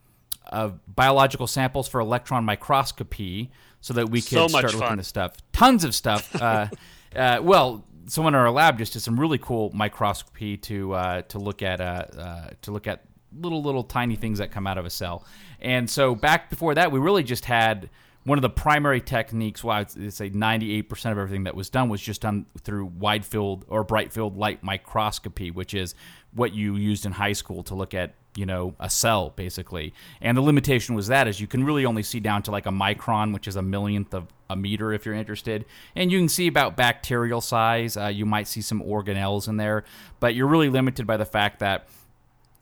of 0.46 0.78
biological 0.94 1.46
samples 1.46 1.88
for 1.88 2.00
electron 2.00 2.44
microscopy, 2.44 3.50
so 3.80 3.94
that 3.94 4.10
we 4.10 4.20
So 4.20 4.46
could 4.46 4.52
much 4.52 4.60
start 4.60 4.74
looking 4.74 4.88
fun. 4.88 4.98
at 4.98 5.06
stuff. 5.06 5.36
Tons 5.52 5.84
of 5.84 5.94
stuff. 5.94 6.34
Uh, 6.34 6.66
uh, 7.16 7.38
well, 7.42 7.84
someone 8.06 8.34
in 8.34 8.40
our 8.40 8.50
lab 8.50 8.76
just 8.76 8.92
did 8.92 9.00
some 9.00 9.18
really 9.18 9.38
cool 9.38 9.70
microscopy 9.72 10.56
to 10.58 10.92
uh, 10.92 11.22
to 11.22 11.38
look 11.38 11.62
at 11.62 11.80
uh, 11.80 12.04
uh, 12.18 12.48
to 12.62 12.72
look 12.72 12.86
at 12.86 13.04
little 13.40 13.62
little 13.62 13.84
tiny 13.84 14.16
things 14.16 14.38
that 14.38 14.50
come 14.50 14.66
out 14.66 14.78
of 14.78 14.84
a 14.84 14.90
cell. 14.90 15.24
And 15.60 15.88
so 15.88 16.14
back 16.14 16.50
before 16.50 16.74
that, 16.74 16.92
we 16.92 16.98
really 16.98 17.22
just 17.22 17.46
had 17.46 17.88
one 18.24 18.38
of 18.38 18.42
the 18.42 18.50
primary 18.50 19.00
techniques, 19.02 19.62
well, 19.62 19.76
I'd 19.76 20.12
say 20.12 20.30
98% 20.30 20.90
of 21.12 21.18
everything 21.18 21.44
that 21.44 21.54
was 21.54 21.68
done 21.68 21.90
was 21.90 22.00
just 22.00 22.22
done 22.22 22.46
through 22.62 22.86
wide 22.86 23.24
field 23.24 23.66
or 23.68 23.84
bright 23.84 24.12
field 24.12 24.36
light 24.36 24.62
microscopy, 24.62 25.50
which 25.50 25.74
is 25.74 25.94
what 26.32 26.54
you 26.54 26.76
used 26.76 27.04
in 27.04 27.12
high 27.12 27.34
school 27.34 27.62
to 27.64 27.74
look 27.74 27.92
at, 27.92 28.14
you 28.36 28.46
know, 28.46 28.74
a 28.80 28.90
cell 28.90 29.30
basically. 29.30 29.94
And 30.20 30.36
the 30.36 30.42
limitation 30.42 30.94
was 30.94 31.06
that 31.08 31.28
is 31.28 31.40
you 31.40 31.46
can 31.46 31.64
really 31.64 31.84
only 31.84 32.02
see 32.02 32.20
down 32.20 32.42
to 32.42 32.50
like 32.50 32.66
a 32.66 32.70
micron, 32.70 33.32
which 33.32 33.46
is 33.46 33.56
a 33.56 33.62
millionth 33.62 34.14
of 34.14 34.26
a 34.50 34.56
meter 34.56 34.92
if 34.92 35.06
you're 35.06 35.14
interested. 35.14 35.64
And 35.94 36.10
you 36.10 36.18
can 36.18 36.28
see 36.28 36.46
about 36.46 36.76
bacterial 36.76 37.40
size. 37.40 37.96
Uh, 37.96 38.06
you 38.06 38.26
might 38.26 38.48
see 38.48 38.60
some 38.60 38.82
organelles 38.82 39.48
in 39.48 39.56
there, 39.56 39.84
but 40.20 40.34
you're 40.34 40.48
really 40.48 40.68
limited 40.68 41.06
by 41.06 41.16
the 41.16 41.24
fact 41.24 41.60
that 41.60 41.88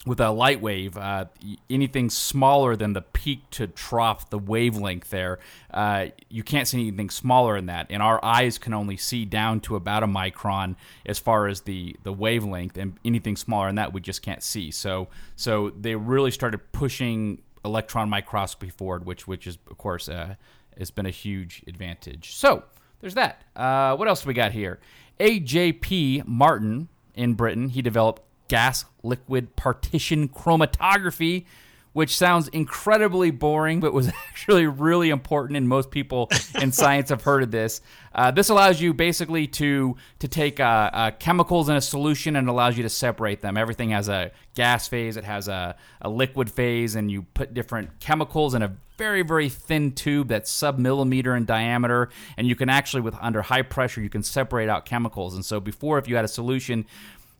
with 0.05 0.18
a 0.18 0.30
light 0.30 0.61
wave, 0.61 0.96
uh, 0.98 1.26
anything 1.70 2.11
smaller 2.11 2.74
than 2.74 2.92
the 2.92 3.03
peak 3.03 3.48
to 3.50 3.68
trough, 3.68 4.30
the 4.30 4.38
wavelength 4.38 5.11
there, 5.11 5.38
uh, 5.72 6.07
you 6.28 6.42
can't 6.42 6.66
see 6.66 6.80
anything 6.80 7.09
smaller 7.09 7.55
than 7.57 7.66
that. 7.66 7.86
And 7.88 8.03
our 8.03 8.22
eyes 8.24 8.59
can 8.59 8.74
only 8.74 8.96
see 8.96 9.24
down 9.24 9.61
to 9.61 9.76
about 9.76 10.03
a 10.03 10.09
micron 10.09 10.74
as 11.07 11.20
far 11.20 11.46
as 11.46 11.61
the, 11.62 11.94
the 12.03 12.12
wavelength, 12.12 12.76
and 12.76 12.98
anything 13.05 13.36
smaller 13.36 13.68
than 13.68 13.76
that 13.76 13.92
we 13.92 14.00
just 14.00 14.22
can't 14.22 14.42
see. 14.42 14.72
So 14.72 15.09
so 15.36 15.70
they 15.70 15.94
really 15.94 16.32
started 16.32 16.72
pushing 16.72 17.42
electron 17.64 18.11
microscopy 18.11 18.70
forward, 18.70 19.07
which 19.07 19.28
which 19.28 19.46
is 19.46 19.59
of 19.70 19.78
course 19.78 20.09
uh, 20.09 20.34
has 20.76 20.90
been 20.90 21.07
a 21.07 21.11
huge 21.11 21.62
advantage. 21.68 22.34
So 22.34 22.64
there's 23.00 23.14
that. 23.14 23.42
Uh, 23.55 23.94
what 23.96 24.09
else 24.09 24.26
we 24.26 24.34
got 24.34 24.50
here? 24.50 24.80
AJP 25.20 26.26
Martin 26.26 26.88
in 27.14 27.34
Britain, 27.34 27.68
he 27.68 27.82
developed 27.82 28.22
gas 28.53 28.84
liquid 29.03 29.57
partition 29.57 30.28
chromatography, 30.28 31.46
which 31.94 32.14
sounds 32.14 32.48
incredibly 32.48 33.30
boring, 33.30 33.80
but 33.80 33.94
was 33.94 34.09
actually 34.28 34.66
really 34.66 35.09
important. 35.09 35.57
And 35.57 35.66
most 35.66 35.90
people 35.90 36.28
in 36.61 36.70
science 36.82 37.09
have 37.09 37.22
heard 37.22 37.42
of 37.42 37.50
this. 37.50 37.80
Uh, 38.14 38.30
this 38.30 38.50
allows 38.50 38.78
you 38.78 38.92
basically 38.92 39.46
to 39.46 39.96
to 40.18 40.28
take 40.28 40.61
uh, 40.61 40.90
uh, 40.92 41.11
chemicals 41.12 41.70
in 41.70 41.76
a 41.76 41.80
solution 41.80 42.36
and 42.36 42.46
allows 42.46 42.76
you 42.76 42.82
to 42.82 42.90
separate 42.90 43.40
them. 43.40 43.57
Everything 43.57 43.88
has 43.88 44.11
a 44.11 44.30
gas 44.55 44.86
phase, 44.86 45.16
it 45.16 45.24
has 45.24 45.48
a, 45.48 45.74
a 46.03 46.11
liquid 46.11 46.50
phase, 46.50 46.94
and 46.94 47.11
you 47.11 47.22
put 47.32 47.55
different 47.55 48.00
chemicals 48.00 48.53
in 48.53 48.61
a 48.62 48.76
very 48.98 49.22
very 49.22 49.48
thin 49.48 49.92
tube 49.92 50.28
that's 50.28 50.50
sub 50.50 50.78
millimeter 50.78 51.34
in 51.34 51.46
diameter, 51.46 52.11
and 52.36 52.46
you 52.46 52.55
can 52.55 52.68
actually 52.68 53.00
with 53.00 53.16
under 53.18 53.40
high 53.40 53.62
pressure 53.62 54.03
you 54.03 54.11
can 54.11 54.22
separate 54.22 54.68
out 54.68 54.84
chemicals. 54.84 55.34
And 55.34 55.42
so 55.42 55.59
before, 55.59 55.96
if 55.96 56.07
you 56.07 56.16
had 56.16 56.26
a 56.26 56.28
solution 56.28 56.84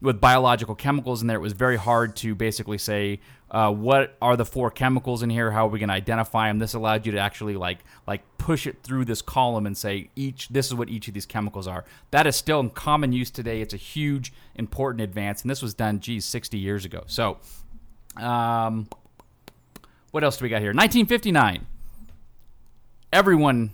with 0.03 0.21
biological 0.21 0.75
chemicals 0.75 1.23
in 1.23 1.29
there, 1.29 1.37
it 1.37 1.41
was 1.41 1.53
very 1.53 1.77
hard 1.77 2.17
to 2.17 2.35
basically 2.35 2.77
say 2.77 3.21
uh, 3.53 3.71
what 3.71 4.17
are 4.21 4.37
the 4.37 4.45
four 4.45 4.71
chemicals 4.71 5.23
in 5.23 5.31
here. 5.31 5.51
How 5.51 5.67
are 5.67 5.71
we 5.71 5.79
going 5.79 5.89
to 5.91 5.95
identify 5.95 6.49
them? 6.49 6.59
This 6.59 6.75
allowed 6.75 7.07
you 7.07 7.13
to 7.13 7.19
actually 7.19 7.55
like 7.55 7.79
like 8.07 8.23
push 8.37 8.67
it 8.67 8.83
through 8.83 9.05
this 9.05 9.23
column 9.23 9.67
and 9.67 9.79
say 9.79 10.11
each 10.17 10.49
this 10.49 10.67
is 10.67 10.75
what 10.75 10.89
each 10.89 11.07
of 11.07 11.15
these 11.15 11.27
chemicals 11.27 11.69
are. 11.69 11.85
That 12.11 12.27
is 12.27 12.35
still 12.35 12.61
in 12.61 12.71
common 12.71 13.13
use 13.13 13.31
today. 13.31 13.61
It's 13.61 13.75
a 13.75 13.79
huge 13.79 14.33
important 14.57 15.03
advance, 15.03 15.43
and 15.43 15.51
this 15.51 15.63
was 15.63 15.75
done, 15.75 16.01
geez, 16.01 16.25
60 16.25 16.59
years 16.59 16.85
ago. 16.85 17.05
So, 17.07 17.39
um, 18.17 18.89
what 20.11 20.25
else 20.25 20.37
do 20.39 20.45
we 20.45 20.49
got 20.49 20.61
here? 20.61 20.71
1959. 20.71 21.67
Everyone 23.13 23.71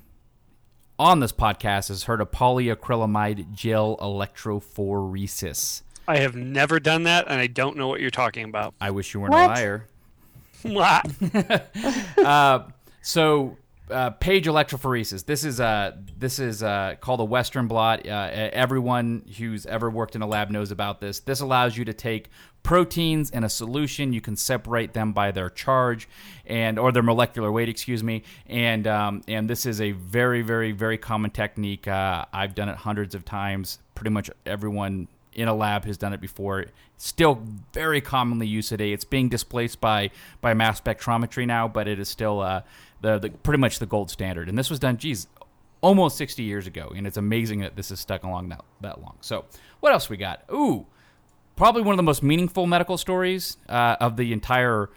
on 0.99 1.21
this 1.21 1.33
podcast 1.33 1.89
has 1.89 2.05
heard 2.05 2.21
of 2.21 2.33
polyacrylamide 2.33 3.55
gel 3.55 3.97
electrophoresis. 3.99 5.83
I 6.09 6.19
have 6.19 6.35
never 6.35 6.81
done 6.81 7.03
that, 7.05 7.27
and 7.29 7.39
I 7.39 7.47
don't 7.47 7.77
know 7.77 7.87
what 7.87 8.01
you're 8.01 8.11
talking 8.11 8.45
about. 8.45 8.75
I 8.81 8.91
wish 8.91 9.13
you 9.13 9.21
weren't 9.21 9.35
What? 9.35 9.45
a 9.45 9.49
liar. 9.49 9.87
Mwah. 10.65 12.65
So, 13.01 13.57
uh, 13.91 14.11
page 14.11 14.45
electrophoresis. 14.47 15.25
This 15.25 15.45
is 15.45 15.61
uh, 15.61 15.93
this 16.19 16.39
is 16.39 16.63
uh, 16.63 16.97
called 17.01 17.21
a 17.21 17.25
Western 17.25 17.69
blot. 17.69 18.07
Uh, 18.07 18.29
everyone 18.53 19.23
who's 19.39 19.65
ever 19.65 19.89
worked 19.89 20.15
in 20.15 20.21
a 20.21 20.27
lab 20.27 20.51
knows 20.51 20.71
about 20.71 21.01
this. 21.01 21.21
This 21.21 21.41
allows 21.41 21.79
you 21.79 21.87
to 21.87 21.95
take 21.95 22.29
proteins 22.63 23.31
in 23.31 23.45
a 23.45 23.49
solution. 23.49 24.13
You 24.13 24.21
can 24.21 24.37
separate 24.37 24.93
them 24.93 25.15
by 25.15 25.31
their 25.31 25.49
charge 25.49 26.07
and 26.45 26.79
or 26.79 26.93
their 26.93 27.05
molecular 27.05 27.51
weight. 27.51 27.71
Excuse 27.71 28.05
me. 28.05 28.25
And 28.47 28.87
um, 28.87 29.23
and 29.27 29.49
this 29.49 29.65
is 29.65 29.81
a 29.81 29.93
very 29.93 30.43
very 30.43 30.73
very 30.73 30.99
common 30.99 31.31
technique. 31.31 31.89
Uh, 31.89 32.27
I've 32.33 32.55
done 32.55 32.69
it 32.69 32.77
hundreds 32.77 33.15
of 33.15 33.25
times. 33.25 33.79
Pretty 33.95 34.11
much 34.11 34.29
everyone 34.45 35.09
in 35.39 35.47
a 35.47 35.55
lab 35.55 35.85
has 35.85 35.97
done 35.97 36.13
it 36.13 36.21
before. 36.21 36.67
Still 36.97 37.41
very 37.73 38.01
commonly 38.01 38.47
used 38.47 38.69
today. 38.69 38.93
It's 38.93 39.05
being 39.05 39.29
displaced 39.29 39.81
by 39.81 40.11
by 40.41 40.53
mass 40.53 40.81
spectrometry 40.81 41.47
now, 41.47 41.69
but 41.69 41.87
it 41.87 42.01
is 42.01 42.09
still 42.09 42.41
uh, 42.41 42.63
the, 43.01 43.19
the 43.19 43.31
pretty 43.31 43.61
much 43.61 43.79
the 43.79 43.87
gold 43.87 44.11
standard. 44.11 44.49
And 44.49 44.59
this 44.59 44.69
was 44.69 44.81
done, 44.81 44.97
geez, 44.97 45.29
almost 45.81 46.17
60 46.17 46.43
years 46.43 46.67
ago, 46.67 46.93
and 46.95 47.07
it's 47.07 47.17
amazing 47.17 47.61
that 47.61 47.77
this 47.77 47.91
has 47.91 48.01
stuck 48.01 48.25
along 48.25 48.49
that 48.49 48.65
that 48.81 49.01
long. 49.01 49.17
So, 49.21 49.45
what 49.79 49.93
else 49.93 50.11
we 50.11 50.17
got? 50.17 50.43
Ooh, 50.53 50.87
probably 51.55 51.83
one 51.83 51.93
of 51.93 51.99
the 51.99 52.03
most 52.03 52.23
meaningful 52.23 52.67
medical 52.67 52.99
stories 52.99 53.59
uh, 53.69 53.97
of 54.01 54.17
the 54.17 54.33
entire 54.33 54.91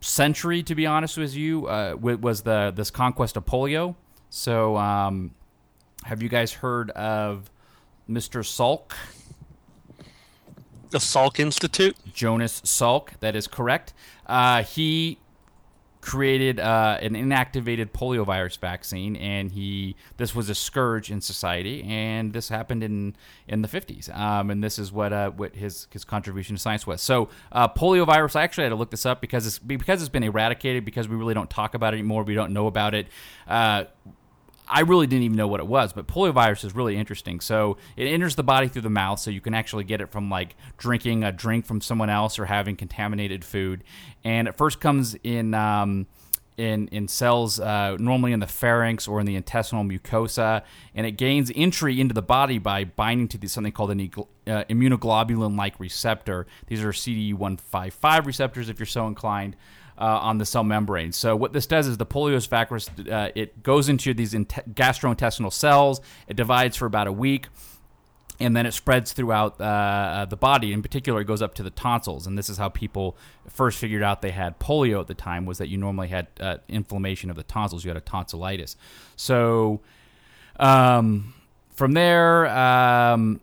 century, 0.00 0.62
to 0.62 0.76
be 0.76 0.86
honest 0.86 1.18
with 1.18 1.34
you, 1.34 1.66
uh, 1.66 1.96
was 1.98 2.42
the 2.42 2.72
this 2.74 2.92
conquest 2.92 3.36
of 3.36 3.44
polio. 3.44 3.96
So, 4.30 4.76
um, 4.76 5.34
have 6.04 6.22
you 6.22 6.28
guys 6.28 6.52
heard 6.52 6.90
of 6.90 7.50
Mr. 8.08 8.44
Salk? 8.44 8.92
The 10.90 10.98
Salk 10.98 11.38
Institute. 11.38 11.96
Jonas 12.12 12.60
Salk. 12.62 13.10
That 13.20 13.36
is 13.36 13.46
correct. 13.46 13.92
Uh, 14.26 14.62
he 14.62 15.18
created 16.00 16.58
uh, 16.58 16.96
an 17.02 17.12
inactivated 17.12 17.90
poliovirus 17.90 18.58
vaccine, 18.58 19.16
and 19.16 19.52
he 19.52 19.96
this 20.16 20.34
was 20.34 20.48
a 20.48 20.54
scourge 20.54 21.10
in 21.10 21.20
society, 21.20 21.82
and 21.82 22.32
this 22.32 22.48
happened 22.48 22.82
in 22.82 23.14
in 23.46 23.62
the 23.62 23.68
50s. 23.68 24.14
Um, 24.16 24.50
and 24.50 24.64
this 24.64 24.78
is 24.78 24.90
what 24.92 25.12
uh, 25.12 25.30
what 25.30 25.54
his 25.54 25.86
his 25.90 26.04
contribution 26.04 26.56
to 26.56 26.62
science 26.62 26.86
was. 26.86 27.02
So 27.02 27.28
uh, 27.52 27.68
poliovirus, 27.68 28.36
I 28.36 28.42
actually 28.42 28.64
had 28.64 28.70
to 28.70 28.76
look 28.76 28.90
this 28.90 29.04
up 29.04 29.20
because 29.20 29.46
it's 29.46 29.58
because 29.58 30.00
it's 30.00 30.08
been 30.08 30.22
eradicated 30.22 30.84
because 30.84 31.08
we 31.08 31.16
really 31.16 31.34
don't 31.34 31.50
talk 31.50 31.74
about 31.74 31.92
it 31.92 31.98
anymore. 31.98 32.22
We 32.22 32.34
don't 32.34 32.52
know 32.52 32.66
about 32.66 32.94
it. 32.94 33.08
I 34.68 34.80
really 34.80 35.06
didn't 35.06 35.24
even 35.24 35.36
know 35.36 35.48
what 35.48 35.60
it 35.60 35.66
was, 35.66 35.92
but 35.92 36.06
poliovirus 36.06 36.64
is 36.64 36.74
really 36.74 36.96
interesting. 36.96 37.40
So 37.40 37.78
it 37.96 38.06
enters 38.06 38.34
the 38.34 38.42
body 38.42 38.68
through 38.68 38.82
the 38.82 38.90
mouth, 38.90 39.18
so 39.18 39.30
you 39.30 39.40
can 39.40 39.54
actually 39.54 39.84
get 39.84 40.00
it 40.00 40.10
from 40.10 40.30
like 40.30 40.56
drinking 40.76 41.24
a 41.24 41.32
drink 41.32 41.66
from 41.66 41.80
someone 41.80 42.10
else 42.10 42.38
or 42.38 42.46
having 42.46 42.76
contaminated 42.76 43.44
food. 43.44 43.84
And 44.24 44.46
it 44.48 44.56
first 44.56 44.80
comes 44.80 45.16
in 45.22 45.54
um, 45.54 46.06
in 46.58 46.88
in 46.88 47.08
cells 47.08 47.58
uh, 47.60 47.96
normally 47.98 48.32
in 48.32 48.40
the 48.40 48.46
pharynx 48.46 49.08
or 49.08 49.20
in 49.20 49.26
the 49.26 49.36
intestinal 49.36 49.84
mucosa, 49.84 50.62
and 50.94 51.06
it 51.06 51.12
gains 51.12 51.50
entry 51.54 52.00
into 52.00 52.12
the 52.12 52.22
body 52.22 52.58
by 52.58 52.84
binding 52.84 53.28
to 53.28 53.38
the, 53.38 53.48
something 53.48 53.72
called 53.72 53.92
an 53.92 54.00
uh, 54.46 54.64
immunoglobulin-like 54.68 55.78
receptor. 55.80 56.46
These 56.66 56.82
are 56.82 56.90
CD155 56.90 58.26
receptors, 58.26 58.68
if 58.68 58.78
you're 58.78 58.86
so 58.86 59.06
inclined 59.06 59.56
uh, 59.98 60.18
on 60.22 60.38
the 60.38 60.46
cell 60.46 60.64
membrane. 60.64 61.12
So 61.12 61.36
what 61.36 61.52
this 61.52 61.66
does 61.66 61.86
is 61.86 61.96
the 61.96 62.06
poliovirus 62.06 62.48
virus 62.48 62.90
uh, 63.10 63.30
it 63.34 63.62
goes 63.62 63.88
into 63.88 64.14
these 64.14 64.34
in- 64.34 64.46
gastrointestinal 64.46 65.52
cells. 65.52 66.00
It 66.28 66.36
divides 66.36 66.76
for 66.76 66.86
about 66.86 67.06
a 67.06 67.12
week. 67.12 67.48
And 68.40 68.56
then 68.56 68.66
it 68.66 68.72
spreads 68.72 69.12
throughout 69.12 69.60
uh, 69.60 69.64
uh, 69.64 70.24
the 70.26 70.36
body. 70.36 70.72
In 70.72 70.80
particular, 70.80 71.20
it 71.20 71.24
goes 71.24 71.42
up 71.42 71.54
to 71.54 71.64
the 71.64 71.70
tonsils, 71.70 72.24
and 72.24 72.38
this 72.38 72.48
is 72.48 72.56
how 72.56 72.68
people 72.68 73.16
first 73.48 73.80
figured 73.80 74.04
out 74.04 74.22
they 74.22 74.30
had 74.30 74.60
polio 74.60 75.00
at 75.00 75.08
the 75.08 75.14
time. 75.14 75.44
Was 75.44 75.58
that 75.58 75.66
you 75.66 75.76
normally 75.76 76.06
had 76.06 76.28
uh, 76.38 76.58
inflammation 76.68 77.30
of 77.30 77.36
the 77.36 77.42
tonsils? 77.42 77.84
You 77.84 77.88
had 77.88 77.96
a 77.96 78.00
tonsillitis. 78.00 78.76
So 79.16 79.80
um, 80.60 81.34
from 81.72 81.94
there, 81.94 82.46
um, 82.46 83.40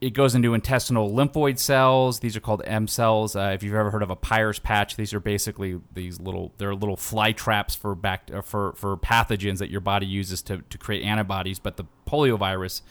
it 0.00 0.10
goes 0.10 0.34
into 0.34 0.54
intestinal 0.54 1.10
lymphoid 1.10 1.58
cells. 1.58 2.20
These 2.20 2.36
are 2.36 2.40
called 2.40 2.62
M 2.64 2.86
cells. 2.86 3.34
Uh, 3.34 3.50
if 3.54 3.62
you've 3.62 3.74
ever 3.74 3.90
heard 3.90 4.02
of 4.02 4.10
a 4.10 4.16
Peyer's 4.16 4.58
patch, 4.58 4.96
these 4.96 5.12
are 5.12 5.20
basically 5.20 5.80
these 5.92 6.20
little 6.20 6.52
they're 6.58 6.74
little 6.74 6.96
fly 6.96 7.32
traps 7.32 7.74
for 7.74 7.94
back 7.94 8.30
uh, 8.32 8.40
for 8.40 8.74
for 8.74 8.96
pathogens 8.96 9.58
that 9.58 9.70
your 9.70 9.80
body 9.80 10.06
uses 10.06 10.40
to 10.42 10.58
to 10.70 10.78
create 10.78 11.02
antibodies. 11.02 11.58
But 11.58 11.76
the 11.76 11.84
poliovirus 12.06 12.82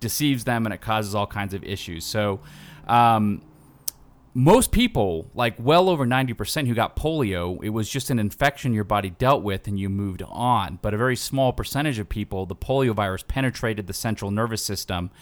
deceives 0.00 0.44
them 0.44 0.64
and 0.64 0.74
it 0.74 0.80
causes 0.80 1.14
all 1.14 1.26
kinds 1.26 1.54
of 1.54 1.62
issues. 1.64 2.04
So. 2.04 2.40
Um, 2.86 3.42
most 4.36 4.72
people, 4.72 5.30
like 5.32 5.54
well 5.60 5.88
over 5.88 6.04
90% 6.04 6.66
who 6.66 6.74
got 6.74 6.96
polio, 6.96 7.62
it 7.62 7.68
was 7.68 7.88
just 7.88 8.10
an 8.10 8.18
infection 8.18 8.74
your 8.74 8.82
body 8.82 9.10
dealt 9.10 9.44
with 9.44 9.68
and 9.68 9.78
you 9.78 9.88
moved 9.88 10.22
on. 10.26 10.80
But 10.82 10.92
a 10.92 10.96
very 10.96 11.14
small 11.14 11.52
percentage 11.52 12.00
of 12.00 12.08
people, 12.08 12.44
the 12.44 12.56
polio 12.56 12.92
virus 12.92 13.22
penetrated 13.22 13.86
the 13.86 13.92
central 13.92 14.32
nervous 14.32 14.62
system, 14.62 15.12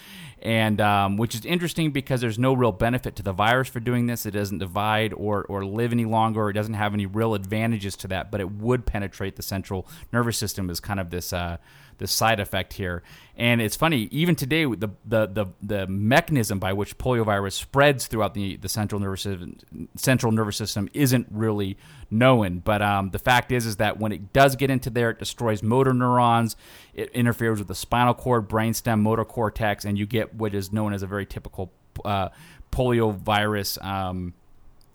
and 0.42 0.80
um, 0.80 1.16
which 1.16 1.36
is 1.36 1.44
interesting 1.44 1.92
because 1.92 2.20
there's 2.20 2.38
no 2.38 2.52
real 2.52 2.72
benefit 2.72 3.14
to 3.16 3.22
the 3.22 3.32
virus 3.32 3.68
for 3.68 3.78
doing 3.78 4.06
this. 4.06 4.26
It 4.26 4.32
doesn't 4.32 4.58
divide 4.58 5.12
or, 5.12 5.44
or 5.44 5.64
live 5.64 5.92
any 5.92 6.04
longer. 6.04 6.50
It 6.50 6.54
doesn't 6.54 6.74
have 6.74 6.92
any 6.92 7.06
real 7.06 7.34
advantages 7.34 7.96
to 7.98 8.08
that, 8.08 8.32
but 8.32 8.40
it 8.40 8.50
would 8.50 8.84
penetrate 8.84 9.36
the 9.36 9.42
central 9.42 9.86
nervous 10.12 10.36
system 10.36 10.68
is 10.68 10.80
kind 10.80 10.98
of 10.98 11.10
this. 11.10 11.32
Uh, 11.32 11.58
the 12.02 12.08
side 12.08 12.40
effect 12.40 12.72
here. 12.72 13.02
And 13.36 13.62
it's 13.62 13.76
funny, 13.76 14.08
even 14.10 14.34
today, 14.34 14.64
the 14.64 14.90
the 15.06 15.26
the, 15.26 15.46
the 15.62 15.86
mechanism 15.86 16.58
by 16.58 16.72
which 16.72 16.98
poliovirus 16.98 17.52
spreads 17.52 18.08
throughout 18.08 18.34
the, 18.34 18.56
the 18.56 18.68
central 18.68 19.00
nervous 19.00 19.22
system, 19.22 19.88
central 19.96 20.32
nervous 20.32 20.56
system 20.56 20.88
isn't 20.92 21.28
really 21.30 21.78
known. 22.10 22.58
But 22.58 22.82
um, 22.82 23.10
the 23.10 23.18
fact 23.18 23.52
is, 23.52 23.64
is 23.64 23.76
that 23.76 23.98
when 23.98 24.12
it 24.12 24.32
does 24.32 24.56
get 24.56 24.68
into 24.68 24.90
there, 24.90 25.10
it 25.10 25.18
destroys 25.18 25.62
motor 25.62 25.94
neurons. 25.94 26.56
It 26.94 27.10
interferes 27.10 27.58
with 27.58 27.68
the 27.68 27.74
spinal 27.74 28.14
cord, 28.14 28.48
brainstem, 28.48 29.00
motor 29.00 29.24
cortex, 29.24 29.84
and 29.84 29.98
you 29.98 30.06
get 30.06 30.34
what 30.34 30.54
is 30.54 30.72
known 30.72 30.92
as 30.92 31.02
a 31.02 31.06
very 31.06 31.26
typical 31.26 31.72
uh, 32.04 32.28
poliovirus. 32.70 33.82
Um, 33.84 34.34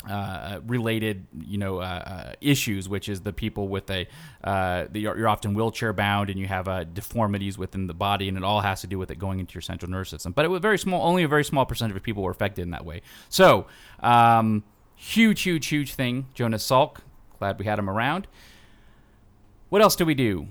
uh, 0.10 0.62
related, 0.68 1.26
you 1.46 1.58
know, 1.58 1.80
uh, 1.80 1.84
uh, 1.84 2.34
issues, 2.40 2.88
which 2.88 3.10
is 3.10 3.22
the 3.22 3.34
people 3.34 3.68
with 3.68 3.90
a, 3.90 4.08
uh, 4.44 4.86
the, 4.90 5.02
you're 5.02 5.28
often 5.28 5.54
wheelchair 5.54 5.92
bound 5.92 6.30
and 6.30 6.40
you 6.40 6.48
have 6.48 6.68
uh, 6.68 6.84
deformities 6.86 7.58
within 7.58 7.88
the 7.88 7.94
body, 7.94 8.30
and 8.30 8.38
it 8.38 8.44
all 8.44 8.62
has 8.62 8.82
to 8.82 8.88
do 8.88 8.98
with 8.98 9.12
it 9.12 9.20
going 9.20 9.40
into 9.40 9.56
your 9.56 9.62
central 9.62 9.92
nervous 9.92 10.10
system. 10.10 10.32
But 10.32 10.46
it 10.46 10.50
was 10.50 10.62
very 10.62 10.78
small, 10.78 11.06
only 11.06 11.24
a 11.24 11.28
very 11.28 11.44
small 11.44 11.66
percentage 11.66 11.98
of 11.98 12.04
people 12.04 12.24
were 12.24 12.32
affected 12.32 12.62
in 12.62 12.72
that 12.72 12.86
way. 12.86 13.02
So, 13.30 13.68
um, 14.00 14.64
huge, 14.96 15.42
huge, 15.42 15.68
huge 15.68 15.94
thing. 15.94 16.28
Jonas 16.34 16.66
Salk, 16.66 16.98
glad 17.40 17.60
we 17.60 17.66
had 17.66 17.78
him 17.78 17.90
around. 17.90 18.28
What 19.70 19.82
else 19.82 19.96
do 19.96 20.06
we 20.06 20.14
do? 20.14 20.48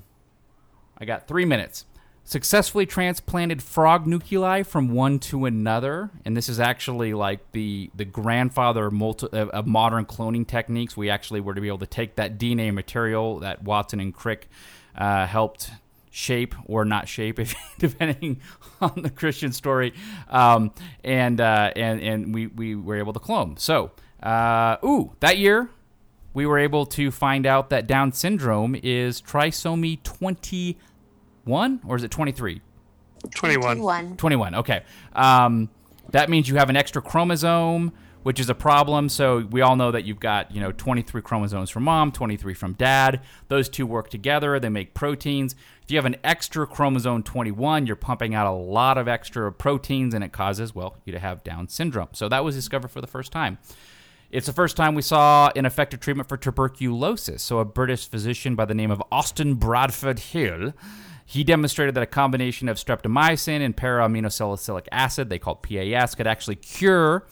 I 0.99 1.05
got 1.05 1.29
three 1.29 1.45
minutes. 1.45 1.85
Successfully 2.25 2.87
transplanted 2.87 3.63
frog 3.63 4.05
nuclei 4.07 4.65
from 4.65 4.89
one 4.89 5.21
to 5.21 5.45
another 5.45 6.11
and 6.25 6.37
this 6.37 6.49
is 6.49 6.59
actually 6.59 7.15
like 7.15 7.53
the 7.53 7.89
the 7.95 8.05
grandfather 8.05 8.87
of, 8.87 8.93
multi, 8.93 9.29
of, 9.29 9.67
modern 9.67 10.05
cloning 10.07 10.45
techniques. 10.45 10.97
We 10.97 11.09
actually 11.09 11.41
were 11.41 11.55
to 11.55 11.61
be 11.61 11.69
able 11.69 11.79
to 11.79 11.87
take 11.87 12.17
that 12.17 12.37
dna 12.37 12.75
material 12.75 13.39
that 13.41 13.63
watson 13.63 14.01
and 14.01 14.13
crick 14.13 14.49
uh, 14.97 15.27
helped 15.27 15.71
shape 16.11 16.57
or 16.65 16.85
not 16.85 17.07
shape 17.09 17.39
if 17.39 17.55
depending 17.79 18.41
on 18.81 19.03
the 19.03 19.11
christian 19.11 19.53
story 19.53 19.93
um, 20.29 20.73
and 21.05 21.41
uh, 21.41 21.71
and 21.77 22.01
and 22.01 22.35
we 22.35 22.49
we 22.49 22.75
were 22.75 22.97
able 22.97 23.13
to 23.13 23.21
clone. 23.21 23.57
So 23.57 23.93
uh, 24.23 24.79
ooh 24.85 25.15
that 25.21 25.39
year 25.39 25.71
we 26.37 26.45
were 26.45 26.59
able 26.59 26.85
to 26.85 27.11
find 27.11 27.47
out 27.47 27.71
that 27.71 27.87
down 27.87 28.13
syndrome 28.13 28.77
is 28.83 29.23
trisomy 29.23 30.03
21 30.03 31.81
or 31.89 31.97
is 31.97 32.03
it 32.03 32.11
23? 32.11 32.61
21. 33.35 33.79
21. 33.79 34.17
21. 34.19 34.55
Okay. 34.57 34.83
Um, 35.15 35.71
that 36.11 36.29
means 36.29 36.47
you 36.47 36.57
have 36.57 36.69
an 36.69 36.77
extra 36.77 37.01
chromosome, 37.01 37.91
which 38.23 38.39
is 38.39 38.51
a 38.51 38.55
problem. 38.55 39.09
So 39.09 39.47
we 39.51 39.63
all 39.63 39.77
know 39.77 39.91
that 39.91 40.05
you've 40.05 40.21
got, 40.21 40.55
you 40.55 40.61
know, 40.61 40.73
23 40.73 41.23
chromosomes 41.23 41.71
from 41.71 41.85
mom, 41.85 42.13
23 42.13 42.53
from 42.53 42.75
dad. 42.75 43.23
Those 43.49 43.71
two 43.71 43.87
work 43.87 44.11
together, 44.11 44.61
they 44.61 44.69
make 44.69 44.93
proteins. 44.93 45.55
If 45.85 45.91
you 45.91 45.97
have 45.97 46.05
an 46.05 46.17
extra 46.23 46.67
chromosome 46.67 47.23
21, 47.23 47.87
you're 47.87 47.97
pumping 47.97 48.35
out 48.35 48.47
a 48.47 48.53
lot 48.53 48.99
of 48.99 49.09
extra 49.09 49.51
proteins 49.51 50.13
and 50.13 50.23
it 50.23 50.33
causes, 50.33 50.75
well, 50.75 50.99
you 51.07 51.15
to 51.15 51.19
have 51.19 51.43
Down 51.43 51.69
syndrome. 51.69 52.09
So 52.13 52.29
that 52.29 52.45
was 52.45 52.55
discovered 52.55 52.91
for 52.91 53.01
the 53.01 53.07
first 53.07 53.33
time. 53.33 53.57
It's 54.31 54.47
the 54.47 54.53
first 54.53 54.77
time 54.77 54.95
we 54.95 55.03
saw 55.03 55.51
an 55.55 55.67
effective 55.67 56.01
treatment 56.01 56.29
for 56.29 56.37
tuberculosis. 56.37 57.43
So 57.43 57.59
a 57.59 57.65
British 57.65 58.09
physician 58.09 58.55
by 58.55 58.65
the 58.65 58.75
name 58.75 58.91
of 58.91 59.03
Austin 59.11 59.55
Bradford 59.55 60.19
Hill 60.19 60.73
he 61.29 61.43
demonstrated 61.43 61.97
that 61.97 62.05
a 62.05 62.07
combination 62.07 62.69
of 62.69 62.77
streptomycin 62.77 63.61
and 63.61 63.77
para-aminosalicylic 63.77 64.87
acid, 64.93 65.29
they 65.29 65.41
call 65.41 65.57
PAS, 65.57 66.15
could 66.15 66.29
actually 66.29 66.55
cure 66.55 67.27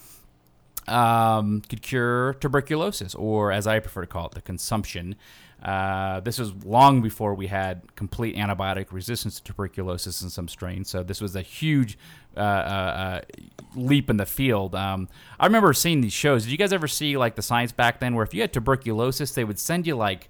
um, 0.86 1.62
could 1.62 1.80
cure 1.80 2.34
tuberculosis, 2.34 3.14
or 3.14 3.52
as 3.52 3.66
I 3.66 3.78
prefer 3.78 4.02
to 4.02 4.06
call 4.06 4.26
it, 4.26 4.32
the 4.32 4.42
consumption. 4.42 5.16
Uh, 5.64 6.20
this 6.20 6.38
was 6.38 6.52
long 6.64 7.00
before 7.00 7.34
we 7.34 7.46
had 7.46 7.94
complete 7.96 8.36
antibiotic 8.36 8.92
resistance 8.92 9.36
to 9.36 9.44
tuberculosis 9.44 10.20
in 10.20 10.28
some 10.28 10.46
strains. 10.46 10.90
So 10.90 11.02
this 11.02 11.22
was 11.22 11.34
a 11.34 11.40
huge 11.42 11.96
uh, 12.36 12.40
uh, 12.40 12.42
uh 12.42 13.20
leap 13.74 14.10
in 14.10 14.18
the 14.18 14.26
field. 14.26 14.74
Um, 14.74 15.08
I 15.40 15.46
remember 15.46 15.72
seeing 15.72 16.02
these 16.02 16.12
shows. 16.12 16.44
Did 16.44 16.52
you 16.52 16.58
guys 16.58 16.72
ever 16.72 16.86
see 16.86 17.16
like 17.16 17.34
the 17.36 17.42
science 17.42 17.72
back 17.72 18.00
then, 18.00 18.14
where 18.14 18.24
if 18.24 18.34
you 18.34 18.42
had 18.42 18.52
tuberculosis, 18.52 19.32
they 19.32 19.44
would 19.44 19.58
send 19.58 19.86
you 19.86 19.96
like 19.96 20.28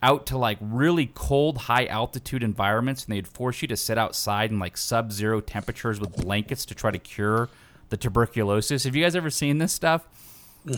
out 0.00 0.26
to 0.26 0.38
like 0.38 0.58
really 0.60 1.10
cold, 1.14 1.58
high 1.58 1.86
altitude 1.86 2.44
environments, 2.44 3.04
and 3.04 3.14
they'd 3.14 3.26
force 3.26 3.62
you 3.62 3.68
to 3.68 3.76
sit 3.76 3.98
outside 3.98 4.50
in 4.50 4.58
like 4.58 4.76
sub 4.76 5.10
zero 5.10 5.40
temperatures 5.40 5.98
with 5.98 6.14
blankets 6.16 6.64
to 6.66 6.74
try 6.74 6.90
to 6.90 6.98
cure 6.98 7.48
the 7.88 7.96
tuberculosis. 7.96 8.84
Have 8.84 8.94
you 8.94 9.02
guys 9.02 9.16
ever 9.16 9.30
seen 9.30 9.58
this 9.58 9.72
stuff? 9.72 10.06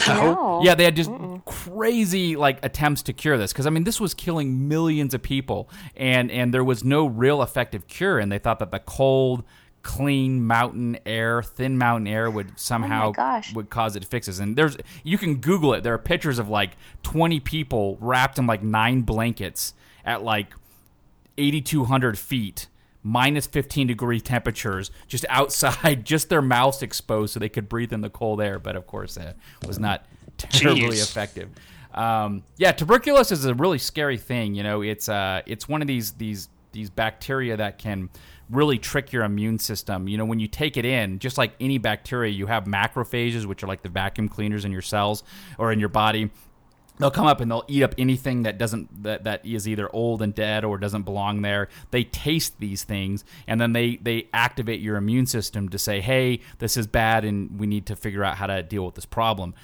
No. 0.07 0.61
Yeah, 0.62 0.74
they 0.74 0.84
had 0.84 0.97
just 0.97 1.11
Mm-mm. 1.11 1.45
crazy 1.45 2.36
like 2.36 2.64
attempts 2.64 3.03
to 3.03 3.12
cure 3.12 3.36
this 3.38 3.53
because 3.53 3.66
I 3.66 3.70
mean 3.70 3.84
this 3.84 4.01
was 4.01 4.14
killing 4.14 4.68
millions 4.68 5.14
of 5.14 5.22
people 5.22 5.68
and 5.97 6.30
and 6.30 6.53
there 6.55 6.64
was 6.64 6.84
no 6.84 7.07
real 7.07 7.43
effective 7.43 7.86
cure 7.86 8.18
and 8.18 8.30
they 8.30 8.38
thought 8.38 8.59
that 8.61 8.70
the 8.70 8.78
cold 8.78 9.45
clean 9.82 10.47
mountain 10.47 10.99
air, 11.07 11.43
thin 11.43 11.78
mountain 11.78 12.07
air 12.07 12.30
would 12.30 12.49
oh 12.51 12.55
somehow 12.57 13.12
oh 13.16 13.41
would 13.55 13.70
cause 13.70 13.97
it 13.97 14.01
to 14.01 14.07
fix 14.07 14.26
this. 14.26 14.38
And 14.38 14.57
there's 14.57 14.76
you 15.03 15.18
can 15.18 15.36
Google 15.36 15.74
it. 15.74 15.82
There 15.82 15.95
are 15.95 15.99
pictures 15.99 16.38
of 16.38 16.49
like 16.49 16.72
20 17.03 17.41
people 17.41 17.97
wrapped 18.01 18.38
in 18.38 18.47
like 18.47 18.62
nine 18.62 19.03
blankets 19.03 19.74
at 20.05 20.22
like 20.22 20.49
8,200 21.38 22.18
feet, 22.18 22.68
minus 23.03 23.46
15 23.46 23.86
degree 23.86 24.20
temperatures, 24.20 24.90
just 25.07 25.24
outside, 25.28 26.05
just 26.05 26.28
their 26.28 26.42
mouths 26.42 26.82
exposed 26.82 27.34
so 27.34 27.40
they 27.40 27.48
could 27.48 27.68
breathe 27.68 27.92
in 27.92 28.01
the 28.01 28.11
cold 28.11 28.40
air. 28.40 28.59
But 28.59 28.76
of 28.76 28.86
course, 28.86 29.16
it 29.16 29.36
was 29.66 29.78
not 29.78 30.07
terribly 30.38 30.96
Jeez. 30.96 31.03
effective. 31.03 31.51
Um, 31.94 32.44
yeah, 32.57 32.72
tuberculosis 32.72 33.40
is 33.40 33.44
a 33.44 33.55
really 33.55 33.78
scary 33.78 34.18
thing. 34.18 34.55
You 34.55 34.62
know, 34.62 34.82
it's 34.82 35.09
uh, 35.09 35.42
it's 35.46 35.68
one 35.68 35.82
of 35.82 35.88
these 35.88 36.12
these 36.12 36.48
these 36.72 36.90
bacteria 36.90 37.57
that 37.57 37.78
can 37.78 38.09
really 38.48 38.78
trick 38.78 39.12
your 39.12 39.24
immune 39.24 39.59
system. 39.59 40.09
You 40.09 40.18
know, 40.18 40.24
when 40.24 40.40
you 40.40 40.48
take 40.48 40.76
it 40.76 40.84
in, 40.84 41.18
just 41.18 41.38
like 41.38 41.53
any 41.61 41.78
bacteria, 41.78 42.32
you 42.32 42.46
have 42.46 42.64
macrophages, 42.64 43.46
which 43.46 43.62
are 43.62 43.66
like 43.66 43.82
the 43.82 43.88
vacuum 43.88 44.28
cleaners 44.28 44.64
in 44.64 44.72
your 44.72 44.82
cells 44.82 45.22
or 45.59 45.72
in 45.72 45.80
your 45.80 45.88
body. 45.88 46.30
They'll 47.01 47.11
come 47.11 47.26
up 47.26 47.40
and 47.40 47.51
they'll 47.51 47.64
eat 47.66 47.82
up 47.82 47.94
anything 47.96 48.42
that 48.42 48.59
doesn't 48.59 49.03
that, 49.03 49.24
that 49.24 49.44
is 49.44 49.66
either 49.66 49.88
old 49.94 50.20
and 50.20 50.34
dead 50.34 50.64
or 50.64 50.76
doesn't 50.76 51.03
belong 51.03 51.40
there. 51.40 51.68
They 51.90 52.05
taste 52.05 52.61
these 52.61 52.84
things 52.84 53.24
and 53.46 53.61
then 53.61 53.72
they 53.72 53.96
they 53.96 54.28
activate 54.34 54.80
your 54.80 54.96
immune 54.96 55.26
system 55.26 55.70
to 55.70 55.78
say, 55.78 56.01
"Hey, 56.01 56.40
this 56.59 56.76
is 56.76 56.86
bad 56.86 57.24
and 57.24 57.59
we 57.59 57.66
need 57.66 57.86
to 57.86 57.96
figure 57.96 58.22
out 58.22 58.36
how 58.36 58.46
to 58.46 58.62
deal 58.62 58.84
with 58.84 58.94
this 58.94 59.07
problem." 59.07 59.55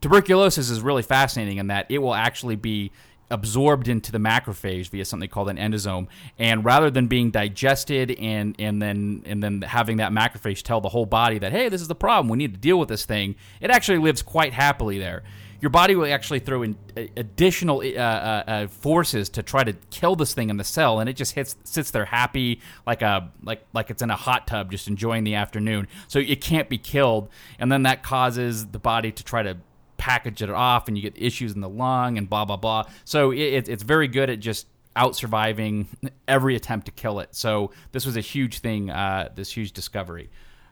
Tuberculosis 0.00 0.70
is 0.70 0.80
really 0.80 1.02
fascinating 1.02 1.58
in 1.58 1.66
that 1.66 1.86
it 1.90 1.98
will 1.98 2.14
actually 2.14 2.56
be 2.56 2.90
absorbed 3.30 3.88
into 3.88 4.10
the 4.10 4.18
macrophage 4.18 4.88
via 4.88 5.04
something 5.04 5.28
called 5.28 5.50
an 5.50 5.58
endosome 5.58 6.06
and 6.38 6.64
rather 6.64 6.90
than 6.90 7.06
being 7.06 7.30
digested 7.30 8.10
and 8.12 8.56
and 8.58 8.80
then 8.80 9.22
and 9.26 9.42
then 9.42 9.60
having 9.60 9.98
that 9.98 10.12
macrophage 10.12 10.62
tell 10.62 10.80
the 10.80 10.88
whole 10.88 11.04
body 11.04 11.38
that 11.38 11.52
hey 11.52 11.68
this 11.68 11.82
is 11.82 11.88
the 11.88 11.94
problem 11.94 12.28
we 12.28 12.38
need 12.38 12.54
to 12.54 12.60
deal 12.60 12.78
with 12.78 12.88
this 12.88 13.04
thing 13.04 13.34
it 13.60 13.70
actually 13.70 13.98
lives 13.98 14.22
quite 14.22 14.54
happily 14.54 14.98
there 14.98 15.22
your 15.60 15.70
body 15.70 15.96
will 15.96 16.12
actually 16.12 16.38
throw 16.38 16.62
in 16.62 16.76
uh, 16.96 17.02
additional 17.16 17.78
uh, 17.78 18.00
uh, 18.00 18.44
uh, 18.46 18.66
forces 18.68 19.28
to 19.30 19.42
try 19.42 19.64
to 19.64 19.72
kill 19.90 20.16
this 20.16 20.34
thing 20.34 20.50
in 20.50 20.56
the 20.56 20.64
cell, 20.64 21.00
and 21.00 21.08
it 21.08 21.14
just 21.14 21.34
hits 21.34 21.56
sits 21.64 21.90
there 21.90 22.04
happy 22.04 22.60
like 22.86 23.02
a 23.02 23.30
like 23.42 23.64
like 23.72 23.90
it's 23.90 24.02
in 24.02 24.10
a 24.10 24.16
hot 24.16 24.46
tub, 24.46 24.70
just 24.70 24.88
enjoying 24.88 25.24
the 25.24 25.34
afternoon. 25.34 25.88
So 26.06 26.18
it 26.18 26.40
can't 26.40 26.68
be 26.68 26.78
killed, 26.78 27.28
and 27.58 27.70
then 27.72 27.82
that 27.82 28.02
causes 28.02 28.66
the 28.66 28.78
body 28.78 29.12
to 29.12 29.24
try 29.24 29.42
to 29.42 29.56
package 29.96 30.42
it 30.42 30.50
off, 30.50 30.88
and 30.88 30.96
you 30.96 31.02
get 31.02 31.20
issues 31.20 31.54
in 31.54 31.60
the 31.60 31.68
lung 31.68 32.18
and 32.18 32.28
blah 32.28 32.44
blah 32.44 32.56
blah. 32.56 32.84
So 33.04 33.32
it, 33.32 33.68
it's 33.68 33.82
very 33.82 34.08
good 34.08 34.30
at 34.30 34.40
just 34.40 34.66
out 34.96 35.14
surviving 35.14 35.88
every 36.26 36.56
attempt 36.56 36.86
to 36.86 36.92
kill 36.92 37.20
it. 37.20 37.34
So 37.34 37.72
this 37.92 38.04
was 38.04 38.16
a 38.16 38.20
huge 38.20 38.58
thing, 38.58 38.90
uh, 38.90 39.28
this 39.34 39.50
huge 39.50 39.72
discovery. 39.72 40.28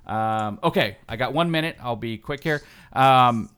Um, 0.07 0.59
okay, 0.63 0.99
I 1.09 1.17
got 1.17 1.33
one 1.33 1.51
minute. 1.51 1.77
I'll 1.81 1.97
be 1.97 2.19
quick 2.19 2.43
here. 2.43 2.63
Um, 2.93 3.51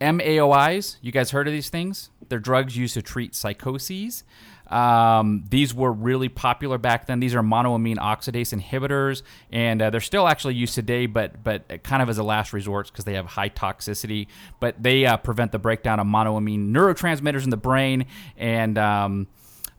MAOIs, 0.00 0.96
you 1.00 1.12
guys 1.12 1.30
heard 1.30 1.46
of 1.48 1.52
these 1.52 1.70
things? 1.70 2.10
They're 2.28 2.38
drugs 2.38 2.76
used 2.76 2.94
to 2.94 3.02
treat 3.02 3.34
psychoses. 3.34 4.22
Um, 4.68 5.44
these 5.48 5.74
were 5.74 5.92
really 5.92 6.28
popular 6.28 6.76
back 6.76 7.06
then. 7.06 7.20
These 7.20 7.34
are 7.34 7.42
monoamine 7.42 7.96
oxidase 7.96 8.58
inhibitors, 8.58 9.22
and 9.50 9.80
uh, 9.80 9.90
they're 9.90 10.00
still 10.00 10.28
actually 10.28 10.54
used 10.54 10.74
today, 10.74 11.06
but 11.06 11.42
but 11.42 11.82
kind 11.82 12.02
of 12.02 12.08
as 12.08 12.18
a 12.18 12.22
last 12.22 12.52
resort 12.52 12.88
because 12.88 13.04
they 13.04 13.14
have 13.14 13.26
high 13.26 13.48
toxicity. 13.48 14.26
But 14.60 14.82
they 14.82 15.06
uh, 15.06 15.16
prevent 15.16 15.52
the 15.52 15.58
breakdown 15.58 16.00
of 16.00 16.06
monoamine 16.06 16.68
neurotransmitters 16.68 17.44
in 17.44 17.50
the 17.50 17.56
brain, 17.56 18.06
and 18.36 18.76
um, 18.76 19.26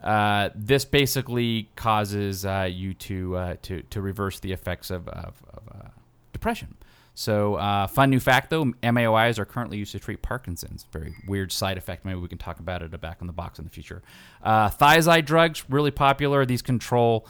uh, 0.04 0.50
this 0.56 0.86
basically 0.86 1.70
causes 1.76 2.46
uh, 2.46 2.68
you 2.70 2.96
to 2.96 3.38
uh, 3.38 3.56
to 3.62 3.84
to 3.84 4.02
reverse 4.02 4.40
the 4.40 4.54
effects 4.54 4.90
of, 4.90 5.08
of, 5.08 5.36
of 5.54 5.64
uh, 5.72 5.90
depression. 6.34 6.76
So, 7.20 7.56
uh, 7.56 7.88
fun 7.88 8.12
new 8.12 8.22
fact 8.22 8.50
though, 8.50 8.64
MAOIs 8.82 9.40
are 9.40 9.44
currently 9.44 9.78
used 9.78 9.92
to 9.92 10.00
treat 10.00 10.22
Parkinson's. 10.22 10.86
Very 10.94 11.14
weird 11.28 11.52
side 11.52 11.78
effect. 11.78 12.06
Maybe 12.06 12.18
we 12.18 12.30
can 12.30 12.38
talk 12.38 12.62
about 12.62 12.82
it 12.82 13.02
back 13.02 13.18
in 13.20 13.28
the 13.28 13.34
box 13.34 13.60
in 13.60 13.66
the 13.66 13.70
future. 13.70 14.02
Uh, 14.42 14.70
thiazide 14.70 15.26
drugs, 15.26 15.66
really 15.68 15.92
popular. 15.92 16.46
These 16.46 16.62
control 16.62 17.28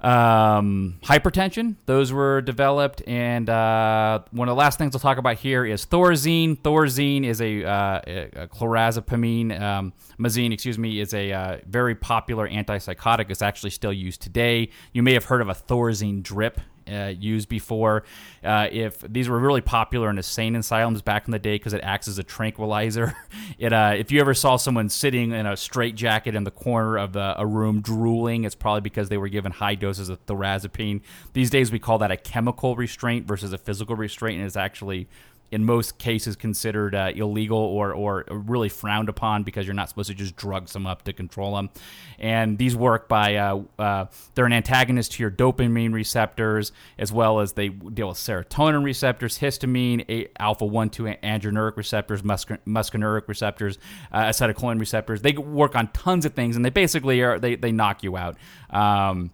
um, 0.00 0.98
hypertension. 1.04 1.76
Those 1.86 2.12
were 2.12 2.42
developed. 2.42 3.02
And 3.06 3.48
uh, 3.48 4.20
one 4.32 4.46
of 4.46 4.56
the 4.56 4.58
last 4.58 4.76
things 4.76 4.94
I'll 4.94 5.00
talk 5.00 5.16
about 5.16 5.36
here 5.36 5.64
is 5.64 5.86
Thorazine. 5.86 6.58
Thorazine 6.58 7.24
is 7.24 7.40
a, 7.40 7.64
uh, 7.64 8.00
a 8.06 8.48
chlorhexidine, 8.48 9.58
um, 9.58 9.94
mazine, 10.18 10.52
excuse 10.52 10.78
me, 10.78 11.00
is 11.00 11.14
a 11.14 11.32
uh, 11.32 11.56
very 11.66 11.94
popular 11.94 12.46
antipsychotic. 12.46 13.30
It's 13.30 13.40
actually 13.40 13.70
still 13.70 13.90
used 13.90 14.20
today. 14.20 14.68
You 14.92 15.02
may 15.02 15.14
have 15.14 15.24
heard 15.24 15.40
of 15.40 15.48
a 15.48 15.54
Thorazine 15.54 16.22
drip 16.22 16.60
uh, 16.90 17.12
used 17.18 17.48
before. 17.48 18.04
Uh, 18.42 18.68
if 18.70 19.00
these 19.00 19.28
were 19.28 19.38
really 19.38 19.60
popular 19.60 20.10
in 20.10 20.16
insane 20.16 20.56
asylums 20.56 21.02
back 21.02 21.26
in 21.26 21.32
the 21.32 21.38
day 21.38 21.56
because 21.56 21.72
it 21.72 21.80
acts 21.82 22.08
as 22.08 22.18
a 22.18 22.24
tranquilizer. 22.24 23.14
It 23.58 23.72
uh, 23.72 23.94
if 23.96 24.10
you 24.10 24.20
ever 24.20 24.34
saw 24.34 24.56
someone 24.56 24.88
sitting 24.88 25.32
in 25.32 25.46
a 25.46 25.56
straitjacket 25.56 26.34
in 26.34 26.44
the 26.44 26.50
corner 26.50 26.96
of 26.96 27.12
the, 27.12 27.34
a 27.38 27.46
room 27.46 27.82
drooling, 27.82 28.44
it's 28.44 28.54
probably 28.54 28.80
because 28.80 29.08
they 29.08 29.16
were 29.16 29.28
given 29.28 29.52
high 29.52 29.74
doses 29.74 30.08
of 30.08 30.24
thorazepine. 30.26 31.02
These 31.34 31.50
days 31.50 31.70
we 31.70 31.78
call 31.78 31.98
that 31.98 32.10
a 32.10 32.16
chemical 32.16 32.74
restraint 32.74 33.26
versus 33.26 33.52
a 33.52 33.58
physical 33.58 33.96
restraint, 33.96 34.38
and 34.38 34.46
it's 34.46 34.56
actually 34.56 35.08
in 35.54 35.64
most 35.64 35.98
cases 35.98 36.34
considered 36.34 36.96
uh, 36.96 37.12
illegal 37.14 37.58
or, 37.58 37.92
or 37.92 38.24
really 38.28 38.68
frowned 38.68 39.08
upon 39.08 39.44
because 39.44 39.66
you're 39.66 39.72
not 39.72 39.88
supposed 39.88 40.08
to 40.08 40.14
just 40.14 40.34
drug 40.34 40.68
some 40.68 40.84
up 40.84 41.02
to 41.02 41.12
control 41.12 41.54
them. 41.54 41.70
And 42.18 42.58
these 42.58 42.74
work 42.74 43.08
by 43.08 43.36
uh, 43.36 43.62
uh, 43.78 44.06
they're 44.34 44.46
an 44.46 44.52
antagonist 44.52 45.12
to 45.12 45.22
your 45.22 45.30
dopamine 45.30 45.92
receptors 45.92 46.72
as 46.98 47.12
well 47.12 47.38
as 47.38 47.52
they 47.52 47.68
deal 47.68 48.08
with 48.08 48.16
serotonin 48.16 48.82
receptors, 48.82 49.38
histamine, 49.38 50.28
alpha 50.40 50.66
one 50.66 50.90
two 50.90 51.04
adrenergic 51.04 51.76
receptors, 51.76 52.22
muscarinic 52.22 53.28
receptors, 53.28 53.78
uh, 54.10 54.24
acetylcholine 54.24 54.80
receptors. 54.80 55.22
They 55.22 55.34
work 55.34 55.76
on 55.76 55.86
tons 55.92 56.26
of 56.26 56.34
things, 56.34 56.56
and 56.56 56.64
they 56.64 56.70
basically 56.70 57.22
are 57.22 57.38
they 57.38 57.54
they 57.54 57.70
knock 57.70 58.02
you 58.02 58.16
out. 58.16 58.36
Um, 58.70 59.30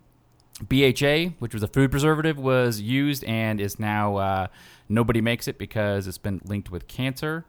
BHA, 0.68 1.36
which 1.38 1.54
was 1.54 1.62
a 1.62 1.68
food 1.68 1.90
preservative, 1.90 2.38
was 2.38 2.80
used 2.80 3.24
and 3.24 3.60
is 3.60 3.78
now 3.78 4.16
uh, 4.16 4.46
nobody 4.88 5.20
makes 5.20 5.48
it 5.48 5.58
because 5.58 6.06
it's 6.06 6.18
been 6.18 6.40
linked 6.44 6.70
with 6.70 6.86
cancer. 6.86 7.44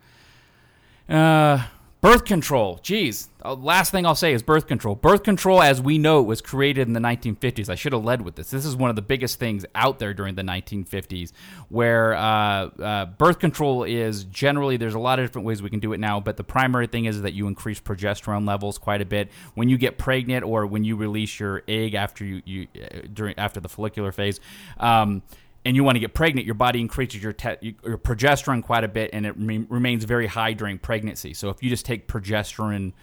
Uh, 1.09 1.63
birth 2.01 2.25
control. 2.25 2.79
Geez, 2.81 3.29
uh, 3.45 3.53
last 3.53 3.91
thing 3.91 4.07
I'll 4.07 4.15
say 4.15 4.33
is 4.33 4.41
birth 4.41 4.65
control. 4.65 4.95
Birth 4.95 5.21
control, 5.21 5.61
as 5.61 5.79
we 5.79 5.99
know, 5.99 6.19
it 6.19 6.23
was 6.23 6.41
created 6.41 6.87
in 6.87 6.93
the 6.93 6.99
1950s. 6.99 7.69
I 7.69 7.75
should 7.75 7.93
have 7.93 8.03
led 8.03 8.23
with 8.23 8.35
this. 8.35 8.49
This 8.49 8.65
is 8.65 8.75
one 8.75 8.89
of 8.89 8.95
the 8.95 9.03
biggest 9.03 9.39
things 9.39 9.65
out 9.75 9.99
there 9.99 10.13
during 10.13 10.33
the 10.33 10.41
1950s, 10.41 11.31
where 11.69 12.15
uh, 12.15 12.21
uh, 12.21 13.05
birth 13.05 13.37
control 13.37 13.83
is 13.83 14.23
generally 14.25 14.77
there's 14.77 14.95
a 14.95 14.99
lot 14.99 15.19
of 15.19 15.27
different 15.27 15.45
ways 15.45 15.61
we 15.61 15.69
can 15.69 15.79
do 15.79 15.93
it 15.93 15.99
now, 15.99 16.19
but 16.19 16.37
the 16.37 16.43
primary 16.43 16.87
thing 16.87 17.05
is 17.05 17.21
that 17.21 17.33
you 17.33 17.47
increase 17.47 17.79
progesterone 17.79 18.47
levels 18.47 18.79
quite 18.79 19.01
a 19.01 19.05
bit 19.05 19.29
when 19.53 19.69
you 19.69 19.77
get 19.77 19.99
pregnant 19.99 20.43
or 20.43 20.65
when 20.65 20.83
you 20.83 20.95
release 20.95 21.39
your 21.39 21.61
egg 21.67 21.93
after 21.93 22.25
you, 22.25 22.41
you 22.45 22.67
uh, 22.81 23.01
during 23.13 23.37
after 23.37 23.59
the 23.59 23.69
follicular 23.69 24.11
phase. 24.11 24.39
Um, 24.79 25.21
and 25.63 25.75
you 25.75 25.83
want 25.83 25.95
to 25.95 25.99
get 25.99 26.13
pregnant, 26.13 26.45
your 26.45 26.55
body 26.55 26.81
increases 26.81 27.21
your, 27.21 27.33
te- 27.33 27.75
your 27.83 27.97
progesterone 27.97 28.63
quite 28.63 28.83
a 28.83 28.87
bit, 28.87 29.11
and 29.13 29.25
it 29.25 29.35
re- 29.37 29.65
remains 29.69 30.05
very 30.05 30.27
high 30.27 30.53
during 30.53 30.79
pregnancy. 30.79 31.33
So 31.33 31.49
if 31.49 31.61
you 31.61 31.69
just 31.69 31.85
take 31.85 32.07
progesterone 32.07 32.93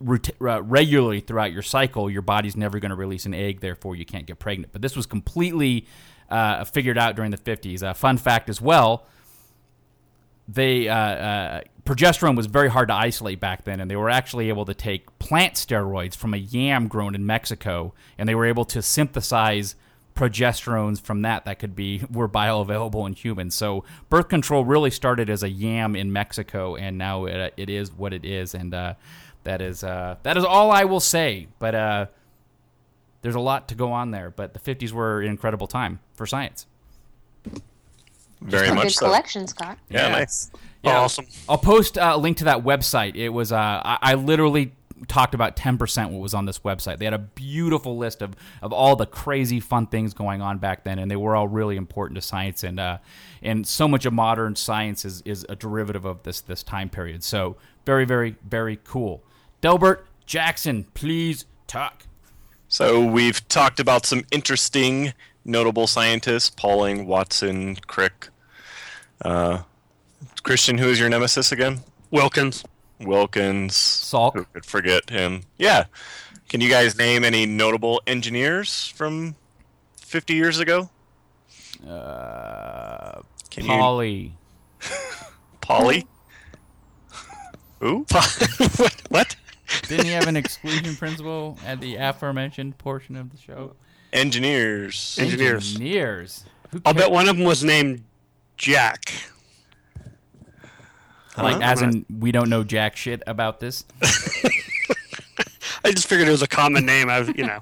uh, 0.00 0.62
regularly 0.62 1.20
throughout 1.20 1.52
your 1.52 1.62
cycle, 1.62 2.08
your 2.08 2.22
body's 2.22 2.56
never 2.56 2.78
going 2.78 2.90
to 2.90 2.96
release 2.96 3.26
an 3.26 3.34
egg, 3.34 3.60
therefore 3.60 3.96
you 3.96 4.04
can't 4.04 4.26
get 4.26 4.38
pregnant. 4.38 4.72
But 4.72 4.82
this 4.82 4.94
was 4.94 5.06
completely 5.06 5.86
uh, 6.30 6.64
figured 6.64 6.98
out 6.98 7.16
during 7.16 7.32
the 7.32 7.38
50s. 7.38 7.82
A 7.82 7.94
fun 7.94 8.16
fact 8.16 8.48
as 8.48 8.60
well: 8.60 9.06
they 10.46 10.88
uh, 10.88 10.96
uh, 10.96 11.60
progesterone 11.84 12.36
was 12.36 12.46
very 12.46 12.68
hard 12.70 12.88
to 12.88 12.94
isolate 12.94 13.40
back 13.40 13.64
then, 13.64 13.80
and 13.80 13.90
they 13.90 13.96
were 13.96 14.10
actually 14.10 14.50
able 14.50 14.64
to 14.66 14.74
take 14.74 15.18
plant 15.18 15.54
steroids 15.54 16.14
from 16.14 16.32
a 16.32 16.36
yam 16.36 16.86
grown 16.86 17.16
in 17.16 17.26
Mexico, 17.26 17.92
and 18.16 18.28
they 18.28 18.36
were 18.36 18.46
able 18.46 18.64
to 18.66 18.82
synthesize 18.82 19.74
progesterones 20.18 21.00
from 21.00 21.22
that 21.22 21.44
that 21.44 21.58
could 21.60 21.76
be 21.76 22.02
were 22.10 22.28
bioavailable 22.28 23.06
in 23.06 23.12
humans. 23.12 23.54
So 23.54 23.84
birth 24.08 24.28
control 24.28 24.64
really 24.64 24.90
started 24.90 25.30
as 25.30 25.42
a 25.44 25.48
yam 25.48 25.94
in 25.94 26.12
Mexico, 26.12 26.74
and 26.74 26.98
now 26.98 27.26
it, 27.26 27.54
it 27.56 27.70
is 27.70 27.92
what 27.92 28.12
it 28.12 28.24
is, 28.24 28.54
and 28.54 28.74
uh, 28.74 28.94
that 29.44 29.62
is 29.62 29.84
uh, 29.84 30.16
that 30.24 30.36
is 30.36 30.44
all 30.44 30.72
I 30.72 30.84
will 30.84 31.00
say. 31.00 31.46
But 31.60 31.74
uh, 31.74 32.06
there's 33.22 33.36
a 33.36 33.40
lot 33.40 33.68
to 33.68 33.74
go 33.76 33.92
on 33.92 34.10
there. 34.10 34.30
But 34.30 34.54
the 34.54 34.60
50s 34.60 34.90
were 34.92 35.20
an 35.20 35.28
incredible 35.28 35.68
time 35.68 36.00
for 36.14 36.26
science. 36.26 36.66
Very 38.40 38.68
a 38.68 38.74
much 38.74 38.84
good 38.84 38.92
so. 38.94 39.06
collection, 39.06 39.46
Scott. 39.46 39.78
Yeah, 39.88 40.06
Yeah. 40.06 40.08
nice. 40.18 40.50
Yeah, 40.82 40.98
Awesome. 41.00 41.26
I'll 41.48 41.58
post 41.58 41.98
uh, 41.98 42.12
a 42.14 42.18
link 42.18 42.36
to 42.38 42.44
that 42.44 42.62
website. 42.64 43.16
It 43.16 43.30
was 43.30 43.50
uh, 43.50 43.56
I, 43.56 43.98
I 44.00 44.14
literally 44.14 44.72
talked 45.06 45.34
about 45.34 45.56
10% 45.56 46.10
what 46.10 46.20
was 46.20 46.34
on 46.34 46.46
this 46.46 46.60
website. 46.60 46.98
They 46.98 47.04
had 47.04 47.14
a 47.14 47.18
beautiful 47.18 47.96
list 47.96 48.22
of, 48.22 48.34
of 48.62 48.72
all 48.72 48.96
the 48.96 49.06
crazy 49.06 49.60
fun 49.60 49.86
things 49.86 50.14
going 50.14 50.42
on 50.42 50.58
back 50.58 50.84
then, 50.84 50.98
and 50.98 51.10
they 51.10 51.16
were 51.16 51.36
all 51.36 51.48
really 51.48 51.76
important 51.76 52.16
to 52.16 52.22
science. 52.22 52.64
And 52.64 52.80
uh, 52.80 52.98
and 53.42 53.66
so 53.66 53.86
much 53.86 54.04
of 54.04 54.12
modern 54.12 54.56
science 54.56 55.04
is, 55.04 55.22
is 55.24 55.46
a 55.48 55.56
derivative 55.56 56.04
of 56.04 56.22
this 56.22 56.40
this 56.40 56.62
time 56.62 56.88
period. 56.88 57.22
So 57.22 57.56
very 57.86 58.04
very 58.04 58.36
very 58.46 58.78
cool. 58.84 59.22
Delbert 59.60 60.06
Jackson, 60.26 60.84
please 60.94 61.44
talk. 61.66 62.06
So 62.68 63.04
we've 63.04 63.46
talked 63.48 63.80
about 63.80 64.04
some 64.04 64.24
interesting, 64.30 65.12
notable 65.44 65.86
scientists: 65.86 66.50
Pauling, 66.50 67.06
Watson, 67.06 67.76
Crick. 67.86 68.28
Uh, 69.22 69.62
Christian, 70.42 70.78
who 70.78 70.88
is 70.88 71.00
your 71.00 71.08
nemesis 71.08 71.52
again? 71.52 71.80
Wilkins. 72.10 72.64
Wilkins. 73.00 73.74
Salk. 73.74 74.34
Who 74.34 74.44
could 74.52 74.64
forget 74.66 75.10
him? 75.10 75.42
Yeah. 75.58 75.84
Can 76.48 76.60
you 76.60 76.68
guys 76.70 76.96
name 76.96 77.24
any 77.24 77.44
notable 77.46 78.00
engineers 78.06 78.88
from 78.88 79.36
50 80.00 80.34
years 80.34 80.58
ago? 80.58 80.88
Uh, 81.86 83.20
Can 83.50 83.66
Pauli. 83.66 84.32
you? 84.80 84.88
Pauli? 85.60 86.06
Who? 87.80 88.06
what? 88.76 89.02
what? 89.10 89.36
Didn't 89.88 90.06
he 90.06 90.12
have 90.12 90.26
an 90.26 90.36
exclusion 90.38 90.96
principle 90.96 91.58
at 91.64 91.80
the 91.80 91.96
aforementioned 91.96 92.78
portion 92.78 93.14
of 93.16 93.30
the 93.30 93.36
show? 93.36 93.74
Engineers. 94.12 95.18
Engineers. 95.20 95.74
Engineers. 95.74 96.44
I'll 96.84 96.94
bet 96.94 97.10
one 97.10 97.28
of 97.28 97.36
them 97.36 97.44
was 97.44 97.62
named 97.62 98.04
Jack. 98.56 99.12
Like, 101.42 101.62
as 101.62 101.82
in, 101.82 102.04
we 102.18 102.32
don't 102.32 102.50
know 102.50 102.64
jack 102.64 102.96
shit 102.96 103.22
about 103.26 103.60
this. 103.60 103.84
I 105.84 105.92
just 105.92 106.08
figured 106.08 106.28
it 106.28 106.32
was 106.32 106.42
a 106.42 106.48
common 106.48 106.84
name. 106.84 107.08
I 107.08 107.20
was, 107.20 107.28
you 107.28 107.46
know. 107.46 107.60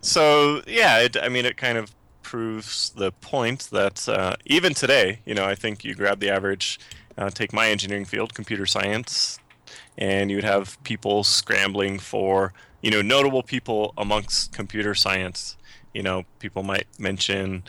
So 0.00 0.62
yeah, 0.66 0.98
it, 0.98 1.16
I 1.16 1.28
mean, 1.28 1.44
it 1.44 1.56
kind 1.56 1.78
of 1.78 1.94
proves 2.22 2.90
the 2.90 3.12
point 3.12 3.68
that 3.72 4.08
uh, 4.08 4.34
even 4.46 4.74
today, 4.74 5.20
you 5.24 5.34
know, 5.34 5.44
I 5.44 5.54
think 5.54 5.84
you 5.84 5.94
grab 5.94 6.18
the 6.18 6.30
average, 6.30 6.80
uh, 7.16 7.30
take 7.30 7.52
my 7.52 7.68
engineering 7.68 8.04
field, 8.04 8.34
computer 8.34 8.66
science, 8.66 9.38
and 9.96 10.30
you 10.30 10.36
would 10.36 10.44
have 10.44 10.82
people 10.82 11.24
scrambling 11.24 11.98
for, 11.98 12.52
you 12.80 12.90
know, 12.90 13.02
notable 13.02 13.42
people 13.42 13.94
amongst 13.96 14.52
computer 14.52 14.94
science. 14.94 15.56
You 15.94 16.02
know, 16.02 16.24
people 16.38 16.62
might 16.62 16.86
mention 16.98 17.64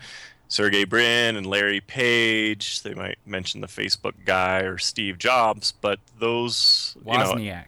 Sergey 0.53 0.83
Brin 0.83 1.35
and 1.35 1.47
Larry 1.47 1.81
Page. 1.81 2.83
They 2.83 2.93
might 2.93 3.17
mention 3.25 3.61
the 3.61 3.67
Facebook 3.67 4.13
guy 4.23 4.59
or 4.59 4.77
Steve 4.77 5.17
Jobs, 5.17 5.73
but 5.81 5.97
those, 6.19 6.95
you 7.03 7.17
know, 7.17 7.33
Wozniak. 7.33 7.65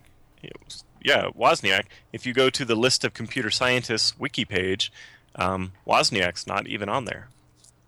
yeah, 1.03 1.29
Wozniak. 1.36 1.86
If 2.13 2.27
you 2.27 2.33
go 2.33 2.51
to 2.51 2.63
the 2.63 2.75
list 2.75 3.03
of 3.03 3.15
computer 3.15 3.49
scientists 3.49 4.19
wiki 4.19 4.45
page, 4.45 4.91
um, 5.33 5.71
Wozniak's 5.88 6.45
not 6.45 6.67
even 6.67 6.88
on 6.88 7.05
there. 7.05 7.29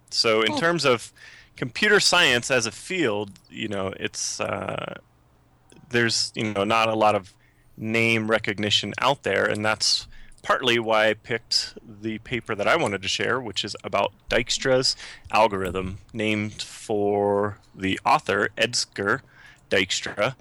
So 0.09 0.41
in 0.41 0.57
terms 0.57 0.83
of 0.83 1.13
computer 1.55 1.99
science 1.99 2.49
as 2.49 2.65
a 2.65 2.71
field, 2.71 3.29
you 3.51 3.67
know, 3.67 3.93
it's 3.99 4.41
uh, 4.41 4.95
there's 5.91 6.31
you 6.33 6.53
know 6.53 6.63
not 6.63 6.89
a 6.89 6.95
lot 6.95 7.13
of 7.13 7.33
name 7.77 8.31
recognition 8.31 8.95
out 8.99 9.21
there, 9.21 9.45
and 9.45 9.63
that's 9.63 10.07
partly 10.47 10.79
why 10.79 11.09
I 11.09 11.13
picked 11.13 11.73
the 11.85 12.19
paper 12.19 12.55
that 12.55 12.69
I 12.69 12.77
wanted 12.77 13.01
to 13.01 13.09
share, 13.09 13.37
which 13.37 13.65
is 13.65 13.75
about 13.83 14.13
Dijkstra's 14.29 14.95
algorithm, 15.29 15.97
named 16.13 16.61
for 16.61 17.57
the 17.75 17.99
author 18.05 18.47
Edsger 18.57 19.19
Dijkstra. 19.69 20.35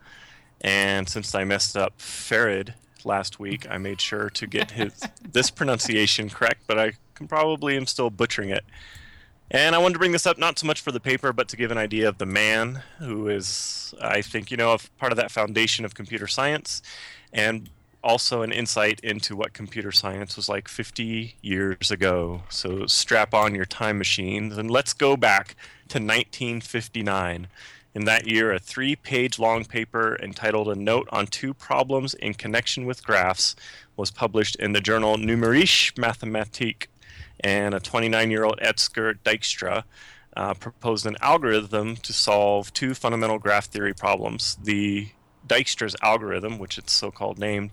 And 0.61 1.09
since 1.09 1.35
I 1.35 1.43
messed 1.43 1.77
up 1.77 2.01
Farid 2.01 2.75
last 3.03 3.41
week, 3.41 3.67
I 3.69 3.79
made 3.79 4.01
sure 4.01 4.31
to 4.31 4.47
get 4.47 4.71
his 4.71 4.93
this 5.33 5.51
pronunciation 5.51 6.31
correct, 6.31 6.63
but 6.69 6.79
I 6.79 6.93
can 7.17 7.27
probably 7.27 7.77
am 7.77 7.87
still 7.87 8.09
butchering 8.09 8.51
it. 8.51 8.65
And 9.51 9.75
I 9.75 9.79
wanted 9.79 9.95
to 9.95 9.99
bring 9.99 10.13
this 10.13 10.27
up 10.27 10.39
not 10.39 10.57
so 10.57 10.69
much 10.69 10.81
for 10.81 10.93
the 10.93 11.01
paper, 11.01 11.33
but 11.33 11.49
to 11.49 11.57
give 11.57 11.73
an 11.73 11.79
idea 11.79 12.09
of 12.09 12.19
the 12.19 12.27
man 12.27 12.85
who 13.01 13.27
is, 13.27 13.93
I 14.01 14.23
think, 14.23 14.53
you 14.53 14.57
know, 14.57 14.73
a 14.73 14.79
part 14.99 15.11
of 15.11 15.17
that 15.17 15.33
foundation 15.33 15.85
of 15.85 15.97
computer 15.97 16.29
science, 16.29 16.81
and 17.33 17.71
also 18.07 18.43
an 18.43 18.53
insight 18.53 19.01
into 19.01 19.35
what 19.35 19.53
computer 19.53 19.91
science 19.91 20.37
was 20.37 20.49
like 20.49 20.69
50 20.69 21.35
years 21.43 21.91
ago. 21.91 22.43
So 22.49 22.87
strap 22.87 23.35
on 23.35 23.55
your 23.55 23.65
time 23.65 23.99
machines 23.99 24.57
and 24.57 24.71
let's 24.71 24.93
go 24.93 25.17
back 25.17 25.57
to 25.89 25.99
1959. 25.99 27.49
In 27.97 28.05
that 28.05 28.29
year, 28.29 28.53
a 28.53 28.61
three 28.61 28.95
page 28.95 29.41
long 29.41 29.65
paper 29.65 30.17
entitled 30.23 30.69
A 30.69 30.77
Note 30.77 31.09
on 31.11 31.27
Two 31.27 31.53
Problems 31.53 32.15
in 32.15 32.35
Connection 32.35 32.87
with 32.87 33.05
Graphs 33.05 33.57
was 33.97 34.13
published 34.13 34.55
in 34.57 34.73
the 34.73 34.81
journal 34.81 35.17
Numerische 35.17 35.95
Mathematik, 35.95 36.87
and 37.41 37.75
a 37.75 37.81
29 37.81 38.31
year 38.31 38.45
old 38.45 38.61
Edsger 38.61 39.15
Dijkstra 39.25 39.83
uh, 40.37 40.55
proposed 40.55 41.07
an 41.07 41.17
algorithm 41.21 41.97
to 41.97 42.13
solve 42.13 42.73
two 42.73 42.95
fundamental 42.95 43.39
graph 43.39 43.67
theory 43.67 43.95
problems. 43.95 44.59
The 44.63 45.09
Dijkstra's 45.47 45.97
algorithm, 46.03 46.59
which 46.59 46.79
it's 46.79 46.93
so 46.93 47.11
called 47.11 47.39
named, 47.39 47.71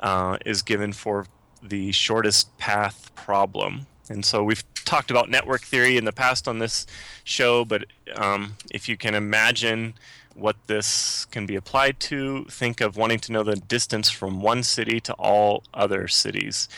uh, 0.00 0.38
is 0.44 0.62
given 0.62 0.92
for 0.92 1.26
the 1.62 1.92
shortest 1.92 2.56
path 2.58 3.14
problem. 3.14 3.86
And 4.08 4.24
so 4.24 4.44
we've 4.44 4.64
talked 4.84 5.10
about 5.10 5.30
network 5.30 5.62
theory 5.62 5.96
in 5.96 6.04
the 6.04 6.12
past 6.12 6.46
on 6.46 6.58
this 6.58 6.86
show, 7.24 7.64
but 7.64 7.86
um, 8.16 8.56
if 8.70 8.88
you 8.88 8.96
can 8.96 9.14
imagine 9.14 9.94
what 10.34 10.56
this 10.66 11.24
can 11.26 11.46
be 11.46 11.54
applied 11.54 12.00
to, 12.00 12.44
think 12.50 12.80
of 12.80 12.96
wanting 12.96 13.20
to 13.20 13.32
know 13.32 13.42
the 13.42 13.56
distance 13.56 14.10
from 14.10 14.40
one 14.40 14.62
city 14.62 15.00
to 15.00 15.12
all 15.14 15.62
other 15.72 16.08
cities. 16.08 16.68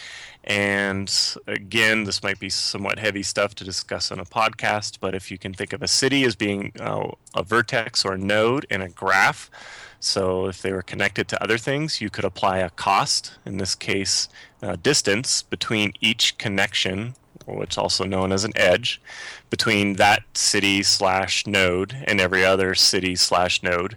And 0.46 1.12
again, 1.48 2.04
this 2.04 2.22
might 2.22 2.38
be 2.38 2.48
somewhat 2.50 3.00
heavy 3.00 3.24
stuff 3.24 3.54
to 3.56 3.64
discuss 3.64 4.12
on 4.12 4.20
a 4.20 4.24
podcast, 4.24 4.98
but 5.00 5.14
if 5.14 5.30
you 5.30 5.38
can 5.38 5.52
think 5.52 5.72
of 5.72 5.82
a 5.82 5.88
city 5.88 6.24
as 6.24 6.36
being 6.36 6.72
uh, 6.78 7.10
a 7.34 7.42
vertex 7.42 8.04
or 8.04 8.12
a 8.12 8.18
node 8.18 8.64
in 8.70 8.80
a 8.80 8.88
graph, 8.88 9.50
so 9.98 10.46
if 10.46 10.62
they 10.62 10.72
were 10.72 10.82
connected 10.82 11.26
to 11.28 11.42
other 11.42 11.58
things, 11.58 12.00
you 12.00 12.10
could 12.10 12.24
apply 12.24 12.58
a 12.58 12.70
cost, 12.70 13.38
in 13.44 13.56
this 13.56 13.74
case, 13.74 14.28
uh, 14.62 14.76
distance 14.76 15.42
between 15.42 15.92
each 16.00 16.38
connection, 16.38 17.16
what's 17.44 17.76
also 17.76 18.04
known 18.04 18.30
as 18.30 18.44
an 18.44 18.52
edge, 18.54 19.00
between 19.50 19.94
that 19.94 20.22
city 20.34 20.84
slash 20.84 21.44
node 21.44 21.96
and 22.06 22.20
every 22.20 22.44
other 22.44 22.74
city 22.76 23.16
slash 23.16 23.64
node. 23.64 23.96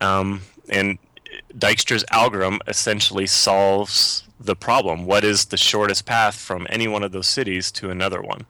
Um, 0.00 0.40
and 0.70 0.98
Dijkstra's 1.54 2.04
algorithm 2.10 2.60
essentially 2.66 3.26
solves 3.26 4.24
the 4.40 4.56
problem. 4.56 5.04
What 5.04 5.22
is 5.22 5.46
the 5.46 5.56
shortest 5.56 6.06
path 6.06 6.34
from 6.34 6.66
any 6.70 6.88
one 6.88 7.02
of 7.02 7.12
those 7.12 7.28
cities 7.28 7.70
to 7.72 7.90
another 7.90 8.22
one? 8.22 8.46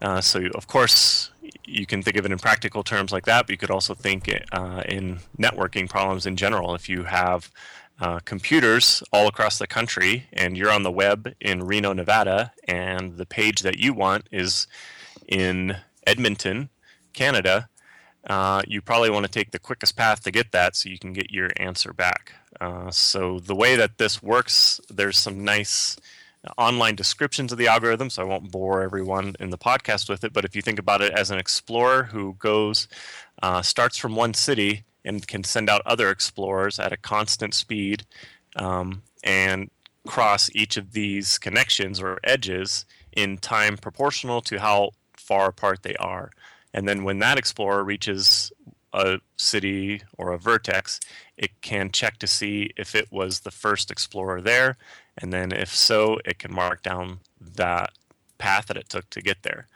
Uh, 0.00 0.20
so, 0.20 0.46
of 0.54 0.66
course, 0.68 1.30
you 1.64 1.86
can 1.86 2.02
think 2.02 2.16
of 2.16 2.24
it 2.24 2.32
in 2.32 2.38
practical 2.38 2.84
terms 2.84 3.12
like 3.12 3.26
that, 3.26 3.46
but 3.46 3.50
you 3.50 3.58
could 3.58 3.70
also 3.70 3.94
think 3.94 4.32
uh, 4.52 4.82
in 4.88 5.18
networking 5.38 5.88
problems 5.88 6.26
in 6.26 6.36
general. 6.36 6.74
If 6.74 6.88
you 6.88 7.04
have 7.04 7.50
uh, 8.00 8.20
computers 8.20 9.02
all 9.12 9.26
across 9.26 9.58
the 9.58 9.66
country 9.66 10.26
and 10.32 10.56
you're 10.56 10.70
on 10.70 10.82
the 10.82 10.90
web 10.90 11.34
in 11.40 11.64
Reno, 11.64 11.92
Nevada, 11.92 12.52
and 12.68 13.16
the 13.16 13.26
page 13.26 13.60
that 13.62 13.78
you 13.78 13.94
want 13.94 14.28
is 14.30 14.66
in 15.26 15.76
Edmonton, 16.06 16.68
Canada, 17.14 17.68
uh, 18.26 18.62
you 18.66 18.80
probably 18.80 19.10
want 19.10 19.24
to 19.24 19.30
take 19.30 19.52
the 19.52 19.58
quickest 19.58 19.96
path 19.96 20.22
to 20.24 20.30
get 20.30 20.52
that 20.52 20.74
so 20.74 20.88
you 20.88 20.98
can 20.98 21.12
get 21.12 21.30
your 21.30 21.50
answer 21.56 21.92
back. 21.92 22.32
Uh, 22.60 22.90
so, 22.90 23.38
the 23.38 23.54
way 23.54 23.76
that 23.76 23.98
this 23.98 24.22
works, 24.22 24.80
there's 24.88 25.18
some 25.18 25.44
nice 25.44 25.96
online 26.58 26.94
descriptions 26.94 27.52
of 27.52 27.58
the 27.58 27.68
algorithm, 27.68 28.10
so 28.10 28.22
I 28.22 28.26
won't 28.26 28.50
bore 28.50 28.82
everyone 28.82 29.34
in 29.40 29.50
the 29.50 29.58
podcast 29.58 30.08
with 30.08 30.24
it. 30.24 30.32
But 30.32 30.44
if 30.44 30.54
you 30.54 30.62
think 30.62 30.78
about 30.78 31.02
it 31.02 31.12
as 31.12 31.30
an 31.30 31.38
explorer 31.38 32.04
who 32.04 32.34
goes, 32.38 32.88
uh, 33.42 33.62
starts 33.62 33.96
from 33.96 34.16
one 34.16 34.34
city 34.34 34.84
and 35.04 35.26
can 35.26 35.44
send 35.44 35.70
out 35.70 35.82
other 35.86 36.10
explorers 36.10 36.78
at 36.78 36.92
a 36.92 36.96
constant 36.96 37.54
speed 37.54 38.04
um, 38.56 39.02
and 39.22 39.70
cross 40.06 40.50
each 40.54 40.76
of 40.76 40.92
these 40.92 41.38
connections 41.38 42.00
or 42.00 42.18
edges 42.24 42.86
in 43.12 43.38
time 43.38 43.76
proportional 43.76 44.40
to 44.40 44.58
how 44.58 44.90
far 45.16 45.48
apart 45.48 45.82
they 45.82 45.96
are. 45.96 46.30
And 46.76 46.86
then 46.86 47.04
when 47.04 47.18
that 47.20 47.38
explorer 47.38 47.82
reaches 47.82 48.52
a 48.92 49.18
city 49.38 50.02
or 50.18 50.32
a 50.32 50.38
vertex, 50.38 51.00
it 51.38 51.50
can 51.62 51.90
check 51.90 52.18
to 52.18 52.26
see 52.26 52.70
if 52.76 52.94
it 52.94 53.10
was 53.10 53.40
the 53.40 53.50
first 53.50 53.90
explorer 53.90 54.42
there. 54.42 54.76
And 55.16 55.32
then, 55.32 55.52
if 55.52 55.74
so, 55.74 56.18
it 56.26 56.38
can 56.38 56.52
mark 56.54 56.82
down 56.82 57.20
that 57.40 57.92
path 58.36 58.66
that 58.66 58.76
it 58.76 58.90
took 58.90 59.08
to 59.10 59.22
get 59.22 59.42
there. 59.42 59.66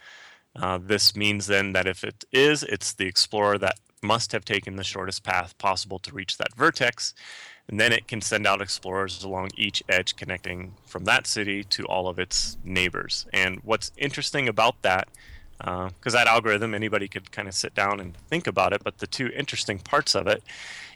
Uh, 0.55 0.79
this 0.79 1.17
means 1.17 1.47
then 1.47 1.73
that 1.73 1.87
if 1.87 2.05
it 2.05 2.25
is, 2.33 2.63
it's 2.65 2.93
the 2.93 3.07
explorer 3.07 3.57
that 3.57 3.81
must 4.03 4.33
have 4.33 4.45
taken 4.45 4.77
the 4.77 4.85
shortest 4.85 5.23
path 5.23 5.57
possible 5.57 5.99
to 6.01 6.13
reach 6.13 6.37
that 6.37 6.55
vertex. 6.55 7.15
And 7.67 7.81
then 7.81 7.93
it 7.93 8.09
can 8.09 8.21
send 8.21 8.47
out 8.47 8.61
explorers 8.61 9.25
along 9.25 9.51
each 9.57 9.83
edge 9.89 10.17
connecting 10.17 10.75
from 10.85 11.05
that 11.05 11.27
city 11.27 11.65
to 11.65 11.87
all 11.87 12.09
of 12.09 12.19
its 12.19 12.59
neighbors. 12.63 13.27
And 13.33 13.61
what's 13.63 13.93
interesting 13.97 14.49
about 14.49 14.83
that 14.83 15.09
because 15.61 16.15
uh, 16.15 16.19
that 16.19 16.27
algorithm 16.27 16.75
anybody 16.75 17.07
could 17.07 17.31
kind 17.31 17.47
of 17.47 17.55
sit 17.55 17.75
down 17.75 18.01
and 18.01 18.17
think 18.29 18.47
about 18.47 18.73
it 18.73 18.83
but 18.83 18.99
the 18.99 19.07
two 19.07 19.29
interesting 19.37 19.79
parts 19.79 20.15
of 20.15 20.27
it 20.27 20.43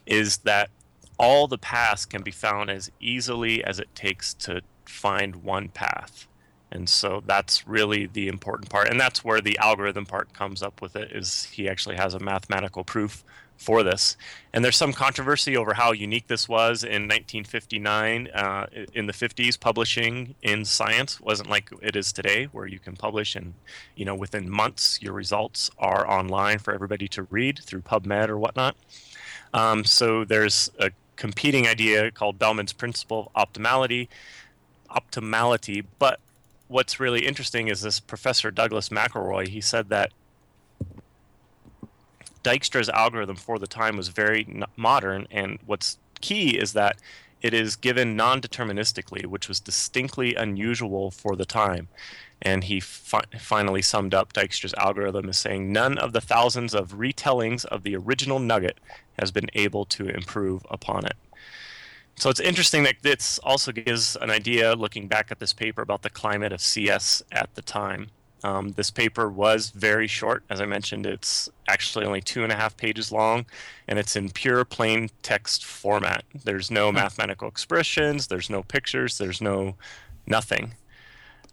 is 0.07 0.39
that 0.39 0.71
all 1.19 1.47
the 1.47 1.59
paths 1.59 2.05
can 2.05 2.23
be 2.23 2.31
found 2.31 2.71
as 2.71 2.91
easily 3.01 3.63
as 3.65 3.79
it 3.79 3.95
takes 3.95 4.35
to 4.35 4.63
find 4.85 5.37
one 5.37 5.69
path. 5.69 6.27
And 6.71 6.89
so 6.89 7.23
that's 7.25 7.69
really 7.69 8.07
the 8.07 8.27
important 8.27 8.69
part 8.69 8.89
and 8.89 8.99
that's 8.99 9.23
where 9.23 9.41
the 9.41 9.57
algorithm 9.59 10.07
part 10.07 10.33
comes 10.33 10.61
up 10.61 10.83
with 10.83 10.97
it 10.97 11.13
is 11.13 11.45
he 11.45 11.69
actually 11.69 11.95
has 11.97 12.15
a 12.15 12.19
mathematical 12.19 12.83
proof 12.83 13.23
for 13.57 13.83
this. 13.83 14.17
And 14.53 14.65
there's 14.65 14.77
some 14.77 14.93
controversy 14.93 15.57
over 15.57 15.75
how 15.75 15.93
unique 15.93 16.27
this 16.27 16.49
was 16.49 16.85
in 16.85 17.03
1959. 17.09 18.29
Uh, 18.29 18.67
in 18.93 19.07
the 19.07 19.13
50s, 19.13 19.59
publishing 19.59 20.35
in 20.43 20.65
science 20.65 21.21
wasn't 21.21 21.51
like 21.51 21.71
it 21.83 21.97
is 21.97 22.13
today, 22.13 22.45
where 22.45 22.67
you 22.67 22.79
can 22.79 22.97
publish 22.97 23.35
and, 23.35 23.55
you 23.97 24.05
know, 24.05 24.15
within 24.15 24.51
months 24.51 25.01
your 25.03 25.13
results 25.13 25.71
are 25.79 26.09
online 26.09 26.59
for 26.59 26.75
everybody 26.75 27.09
to 27.09 27.25
read 27.25 27.61
through 27.65 27.83
PubMed 27.83 28.29
or 28.29 28.39
whatnot. 28.39 28.77
Um, 29.53 29.85
so 29.85 30.25
there's 30.25 30.71
a 30.79 30.91
competing 31.17 31.67
idea 31.67 32.11
called 32.11 32.39
Bellman's 32.39 32.73
principle 32.73 33.31
of 33.35 33.53
optimality. 33.53 34.09
Optimality, 34.91 35.85
but 35.99 36.21
what's 36.69 37.01
really 37.01 37.27
interesting 37.27 37.69
is 37.69 37.83
this 37.83 38.01
professor 38.01 38.51
Douglas 38.51 38.89
McIlroy. 38.89 39.49
He 39.49 39.61
said 39.61 39.89
that 39.89 40.13
Dijkstra's 42.45 42.89
algorithm 42.91 43.37
for 43.37 43.59
the 43.59 43.67
time 43.67 43.97
was 43.97 44.09
very 44.09 44.47
modern, 44.77 45.27
and 45.31 45.59
what's 45.67 45.99
key 46.21 46.57
is 46.57 46.75
that 46.75 46.97
it 47.43 47.53
is 47.53 47.77
given 47.77 48.17
non 48.17 48.41
deterministically, 48.41 49.27
which 49.27 49.49
was 49.49 49.61
distinctly 49.61 50.35
unusual 50.35 51.11
for 51.11 51.37
the 51.37 51.45
time. 51.45 51.89
And 52.41 52.65
he 52.65 52.81
fi- 52.81 53.25
finally 53.39 53.83
summed 53.83 54.15
up 54.15 54.33
Dijkstra's 54.33 54.75
algorithm 54.75 55.29
as 55.29 55.39
saying 55.39 55.73
none 55.73 55.99
of 55.99 56.13
the 56.13 56.21
thousands 56.21 56.75
of 56.75 56.93
retellings 56.95 57.65
of 57.67 57.83
the 57.83 57.97
original 57.97 58.39
nugget 58.39 58.79
has 59.19 59.31
been 59.31 59.51
able 59.55 59.85
to 59.87 60.09
improve 60.09 60.67
upon 60.71 61.05
it. 61.05 61.17
So 62.17 62.31
it's 62.31 62.41
interesting 62.41 62.85
that 62.85 63.03
this 63.03 63.39
also 63.41 63.73
gives 63.73 64.17
an 64.17 64.31
idea, 64.31 64.75
looking 64.75 65.09
back 65.09 65.31
at 65.31 65.39
this 65.39 65.53
paper, 65.53 65.83
about 65.83 66.03
the 66.03 66.11
climate 66.11 66.53
of 66.53 66.61
CS 66.61 67.23
at 67.33 67.55
the 67.55 67.63
time. 67.63 68.09
Um, 68.45 68.73
this 68.73 68.91
paper 68.91 69.31
was 69.31 69.71
very 69.71 70.07
short. 70.07 70.45
As 70.51 70.61
I 70.61 70.67
mentioned, 70.67 71.07
it's 71.07 71.49
actually 71.67 72.05
only 72.05 72.21
two 72.21 72.45
and 72.45 72.53
a 72.53 72.55
half 72.55 72.77
pages 72.77 73.11
long, 73.11 73.47
and 73.89 73.99
it's 73.99 74.17
in 74.17 74.29
pure 74.29 74.67
plain 74.67 75.09
text 75.23 75.65
format. 75.65 76.25
There's 76.45 76.71
no 76.71 76.93
mathematical 76.93 77.49
expressions, 77.49 78.27
there's 78.27 78.51
no 78.51 78.63
pictures, 78.63 79.17
there's 79.17 79.41
no 79.41 79.77
nothing. 80.27 80.75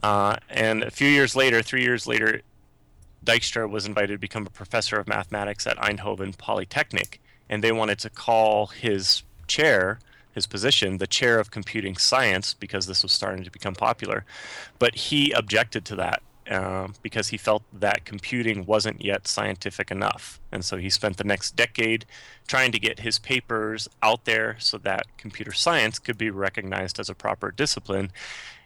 Uh, 0.03 0.35
and 0.49 0.83
a 0.83 0.91
few 0.91 1.07
years 1.07 1.33
later, 1.33 1.61
three 1.61 1.81
years 1.81 2.07
later, 2.07 2.41
Dijkstra 3.25 3.69
was 3.69 3.85
invited 3.85 4.13
to 4.15 4.19
become 4.19 4.45
a 4.45 4.49
professor 4.49 4.99
of 4.99 5.07
mathematics 5.07 5.65
at 5.65 5.77
Eindhoven 5.77 6.37
Polytechnic, 6.37 7.21
and 7.49 7.63
they 7.63 7.71
wanted 7.71 7.99
to 7.99 8.09
call 8.09 8.67
his 8.67 9.23
chair, 9.47 9.99
his 10.33 10.45
position, 10.45 10.97
the 10.97 11.07
chair 11.07 11.39
of 11.39 11.51
computing 11.51 11.95
science 11.95 12.53
because 12.53 12.85
this 12.85 13.01
was 13.01 13.13
starting 13.13 13.45
to 13.45 13.51
become 13.51 13.75
popular. 13.75 14.25
But 14.77 14.95
he 14.95 15.31
objected 15.31 15.85
to 15.85 15.95
that 15.95 16.21
uh, 16.49 16.87
because 17.01 17.29
he 17.29 17.37
felt 17.37 17.63
that 17.71 18.05
computing 18.05 18.65
wasn't 18.65 19.03
yet 19.03 19.27
scientific 19.27 19.91
enough. 19.91 20.39
And 20.51 20.63
so 20.65 20.77
he 20.77 20.89
spent 20.89 21.17
the 21.17 21.23
next 21.23 21.55
decade 21.55 22.05
trying 22.47 22.71
to 22.71 22.79
get 22.79 22.99
his 22.99 23.19
papers 23.19 23.87
out 24.01 24.25
there 24.25 24.55
so 24.59 24.77
that 24.79 25.05
computer 25.17 25.51
science 25.53 25.99
could 25.99 26.17
be 26.17 26.29
recognized 26.29 26.99
as 26.99 27.09
a 27.09 27.15
proper 27.15 27.51
discipline. 27.51 28.11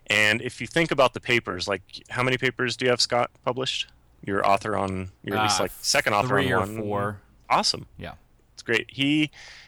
And 0.07 0.41
if 0.41 0.61
you 0.61 0.67
think 0.67 0.91
about 0.91 1.13
the 1.13 1.19
papers, 1.19 1.67
like 1.67 1.81
how 2.09 2.23
many 2.23 2.37
papers 2.37 2.77
do 2.77 2.85
you 2.85 2.91
have, 2.91 3.01
Scott, 3.01 3.31
published? 3.43 3.87
Your 4.23 4.45
author 4.47 4.75
on, 4.75 5.11
you're 5.23 5.37
at 5.37 5.43
least 5.43 5.59
Uh, 5.59 5.63
like 5.63 5.71
second 5.81 6.13
author 6.13 6.27
three 6.29 6.51
on 6.51 6.53
or 6.53 6.59
one. 6.59 6.77
four. 6.77 7.21
Awesome. 7.49 7.85
Yeah. 7.97 8.13
It's 8.53 8.63
great. 8.63 8.87
He, 8.89 9.23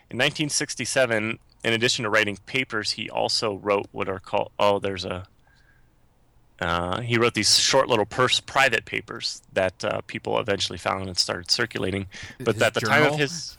in 0.09 0.17
1967, 0.17 1.39
in 1.63 1.73
addition 1.73 2.03
to 2.03 2.09
writing 2.09 2.37
papers, 2.45 2.91
he 2.91 3.09
also 3.09 3.55
wrote 3.55 3.87
what 3.91 4.07
are 4.09 4.19
called, 4.19 4.51
oh, 4.57 4.79
there's 4.79 5.05
a, 5.05 5.25
uh, 6.59 7.01
he 7.01 7.17
wrote 7.17 7.33
these 7.33 7.59
short 7.59 7.87
little 7.87 8.05
purse 8.05 8.39
private 8.39 8.85
papers 8.85 9.41
that 9.53 9.83
uh, 9.85 10.01
people 10.07 10.39
eventually 10.39 10.77
found 10.77 11.07
and 11.07 11.17
started 11.17 11.51
circulating. 11.51 12.07
But 12.39 12.55
His 12.55 12.63
at 12.63 12.73
the 12.73 12.81
time 12.81 13.03
of 13.03 13.17
his, 13.17 13.57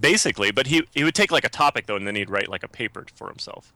basically, 0.00 0.50
but 0.50 0.66
he, 0.66 0.86
he 0.92 1.04
would 1.04 1.14
take 1.14 1.30
like 1.30 1.44
a 1.44 1.48
topic 1.48 1.86
though, 1.86 1.96
and 1.96 2.06
then 2.06 2.16
he'd 2.16 2.30
write 2.30 2.48
like 2.48 2.62
a 2.62 2.68
paper 2.68 3.06
for 3.14 3.28
himself. 3.28 3.72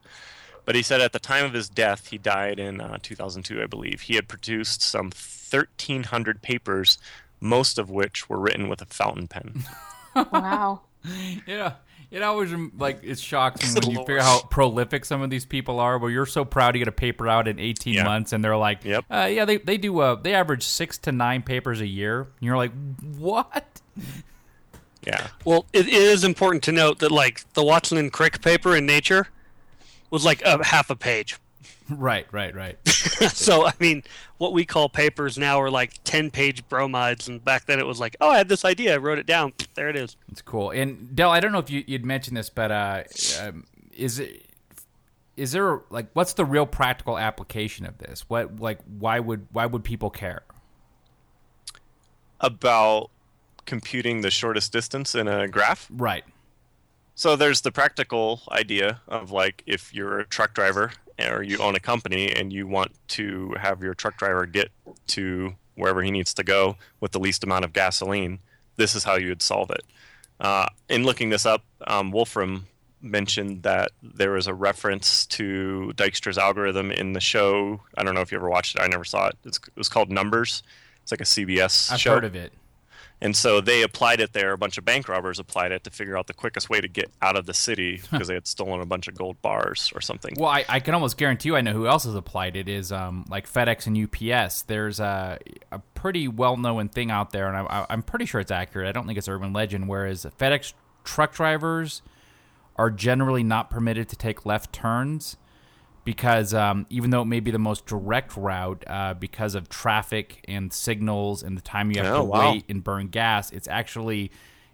But 0.64 0.74
he 0.74 0.82
said 0.82 1.00
at 1.00 1.12
the 1.12 1.18
time 1.18 1.44
of 1.44 1.52
his 1.52 1.68
death, 1.68 2.08
he 2.08 2.18
died 2.18 2.58
in 2.58 2.80
uh, 2.80 2.98
2002, 3.02 3.62
I 3.62 3.66
believe. 3.66 4.02
He 4.02 4.14
had 4.14 4.28
produced 4.28 4.82
some 4.82 5.06
1,300 5.06 6.42
papers, 6.42 6.98
most 7.40 7.78
of 7.78 7.90
which 7.90 8.28
were 8.28 8.38
written 8.38 8.68
with 8.68 8.82
a 8.82 8.86
fountain 8.86 9.28
pen. 9.28 9.64
Wow. 10.32 10.80
Yeah. 11.46 11.74
It 12.10 12.22
always 12.22 12.52
like 12.76 13.00
it 13.04 13.18
shocks 13.20 13.62
me 13.62 13.80
when 13.80 13.90
you 13.90 13.96
lord. 13.98 14.06
figure 14.08 14.22
how 14.22 14.40
prolific 14.50 15.04
some 15.04 15.22
of 15.22 15.30
these 15.30 15.46
people 15.46 15.78
are. 15.78 15.96
Where 15.98 16.10
you're 16.10 16.26
so 16.26 16.44
proud 16.44 16.72
to 16.72 16.78
get 16.80 16.88
a 16.88 16.92
paper 16.92 17.28
out 17.28 17.46
in 17.46 17.58
18 17.60 17.94
Yeah. 17.94 18.02
months, 18.04 18.32
and 18.32 18.42
they're 18.42 18.56
like, 18.56 18.84
Yep. 18.84 19.04
uh, 19.10 19.28
"Yeah, 19.30 19.44
they 19.44 19.58
they 19.58 19.76
do. 19.76 19.98
Uh, 20.00 20.16
they 20.16 20.34
average 20.34 20.64
six 20.64 20.98
to 20.98 21.12
nine 21.12 21.42
papers 21.42 21.80
a 21.80 21.86
year." 21.86 22.22
And 22.22 22.28
you're 22.40 22.56
like, 22.56 22.72
"What?" 23.16 23.80
Yeah. 25.06 25.28
Well, 25.44 25.66
it 25.72 25.88
is 25.88 26.24
important 26.24 26.62
to 26.64 26.72
note 26.72 26.98
that 26.98 27.10
like 27.12 27.44
the 27.54 27.62
Watson 27.64 27.96
and 27.96 28.12
Crick 28.12 28.42
paper 28.42 28.76
in 28.76 28.86
Nature 28.86 29.28
was 30.10 30.24
like 30.24 30.42
a 30.42 30.62
half 30.64 30.90
a 30.90 30.96
page. 30.96 31.38
Right, 31.90 32.26
right, 32.32 32.54
right. 32.54 32.88
so 32.88 33.66
I 33.66 33.72
mean, 33.78 34.02
what 34.38 34.52
we 34.52 34.64
call 34.64 34.88
papers 34.88 35.38
now 35.38 35.60
are 35.60 35.70
like 35.70 36.02
ten-page 36.04 36.68
bromides, 36.68 37.28
and 37.28 37.44
back 37.44 37.66
then 37.66 37.78
it 37.78 37.86
was 37.86 38.00
like, 38.00 38.16
oh, 38.20 38.30
I 38.30 38.38
had 38.38 38.48
this 38.48 38.64
idea, 38.64 38.94
I 38.94 38.96
wrote 38.98 39.18
it 39.18 39.26
down, 39.26 39.52
there 39.74 39.88
it 39.88 39.96
is. 39.96 40.16
It's 40.30 40.42
cool. 40.42 40.70
And 40.70 41.14
Dell, 41.14 41.30
I 41.30 41.40
don't 41.40 41.52
know 41.52 41.58
if 41.58 41.70
you, 41.70 41.84
you'd 41.86 42.04
mentioned 42.04 42.36
this, 42.36 42.50
but 42.50 42.70
uh, 42.70 43.02
um, 43.40 43.66
is 43.92 44.18
it 44.18 44.46
is 45.36 45.52
there 45.52 45.80
like 45.88 46.06
what's 46.12 46.34
the 46.34 46.44
real 46.44 46.66
practical 46.66 47.18
application 47.18 47.86
of 47.86 47.96
this? 47.98 48.24
What 48.28 48.60
like 48.60 48.78
why 48.98 49.20
would 49.20 49.46
why 49.52 49.66
would 49.66 49.84
people 49.84 50.10
care? 50.10 50.42
About 52.40 53.10
computing 53.64 54.20
the 54.20 54.30
shortest 54.30 54.72
distance 54.72 55.14
in 55.14 55.28
a 55.28 55.48
graph. 55.48 55.88
Right. 55.90 56.24
So 57.14 57.36
there's 57.36 57.62
the 57.62 57.72
practical 57.72 58.42
idea 58.50 59.00
of 59.08 59.30
like 59.30 59.62
if 59.66 59.94
you're 59.94 60.20
a 60.20 60.26
truck 60.26 60.54
driver 60.54 60.92
or 61.28 61.42
you 61.42 61.58
own 61.58 61.74
a 61.74 61.80
company 61.80 62.32
and 62.32 62.52
you 62.52 62.66
want 62.66 62.92
to 63.08 63.54
have 63.60 63.82
your 63.82 63.94
truck 63.94 64.16
driver 64.16 64.46
get 64.46 64.70
to 65.08 65.54
wherever 65.74 66.02
he 66.02 66.10
needs 66.10 66.34
to 66.34 66.44
go 66.44 66.76
with 67.00 67.12
the 67.12 67.18
least 67.18 67.42
amount 67.44 67.64
of 67.64 67.72
gasoline, 67.72 68.38
this 68.76 68.94
is 68.94 69.04
how 69.04 69.16
you 69.16 69.28
would 69.28 69.42
solve 69.42 69.70
it. 69.70 69.82
Uh, 70.38 70.66
in 70.88 71.04
looking 71.04 71.30
this 71.30 71.44
up, 71.44 71.64
um, 71.86 72.10
Wolfram 72.10 72.66
mentioned 73.02 73.62
that 73.62 73.90
there 74.02 74.32
was 74.32 74.46
a 74.46 74.54
reference 74.54 75.26
to 75.26 75.92
Dijkstra's 75.96 76.38
algorithm 76.38 76.90
in 76.90 77.12
the 77.12 77.20
show. 77.20 77.80
I 77.96 78.02
don't 78.02 78.14
know 78.14 78.20
if 78.20 78.30
you 78.30 78.38
ever 78.38 78.48
watched 78.48 78.76
it. 78.76 78.82
I 78.82 78.86
never 78.86 79.04
saw 79.04 79.28
it. 79.28 79.36
It's, 79.44 79.58
it 79.58 79.76
was 79.76 79.88
called 79.88 80.10
Numbers. 80.10 80.62
It's 81.02 81.12
like 81.12 81.20
a 81.20 81.24
CBS 81.24 81.92
I've 81.92 82.00
show. 82.00 82.14
heard 82.14 82.24
of 82.24 82.34
it. 82.34 82.52
And 83.22 83.36
so 83.36 83.60
they 83.60 83.82
applied 83.82 84.20
it 84.20 84.32
there. 84.32 84.52
A 84.52 84.58
bunch 84.58 84.78
of 84.78 84.84
bank 84.84 85.08
robbers 85.08 85.38
applied 85.38 85.72
it 85.72 85.84
to 85.84 85.90
figure 85.90 86.16
out 86.16 86.26
the 86.26 86.32
quickest 86.32 86.70
way 86.70 86.80
to 86.80 86.88
get 86.88 87.10
out 87.20 87.36
of 87.36 87.44
the 87.44 87.52
city 87.52 88.00
because 88.10 88.28
they 88.28 88.34
had 88.34 88.46
stolen 88.46 88.80
a 88.80 88.86
bunch 88.86 89.08
of 89.08 89.14
gold 89.14 89.40
bars 89.42 89.92
or 89.94 90.00
something. 90.00 90.34
Well, 90.38 90.48
I, 90.48 90.64
I 90.68 90.80
can 90.80 90.94
almost 90.94 91.18
guarantee 91.18 91.50
you 91.50 91.56
I 91.56 91.60
know 91.60 91.72
who 91.72 91.86
else 91.86 92.04
has 92.04 92.14
applied 92.14 92.56
it 92.56 92.68
is 92.68 92.92
um, 92.92 93.26
like 93.28 93.50
FedEx 93.50 93.86
and 93.86 93.96
UPS. 93.96 94.62
There's 94.62 95.00
a, 95.00 95.38
a 95.70 95.80
pretty 95.94 96.28
well 96.28 96.56
known 96.56 96.88
thing 96.88 97.10
out 97.10 97.30
there, 97.30 97.46
and 97.46 97.56
I, 97.56 97.80
I, 97.80 97.86
I'm 97.90 98.02
pretty 98.02 98.24
sure 98.24 98.40
it's 98.40 98.50
accurate. 98.50 98.88
I 98.88 98.92
don't 98.92 99.06
think 99.06 99.18
it's 99.18 99.28
urban 99.28 99.52
legend. 99.52 99.88
Whereas 99.88 100.24
FedEx 100.38 100.72
truck 101.04 101.34
drivers 101.34 102.00
are 102.76 102.90
generally 102.90 103.42
not 103.42 103.68
permitted 103.68 104.08
to 104.08 104.16
take 104.16 104.46
left 104.46 104.72
turns 104.72 105.36
because 106.10 106.52
um, 106.54 106.86
even 106.90 107.10
though 107.10 107.22
it 107.22 107.26
may 107.26 107.38
be 107.38 107.52
the 107.52 107.58
most 107.60 107.86
direct 107.86 108.36
route, 108.36 108.82
uh, 108.88 109.14
because 109.14 109.54
of 109.54 109.68
traffic 109.68 110.44
and 110.48 110.72
signals 110.72 111.40
and 111.44 111.56
the 111.56 111.60
time 111.62 111.92
you 111.92 112.02
have 112.02 112.12
Oh, 112.12 112.18
to 112.18 112.24
wow. 112.24 112.50
wait 112.50 112.64
and 112.68 112.82
burn 112.82 113.06
gas, 113.06 113.52
it's 113.52 113.68
actually 113.68 114.32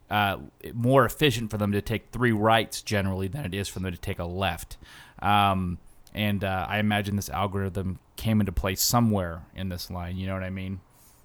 uh, 0.09 0.39
more 0.73 1.05
efficient 1.05 1.51
for 1.51 1.59
them 1.59 1.73
to 1.73 1.83
take 1.83 2.09
three 2.11 2.33
rights 2.33 2.81
generally 2.81 3.29
than 3.29 3.45
it 3.45 3.53
is 3.53 3.69
for 3.69 3.81
them 3.81 3.93
to 3.93 3.99
take 3.99 4.19
a 4.19 4.25
left. 4.25 4.79
Um, 5.21 5.77
and 6.15 6.43
uh, 6.43 6.65
I 6.67 6.79
imagine 6.79 7.17
this 7.17 7.29
algorithm 7.29 7.99
came 8.17 8.41
into 8.41 8.53
play 8.53 8.75
somewhere 8.75 9.43
in 9.55 9.69
this 9.69 9.91
line. 9.91 10.17
You 10.17 10.27
know 10.29 10.33
what 10.33 10.43
I 10.43 10.49
mean? 10.49 10.81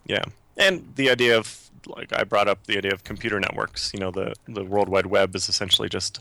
Yeah. 0.05 0.25
And 0.57 0.91
the 0.95 1.09
idea 1.09 1.37
of, 1.37 1.69
like, 1.87 2.11
I 2.11 2.25
brought 2.25 2.49
up 2.49 2.67
the 2.67 2.77
idea 2.77 2.91
of 2.91 3.05
computer 3.05 3.39
networks. 3.39 3.93
You 3.93 4.01
know, 4.01 4.11
the, 4.11 4.33
the 4.45 4.65
World 4.65 4.89
Wide 4.89 5.05
Web 5.05 5.37
is 5.37 5.47
essentially 5.47 5.87
just 5.87 6.19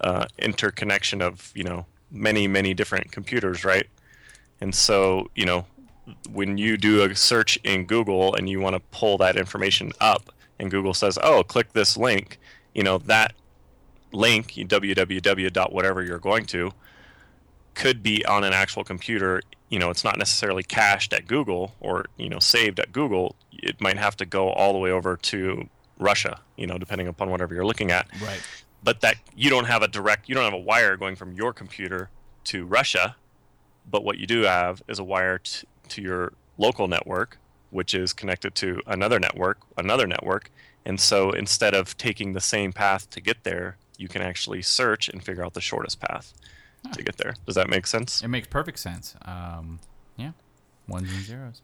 uh, 0.00 0.26
interconnection 0.38 1.20
of, 1.20 1.50
you 1.56 1.64
know, 1.64 1.86
many, 2.16 2.48
many 2.48 2.74
different 2.74 3.12
computers, 3.12 3.64
right? 3.64 3.86
And 4.60 4.74
so, 4.74 5.30
you 5.34 5.44
know, 5.44 5.66
when 6.30 6.56
you 6.56 6.76
do 6.76 7.02
a 7.02 7.14
search 7.14 7.56
in 7.58 7.84
Google 7.84 8.34
and 8.34 8.48
you 8.48 8.60
want 8.60 8.74
to 8.74 8.80
pull 8.90 9.18
that 9.18 9.36
information 9.36 9.92
up, 10.00 10.32
and 10.58 10.70
Google 10.70 10.94
says, 10.94 11.18
"Oh, 11.22 11.42
click 11.42 11.72
this 11.72 11.96
link," 11.96 12.38
you 12.74 12.82
know 12.82 12.98
that 12.98 13.34
link 14.12 14.52
www 14.52 15.72
whatever 15.72 16.02
you're 16.02 16.18
going 16.18 16.46
to 16.46 16.70
could 17.74 18.02
be 18.02 18.24
on 18.24 18.44
an 18.44 18.52
actual 18.52 18.82
computer. 18.82 19.42
You 19.68 19.78
know, 19.78 19.90
it's 19.90 20.04
not 20.04 20.16
necessarily 20.16 20.62
cached 20.62 21.12
at 21.12 21.26
Google 21.26 21.74
or 21.80 22.06
you 22.16 22.28
know 22.28 22.38
saved 22.38 22.80
at 22.80 22.92
Google. 22.92 23.36
It 23.52 23.80
might 23.80 23.98
have 23.98 24.16
to 24.16 24.26
go 24.26 24.50
all 24.50 24.72
the 24.72 24.78
way 24.78 24.90
over 24.90 25.16
to 25.16 25.68
Russia. 25.98 26.40
You 26.56 26.66
know, 26.66 26.78
depending 26.78 27.08
upon 27.08 27.30
whatever 27.30 27.54
you're 27.54 27.66
looking 27.66 27.90
at 27.90 28.08
Right. 28.22 28.40
But 28.86 29.00
that 29.00 29.16
you 29.34 29.50
don't 29.50 29.66
have 29.66 29.82
a 29.82 29.88
direct 29.88 30.28
you 30.28 30.34
don't 30.34 30.44
have 30.44 30.52
a 30.62 30.66
wire 30.72 30.96
going 30.96 31.16
from 31.16 31.32
your 31.32 31.52
computer 31.52 32.08
to 32.44 32.64
Russia 32.64 33.16
but 33.90 34.02
what 34.04 34.16
you 34.18 34.26
do 34.26 34.42
have 34.42 34.82
is 34.88 34.98
a 34.98 35.04
wire 35.04 35.38
t- 35.38 35.66
to 35.88 36.00
your 36.00 36.32
local 36.56 36.86
network 36.88 37.38
which 37.70 37.92
is 37.94 38.12
connected 38.12 38.54
to 38.54 38.80
another 38.86 39.18
network 39.18 39.58
another 39.76 40.06
network 40.06 40.50
and 40.84 41.00
so 41.00 41.30
instead 41.32 41.74
of 41.74 41.96
taking 41.98 42.32
the 42.32 42.40
same 42.40 42.72
path 42.72 43.10
to 43.10 43.20
get 43.20 43.42
there 43.42 43.76
you 43.98 44.08
can 44.08 44.22
actually 44.22 44.62
search 44.62 45.08
and 45.08 45.22
figure 45.24 45.44
out 45.44 45.52
the 45.54 45.60
shortest 45.60 46.00
path 46.00 46.32
to 46.92 47.02
get 47.02 47.16
there 47.16 47.34
does 47.46 47.56
that 47.56 47.68
make 47.68 47.86
sense 47.86 48.22
It 48.22 48.28
makes 48.28 48.46
perfect 48.46 48.78
sense. 48.78 49.16
Um, 49.22 49.80
yeah. 50.16 50.30
Ones 50.88 51.10
and 51.12 51.24
zeros. 51.24 51.60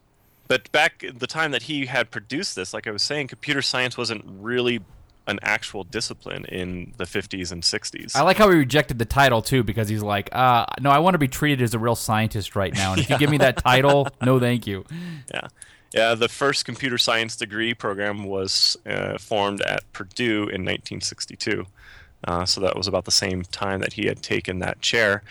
but 0.48 0.70
back 0.72 1.04
the 1.24 1.28
time 1.28 1.52
that 1.52 1.62
he 1.62 1.86
had 1.86 2.10
produced 2.10 2.56
this 2.56 2.74
like 2.74 2.86
i 2.88 2.90
was 2.90 3.02
saying 3.04 3.28
computer 3.28 3.62
science 3.62 3.96
wasn't 3.96 4.24
really 4.26 4.80
an 5.26 5.38
actual 5.42 5.84
discipline 5.84 6.44
in 6.46 6.94
the 6.96 7.04
50s 7.04 7.52
and 7.52 7.62
60s 7.62 8.16
I 8.16 8.22
like 8.22 8.38
how 8.38 8.50
he 8.50 8.56
rejected 8.56 8.98
the 8.98 9.04
title 9.04 9.40
too 9.40 9.62
because 9.62 9.88
he's 9.88 10.02
like, 10.02 10.28
uh, 10.32 10.66
no, 10.80 10.90
I 10.90 10.98
want 10.98 11.14
to 11.14 11.18
be 11.18 11.28
treated 11.28 11.62
as 11.62 11.74
a 11.74 11.78
real 11.78 11.94
scientist 11.94 12.56
right 12.56 12.74
now. 12.74 12.92
And 12.92 13.00
if 13.00 13.10
you 13.10 13.18
give 13.20 13.30
me 13.30 13.38
that 13.38 13.56
title, 13.58 14.08
no, 14.20 14.40
thank 14.40 14.66
you. 14.66 14.84
Yeah. 15.32 15.48
Yeah, 15.94 16.14
the 16.14 16.28
first 16.28 16.64
computer 16.64 16.96
science 16.96 17.36
degree 17.36 17.74
program 17.74 18.24
was 18.24 18.78
uh, 18.86 19.18
formed 19.18 19.60
at 19.60 19.90
Purdue 19.92 20.44
in 20.44 20.62
1962. 20.64 21.66
Uh, 22.24 22.46
so 22.46 22.60
that 22.62 22.76
was 22.76 22.86
about 22.86 23.04
the 23.04 23.10
same 23.10 23.42
time 23.42 23.80
that 23.80 23.92
he 23.92 24.06
had 24.06 24.22
taken 24.22 24.60
that 24.60 24.80
chair. 24.80 25.22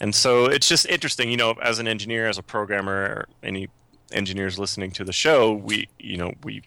And 0.00 0.14
so 0.14 0.46
it's 0.46 0.68
just 0.68 0.86
interesting, 0.86 1.30
you 1.30 1.36
know, 1.36 1.52
as 1.62 1.78
an 1.78 1.86
engineer, 1.86 2.26
as 2.26 2.38
a 2.38 2.42
programmer, 2.42 2.94
or 2.94 3.28
any 3.42 3.68
engineers 4.12 4.58
listening 4.58 4.90
to 4.92 5.04
the 5.04 5.12
show, 5.12 5.52
we, 5.52 5.88
you 5.98 6.16
know, 6.16 6.34
we 6.42 6.62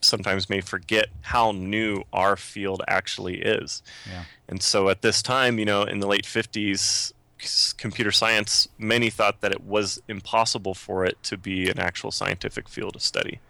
sometimes 0.00 0.48
may 0.50 0.60
forget 0.60 1.06
how 1.22 1.52
new 1.52 2.02
our 2.12 2.36
field 2.36 2.82
actually 2.88 3.38
is. 3.42 3.82
Yeah. 4.08 4.24
And 4.48 4.62
so 4.62 4.88
at 4.88 5.02
this 5.02 5.22
time, 5.22 5.58
you 5.58 5.64
know, 5.64 5.82
in 5.82 6.00
the 6.00 6.06
late 6.06 6.24
50s, 6.24 7.12
computer 7.76 8.10
science, 8.12 8.68
many 8.78 9.10
thought 9.10 9.40
that 9.42 9.52
it 9.52 9.62
was 9.64 10.00
impossible 10.08 10.74
for 10.74 11.04
it 11.04 11.22
to 11.24 11.36
be 11.36 11.68
an 11.68 11.78
actual 11.78 12.10
scientific 12.10 12.68
field 12.68 12.96
of 12.96 13.02
study. 13.02 13.40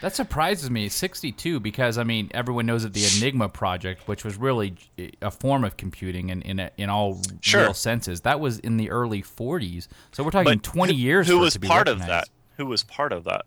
That 0.00 0.14
surprises 0.14 0.70
me, 0.70 0.88
62, 0.90 1.60
because 1.60 1.96
I 1.96 2.04
mean 2.04 2.30
everyone 2.34 2.66
knows 2.66 2.84
of 2.84 2.92
the 2.92 3.04
Enigma 3.16 3.48
project, 3.48 4.06
which 4.06 4.22
was 4.24 4.36
really 4.36 4.74
a 5.22 5.30
form 5.30 5.64
of 5.64 5.76
computing 5.78 6.28
in 6.30 6.42
in, 6.42 6.70
in 6.76 6.90
all 6.90 7.20
Sure. 7.40 7.62
real 7.62 7.74
senses. 7.74 8.20
That 8.22 8.38
was 8.38 8.58
in 8.58 8.76
the 8.76 8.90
early 8.90 9.22
40s, 9.22 9.88
so 10.12 10.22
we're 10.22 10.30
talking 10.30 10.60
20 10.60 10.92
who- 10.92 10.98
years. 10.98 11.26
Who 11.28 11.38
was 11.38 11.56
part 11.56 11.88
of 11.88 12.00
that? 12.00 12.28
Who 12.58 12.66
was 12.66 12.82
part 12.82 13.12
of 13.12 13.24
that? 13.24 13.44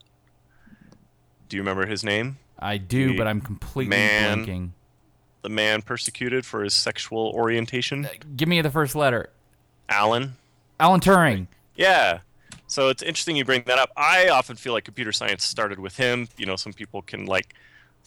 Do 1.47 1.58
you 1.58 1.62
remember 1.62 1.86
his 1.86 2.03
name? 2.03 2.38
I 2.60 2.78
do, 2.78 3.10
The 3.10 3.18
but 3.18 3.28
I'm 3.28 3.41
completely 3.41 3.95
man- 3.95 4.45
blanking. 4.45 4.70
The 5.43 5.49
man 5.49 5.82
persecuted 5.82 6.45
for 6.45 6.64
his 6.64 6.74
sexual 6.74 7.32
orientation? 7.34 8.05
Uh, 8.05 8.10
give 8.36 8.49
me 8.49 8.60
the 8.62 8.72
first 8.72 8.95
letter. 8.95 9.30
Alan? 9.88 10.36
Alan 10.80 10.99
Turing. 10.99 11.47
Yeah. 11.76 12.20
So 12.66 12.89
it's 12.89 13.01
interesting 13.01 13.38
you 13.38 13.45
bring 13.45 13.64
that 13.68 13.78
up. 13.80 13.91
I 13.95 14.28
often 14.30 14.58
feel 14.58 14.74
like 14.74 14.84
computer 14.84 15.12
science 15.14 15.45
started 15.45 15.80
with 15.80 15.95
him. 15.95 16.28
You 16.38 16.45
know, 16.45 16.55
some 16.58 16.74
people 16.74 17.01
can 17.01 17.26
like 17.26 17.53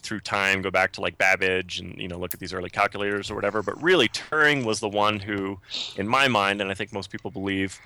through 0.03 0.19
time 0.19 0.61
go 0.61 0.69
back 0.69 0.91
to 0.93 1.01
like 1.01 1.17
Babbage 1.17 1.79
and 1.79 1.97
you 1.99 2.07
know 2.07 2.17
look 2.19 2.33
at 2.33 2.39
these 2.39 2.53
early 2.53 2.69
calculators 2.69 3.31
or 3.31 3.35
whatever, 3.35 3.63
but 3.63 3.81
really 3.81 4.07
Turing 4.09 4.63
was 4.63 4.79
the 4.79 4.89
one 4.89 5.19
who 5.19 5.59
in 5.95 6.07
my 6.07 6.27
mind 6.27 6.61
and 6.61 6.69
I 6.69 6.73
think 6.75 6.93
most 6.93 7.09
people 7.11 7.31
believe 7.31 7.79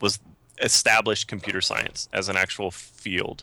was 0.00 0.20
established 0.60 1.26
computer 1.26 1.60
science 1.60 2.08
as 2.12 2.28
an 2.28 2.36
actual 2.36 2.70
field 2.70 3.42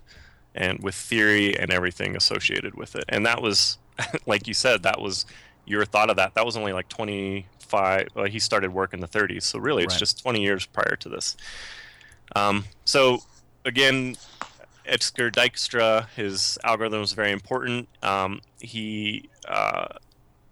and 0.60 0.84
with 0.84 0.94
theory 0.94 1.58
and 1.58 1.72
everything 1.72 2.16
associated 2.16 2.76
with 2.76 2.96
it. 2.96 3.06
And 3.10 3.26
that 3.26 3.42
was 3.42 3.80
like 4.28 4.48
you 4.48 4.54
said 4.54 4.84
that 4.84 5.02
was 5.02 5.26
your 5.66 5.86
thought 5.86 6.10
of 6.10 6.18
that. 6.18 6.36
That 6.36 6.46
was 6.46 6.56
only 6.58 6.74
like 6.74 6.90
25 6.90 8.08
well, 8.14 8.26
he 8.26 8.40
started 8.40 8.74
work 8.74 8.94
in 8.94 9.00
the 9.00 9.08
30s. 9.08 9.44
So 9.44 9.58
really 9.60 9.84
it's 9.84 9.96
Right. 9.96 10.00
just 10.00 10.22
20 10.22 10.42
years 10.44 10.66
prior 10.66 10.96
to 10.98 11.10
this. 11.10 11.36
Um, 12.36 12.66
so 12.86 13.20
again, 13.66 14.18
Edsger 14.88 15.32
Dijkstra, 15.32 16.10
his 16.10 16.58
algorithm 16.64 17.00
was 17.00 17.14
very 17.14 17.32
important. 17.32 17.88
Um, 18.04 18.42
he 18.60 19.30
uh, 19.48 19.88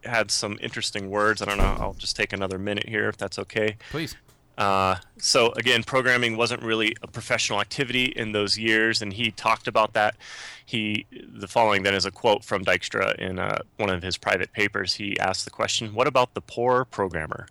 had 0.03 0.29
some 0.31 0.57
interesting 0.61 1.09
words. 1.09 1.41
I 1.41 1.45
don't 1.45 1.57
know. 1.57 1.75
I'll 1.79 1.93
just 1.93 2.15
take 2.15 2.33
another 2.33 2.57
minute 2.59 2.87
here 2.87 3.09
if 3.09 3.17
that's 3.17 3.39
okay. 3.39 3.77
Please. 3.89 4.15
Uh, 4.57 4.95
so 5.17 5.51
again, 5.51 5.83
programming 5.83 6.35
wasn't 6.35 6.61
really 6.63 6.95
a 7.03 7.07
professional 7.07 7.61
activity 7.61 8.05
in 8.05 8.31
those 8.31 8.57
years, 8.57 9.01
and 9.01 9.13
he 9.13 9.29
talked 9.31 9.67
about 9.67 9.93
that. 9.93 10.15
He, 10.65 11.05
the 11.11 11.47
following 11.47 11.83
then 11.83 11.93
is 11.93 12.05
a 12.05 12.11
quote 12.11 12.43
from 12.43 12.65
Dijkstra 12.65 13.15
in 13.15 13.37
uh, 13.39 13.59
one 13.77 13.89
of 13.89 14.01
his 14.01 14.17
private 14.17 14.51
papers. 14.53 14.95
He 14.95 15.19
asked 15.19 15.45
the 15.45 15.51
question, 15.51 15.93
"What 15.93 16.07
about 16.07 16.33
the 16.33 16.41
poor 16.41 16.85
programmer?" 16.85 17.47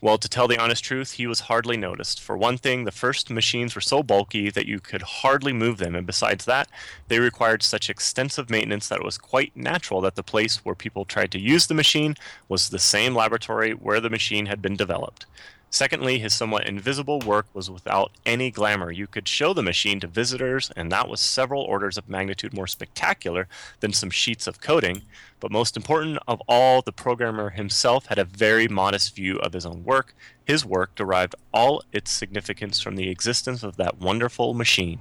Well, 0.00 0.18
to 0.18 0.28
tell 0.28 0.46
the 0.46 0.60
honest 0.60 0.84
truth, 0.84 1.12
he 1.12 1.26
was 1.26 1.40
hardly 1.40 1.76
noticed. 1.76 2.20
For 2.20 2.36
one 2.36 2.56
thing, 2.56 2.84
the 2.84 2.92
first 2.92 3.30
machines 3.30 3.74
were 3.74 3.80
so 3.80 4.04
bulky 4.04 4.48
that 4.48 4.66
you 4.66 4.78
could 4.78 5.02
hardly 5.02 5.52
move 5.52 5.78
them, 5.78 5.96
and 5.96 6.06
besides 6.06 6.44
that, 6.44 6.68
they 7.08 7.18
required 7.18 7.64
such 7.64 7.90
extensive 7.90 8.48
maintenance 8.48 8.86
that 8.88 9.00
it 9.00 9.04
was 9.04 9.18
quite 9.18 9.56
natural 9.56 10.00
that 10.02 10.14
the 10.14 10.22
place 10.22 10.64
where 10.64 10.76
people 10.76 11.04
tried 11.04 11.32
to 11.32 11.40
use 11.40 11.66
the 11.66 11.74
machine 11.74 12.14
was 12.48 12.68
the 12.68 12.78
same 12.78 13.14
laboratory 13.14 13.72
where 13.72 14.00
the 14.00 14.10
machine 14.10 14.46
had 14.46 14.62
been 14.62 14.76
developed. 14.76 15.26
Secondly, 15.70 16.18
his 16.18 16.32
somewhat 16.32 16.66
invisible 16.66 17.20
work 17.20 17.46
was 17.52 17.70
without 17.70 18.12
any 18.24 18.50
glamour. 18.50 18.90
You 18.90 19.06
could 19.06 19.28
show 19.28 19.52
the 19.52 19.62
machine 19.62 20.00
to 20.00 20.06
visitors, 20.06 20.70
and 20.76 20.90
that 20.90 21.08
was 21.08 21.20
several 21.20 21.62
orders 21.62 21.98
of 21.98 22.08
magnitude 22.08 22.54
more 22.54 22.66
spectacular 22.66 23.48
than 23.80 23.92
some 23.92 24.08
sheets 24.08 24.46
of 24.46 24.62
coding. 24.62 25.02
But 25.40 25.52
most 25.52 25.76
important 25.76 26.18
of 26.26 26.40
all, 26.48 26.80
the 26.80 26.92
programmer 26.92 27.50
himself 27.50 28.06
had 28.06 28.18
a 28.18 28.24
very 28.24 28.66
modest 28.66 29.14
view 29.14 29.36
of 29.38 29.52
his 29.52 29.66
own 29.66 29.84
work. 29.84 30.14
His 30.44 30.64
work 30.64 30.94
derived 30.94 31.34
all 31.52 31.82
its 31.92 32.10
significance 32.10 32.80
from 32.80 32.96
the 32.96 33.10
existence 33.10 33.62
of 33.62 33.76
that 33.76 34.00
wonderful 34.00 34.54
machine. 34.54 35.00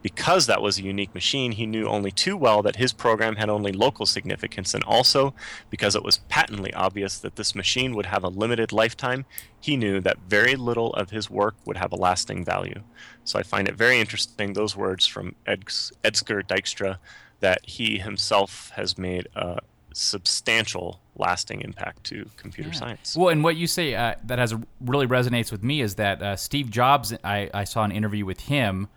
Because 0.00 0.46
that 0.46 0.62
was 0.62 0.78
a 0.78 0.82
unique 0.82 1.12
machine, 1.14 1.52
he 1.52 1.66
knew 1.66 1.86
only 1.86 2.12
too 2.12 2.36
well 2.36 2.62
that 2.62 2.76
his 2.76 2.92
program 2.92 3.36
had 3.36 3.50
only 3.50 3.72
local 3.72 4.06
significance, 4.06 4.72
and 4.72 4.84
also 4.84 5.34
because 5.70 5.96
it 5.96 6.04
was 6.04 6.18
patently 6.28 6.72
obvious 6.74 7.18
that 7.18 7.36
this 7.36 7.54
machine 7.54 7.94
would 7.96 8.06
have 8.06 8.22
a 8.22 8.28
limited 8.28 8.72
lifetime, 8.72 9.26
he 9.60 9.76
knew 9.76 10.00
that 10.00 10.18
very 10.28 10.54
little 10.54 10.92
of 10.94 11.10
his 11.10 11.28
work 11.28 11.56
would 11.64 11.76
have 11.76 11.92
a 11.92 11.96
lasting 11.96 12.44
value. 12.44 12.80
So 13.24 13.38
I 13.38 13.42
find 13.42 13.66
it 13.66 13.74
very 13.74 13.98
interesting, 13.98 14.52
those 14.52 14.76
words 14.76 15.04
from 15.06 15.34
Eds- 15.46 15.92
Edsger 16.04 16.42
Dijkstra, 16.46 16.98
that 17.40 17.60
he 17.64 17.98
himself 17.98 18.70
has 18.76 18.96
made 18.98 19.28
a 19.34 19.58
substantial 19.92 21.00
lasting 21.16 21.60
impact 21.62 22.04
to 22.04 22.30
computer 22.36 22.72
science. 22.72 23.16
Well, 23.16 23.30
and 23.30 23.42
what 23.42 23.56
you 23.56 23.66
say 23.66 23.94
uh, 23.94 24.14
that 24.24 24.38
has 24.38 24.54
really 24.80 25.08
resonates 25.08 25.50
with 25.50 25.64
me 25.64 25.80
is 25.80 25.96
that 25.96 26.22
uh, 26.22 26.36
Steve 26.36 26.70
Jobs. 26.70 27.12
I, 27.24 27.50
I 27.52 27.64
saw 27.64 27.82
an 27.82 27.90
interview 27.90 28.24
with 28.24 28.40
him 28.40 28.88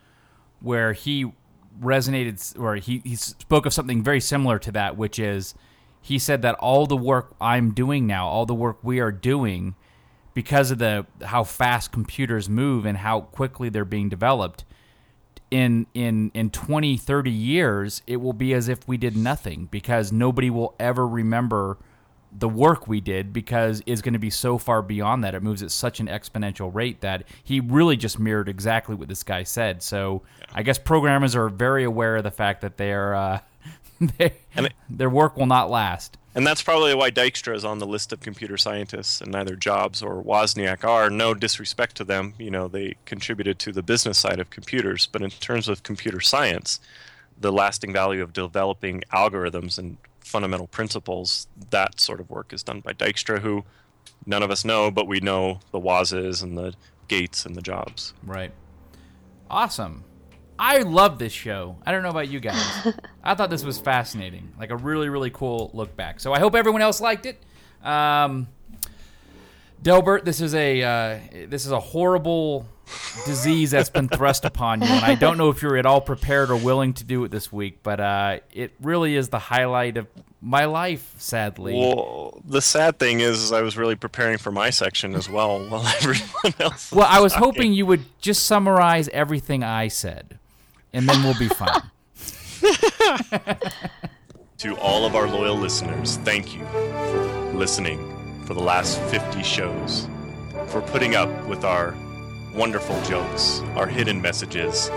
where 0.62 0.94
he 0.94 1.32
resonated, 1.82 2.60
or 2.60 2.76
he, 2.76 3.02
he 3.04 3.16
spoke 3.16 3.66
of 3.66 3.74
something 3.74 4.04
very 4.04 4.22
similar 4.22 4.60
to 4.60 4.72
that, 4.72 4.98
which 4.98 5.20
is 5.20 5.54
he 6.02 6.18
said 6.18 6.42
that 6.42 6.56
all 6.56 6.86
the 6.86 6.98
work 6.98 7.36
I'm 7.40 7.74
doing 7.74 8.08
now, 8.08 8.28
all 8.28 8.46
the 8.46 8.56
work 8.56 8.80
we 8.84 9.00
are 9.00 9.12
doing, 9.12 9.76
because 10.34 10.72
of 10.72 10.78
the 10.80 11.06
how 11.24 11.44
fast 11.44 11.92
computers 11.92 12.50
move 12.50 12.86
and 12.86 12.98
how 13.00 13.22
quickly 13.22 13.70
they're 13.70 13.86
being 13.86 14.10
developed 14.10 14.64
in 15.50 15.86
in 15.94 16.32
in 16.34 16.50
20 16.50 16.96
30 16.96 17.30
years 17.30 18.02
it 18.08 18.18
will 18.18 18.34
be 18.34 18.54
as 18.54 18.70
if 18.70 18.88
we 18.88 18.96
did 18.96 19.18
nothing 19.18 19.68
because 19.70 20.12
nobody 20.12 20.50
will 20.50 20.74
ever 20.80 21.06
remember 21.06 21.78
the 22.38 22.48
work 22.50 22.88
we 22.88 23.02
did 23.02 23.34
because 23.34 23.82
is 23.86 24.02
going 24.02 24.14
to 24.14 24.20
be 24.20 24.30
so 24.30 24.58
far 24.58 24.82
beyond 24.82 25.24
that 25.24 25.36
it 25.36 25.44
moves 25.44 25.62
at 25.62 25.70
such 25.72 26.00
an 26.00 26.08
exponential 26.08 26.74
rate 26.74 27.02
that 27.02 27.24
he 27.44 27.60
really 27.60 27.98
just 27.98 28.18
mirrored 28.20 28.48
exactly 28.48 28.96
what 28.96 29.08
this 29.10 29.24
guy 29.24 29.44
said 29.44 29.84
so 29.84 30.22
i 30.54 30.64
guess 30.64 30.78
programmers 30.80 31.36
are 31.36 31.50
very 31.50 31.84
aware 31.84 32.16
of 32.18 32.24
the 32.24 32.32
fact 32.32 32.62
that 32.62 32.78
their 32.78 33.14
uh, 33.16 33.40
they, 34.18 34.34
And 34.56 34.68
it- 34.68 34.74
their 34.90 35.10
work 35.10 35.36
will 35.38 35.46
not 35.46 35.70
last 35.70 36.18
And 36.34 36.48
that's 36.48 36.64
probably 36.64 36.96
why 36.96 37.12
Dijkstra 37.12 37.54
is 37.54 37.66
on 37.66 37.80
the 37.80 37.86
list 37.86 38.14
of 38.14 38.22
computer 38.22 38.58
scientists, 38.58 39.20
and 39.22 39.32
neither 39.34 39.56
Jobs 39.58 40.02
or 40.02 40.24
Wozniak 40.24 40.86
are. 40.86 41.10
No 41.10 41.34
disrespect 41.34 41.98
to 41.98 42.06
them, 42.06 42.34
you 42.40 42.50
know, 42.50 42.70
they 42.70 42.96
contributed 43.06 43.60
to 43.60 43.74
the 43.74 43.84
business 43.84 44.18
side 44.18 44.40
of 44.40 44.50
computers. 44.50 45.08
But 45.12 45.22
in 45.22 45.30
terms 45.30 45.68
of 45.68 45.84
computer 45.84 46.22
science, 46.22 46.80
the 47.38 47.52
lasting 47.52 47.92
value 47.92 48.24
of 48.24 48.32
developing 48.32 49.04
algorithms 49.12 49.78
and 49.78 49.98
fundamental 50.32 50.68
principles, 50.68 51.48
that 51.70 52.00
sort 52.00 52.20
of 52.20 52.30
work 52.30 52.54
is 52.54 52.64
done 52.64 52.80
by 52.80 52.94
Dijkstra, 52.94 53.40
who 53.40 53.64
none 54.26 54.42
of 54.42 54.50
us 54.50 54.64
know, 54.66 54.90
but 54.90 55.08
we 55.08 55.20
know 55.20 55.60
the 55.72 55.80
Wozes 55.80 56.42
and 56.42 56.58
the 56.58 56.74
Gates 57.08 57.46
and 57.46 57.56
the 57.56 57.62
Jobs. 57.62 58.14
Right. 58.24 58.52
Awesome. 59.50 60.06
I 60.58 60.80
love 60.80 61.20
this 61.20 61.34
show. 61.34 61.78
I 61.86 61.92
don't 61.92 62.04
know 62.04 62.10
about 62.10 62.30
you 62.30 62.40
guys. 62.40 62.94
I 63.24 63.36
thought 63.36 63.50
this 63.50 63.64
was 63.64 63.80
fascinating. 63.80 64.54
Like 64.58 64.70
a 64.70 64.78
really, 64.78 65.10
really 65.10 65.32
cool 65.32 65.72
look 65.74 65.96
back. 65.98 66.20
So 66.20 66.34
I 66.34 66.40
hope 66.40 66.56
everyone 66.56 66.82
else 66.82 67.02
liked 67.02 67.26
it. 67.26 67.42
Um, 67.84 68.48
Delbert, 69.82 70.24
this 70.24 70.40
is 70.40 70.54
a 70.54 70.84
uh, 70.84 71.20
this 71.48 71.66
is 71.66 71.72
a 71.72 71.80
horrible 71.80 72.68
disease 73.26 73.72
that's 73.72 73.90
been 73.90 74.08
thrust 74.08 74.46
upon 74.46 74.82
you, 74.82 74.88
and 74.88 75.04
I 75.06 75.16
don't 75.16 75.38
know 75.38 75.50
if 75.50 75.62
you're 75.62 75.78
at 75.78 75.86
all 75.86 76.02
prepared 76.02 76.50
or 76.52 76.56
willing 76.56 76.94
to 76.94 77.04
do 77.04 77.24
it 77.24 77.32
this 77.32 77.52
week, 77.52 77.80
but 77.84 78.00
uh, 78.00 78.40
it 78.54 78.74
really 78.82 79.16
is 79.16 79.30
the 79.30 79.40
highlight 79.40 79.98
of 79.98 80.08
my 80.42 80.66
life. 80.66 81.14
Sadly, 81.18 81.74
Well, 81.74 82.42
the 82.46 82.62
sad 82.62 82.98
thing 83.00 83.20
is, 83.20 83.42
is 83.44 83.52
I 83.52 83.62
was 83.62 83.78
really 83.78 83.96
preparing 83.96 84.38
for 84.38 84.52
my 84.52 84.70
section 84.70 85.14
as 85.16 85.30
well, 85.30 85.60
while 85.70 85.86
everyone 85.86 86.54
else. 86.60 86.92
well, 86.92 87.08
I 87.10 87.20
was 87.20 87.34
hoping 87.34 87.74
you 87.74 87.86
would 87.86 88.06
just 88.22 88.46
summarize 88.46 89.08
everything 89.10 89.64
I 89.64 89.88
said, 89.88 90.40
and 90.94 91.08
then 91.08 91.24
we'll 91.24 91.38
be 91.38 91.50
fine. 91.50 91.82
To 94.60 94.78
all 94.78 95.08
of 95.08 95.16
our 95.16 95.28
loyal 95.28 95.56
listeners, 95.56 96.18
thank 96.18 96.54
you 96.56 96.64
for 96.68 97.52
listening 97.56 97.98
for 98.46 98.54
the 98.54 98.62
last 98.62 99.00
50 99.10 99.42
shows, 99.42 100.08
for 100.68 100.82
putting 100.82 101.16
up 101.16 101.30
with 101.48 101.64
our 101.66 101.96
wonderful 102.54 103.02
jokes, 103.04 103.62
our 103.76 103.88
hidden 103.88 104.22
messages, 104.22 104.90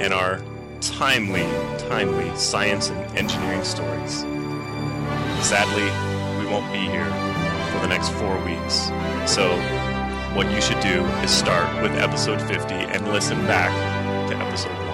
and 0.00 0.12
our 0.12 0.40
timely, 0.80 1.42
timely 1.78 2.34
science 2.36 2.90
and 2.90 3.18
engineering 3.18 3.64
stories. 3.64 4.20
Sadly, 5.44 5.84
we 6.42 6.50
won't 6.50 6.70
be 6.72 6.78
here 6.78 7.10
for 7.72 7.80
the 7.80 7.88
next 7.88 8.10
four 8.10 8.36
weeks. 8.44 8.90
So, 9.30 9.56
what 10.34 10.50
you 10.50 10.60
should 10.60 10.80
do 10.80 11.04
is 11.22 11.30
start 11.30 11.82
with 11.82 11.92
episode 11.92 12.40
50 12.40 12.74
and 12.74 13.08
listen 13.12 13.38
back 13.46 13.70
to 14.30 14.36
episode 14.36 14.70
1. 14.70 14.92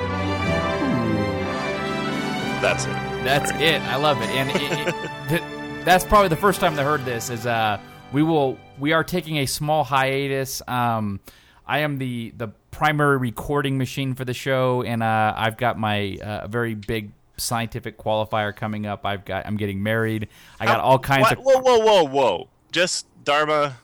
That's 2.62 2.84
it. 2.86 2.92
That's 3.24 3.52
Great. 3.52 3.74
it. 3.74 3.82
I 3.82 3.96
love 3.96 4.20
it, 4.20 4.28
and 4.30 4.50
it, 4.50 4.62
it, 4.88 5.28
th- 5.28 5.84
that's 5.84 6.04
probably 6.04 6.28
the 6.28 6.36
first 6.36 6.60
time 6.60 6.78
I 6.78 6.82
heard 6.82 7.04
this. 7.04 7.30
Is 7.30 7.46
uh, 7.46 7.78
we 8.12 8.22
will 8.22 8.58
we 8.78 8.92
are 8.92 9.04
taking 9.04 9.38
a 9.38 9.46
small 9.46 9.84
hiatus. 9.84 10.60
Um, 10.66 11.20
I 11.68 11.78
am 11.80 11.98
the 11.98 12.32
the 12.36 12.48
primary 12.70 13.18
recording 13.18 13.76
machine 13.78 14.14
for 14.14 14.24
the 14.24 14.34
show, 14.34 14.82
and 14.82 15.02
uh, 15.02 15.34
I've 15.36 15.56
got 15.56 15.78
my 15.78 16.16
uh, 16.22 16.48
very 16.48 16.74
big 16.74 17.12
scientific 17.36 17.98
qualifier 17.98 18.54
coming 18.56 18.86
up. 18.86 19.04
I've 19.04 19.24
got 19.24 19.46
I'm 19.46 19.56
getting 19.56 19.82
married. 19.82 20.28
I 20.58 20.64
got 20.66 20.80
all 20.80 20.98
kinds 20.98 21.22
What? 21.22 21.38
of 21.38 21.44
Whoa, 21.44 21.58
whoa, 21.60 21.78
whoa, 21.78 22.04
whoa! 22.04 22.48
Just 22.72 23.06
Dharma. 23.24 23.76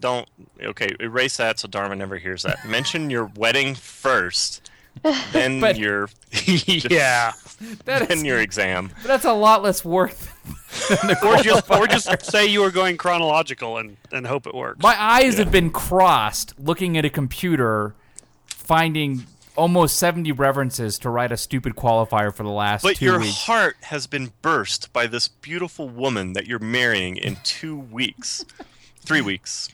Don't. 0.00 0.28
Okay, 0.62 0.90
erase 1.00 1.38
that 1.38 1.58
so 1.58 1.68
Dharma 1.68 1.96
never 1.96 2.18
hears 2.18 2.42
that. 2.42 2.58
Mention 2.68 3.10
your 3.10 3.30
wedding 3.36 3.74
first, 3.74 4.70
then 5.32 5.60
But- 5.60 5.78
your 5.78 6.08
Yeah. 6.46 7.32
that 7.86 8.02
is, 8.02 8.08
then 8.08 8.24
your 8.24 8.38
exam. 8.40 8.90
that's 9.04 9.24
a 9.24 9.32
lot 9.32 9.62
less 9.62 9.84
work 9.84 10.14
Or 11.24 11.36
just 11.38 11.70
or 11.70 11.86
just 11.86 12.24
say 12.24 12.46
you 12.46 12.60
were 12.60 12.70
going 12.70 12.96
chronological 12.96 13.78
and, 13.78 13.96
and 14.12 14.26
hope 14.26 14.46
it 14.46 14.54
works. 14.54 14.82
My 14.82 14.94
eyes 15.00 15.38
have 15.38 15.50
been 15.50 15.70
crossed 15.70 16.54
looking 16.58 16.96
at 16.96 17.04
a 17.04 17.10
computer, 17.10 17.94
finding 18.46 19.26
almost 19.56 19.96
70 19.96 20.32
references 20.32 20.98
to 21.00 21.10
write 21.10 21.32
a 21.32 21.36
stupid 21.36 21.74
qualifier 21.74 22.32
for 22.32 22.42
the 22.42 22.50
last 22.50 22.82
But 22.82 22.96
two 22.96 23.06
your 23.06 23.20
weeks. 23.20 23.42
heart 23.44 23.76
has 23.82 24.06
been 24.06 24.32
burst 24.42 24.92
by 24.92 25.06
this 25.06 25.28
beautiful 25.28 25.88
woman 25.88 26.34
that 26.34 26.46
you're 26.46 26.58
marrying 26.58 27.16
in 27.16 27.36
two 27.42 27.76
weeks, 27.76 28.44
three 29.00 29.22
weeks. 29.22 29.70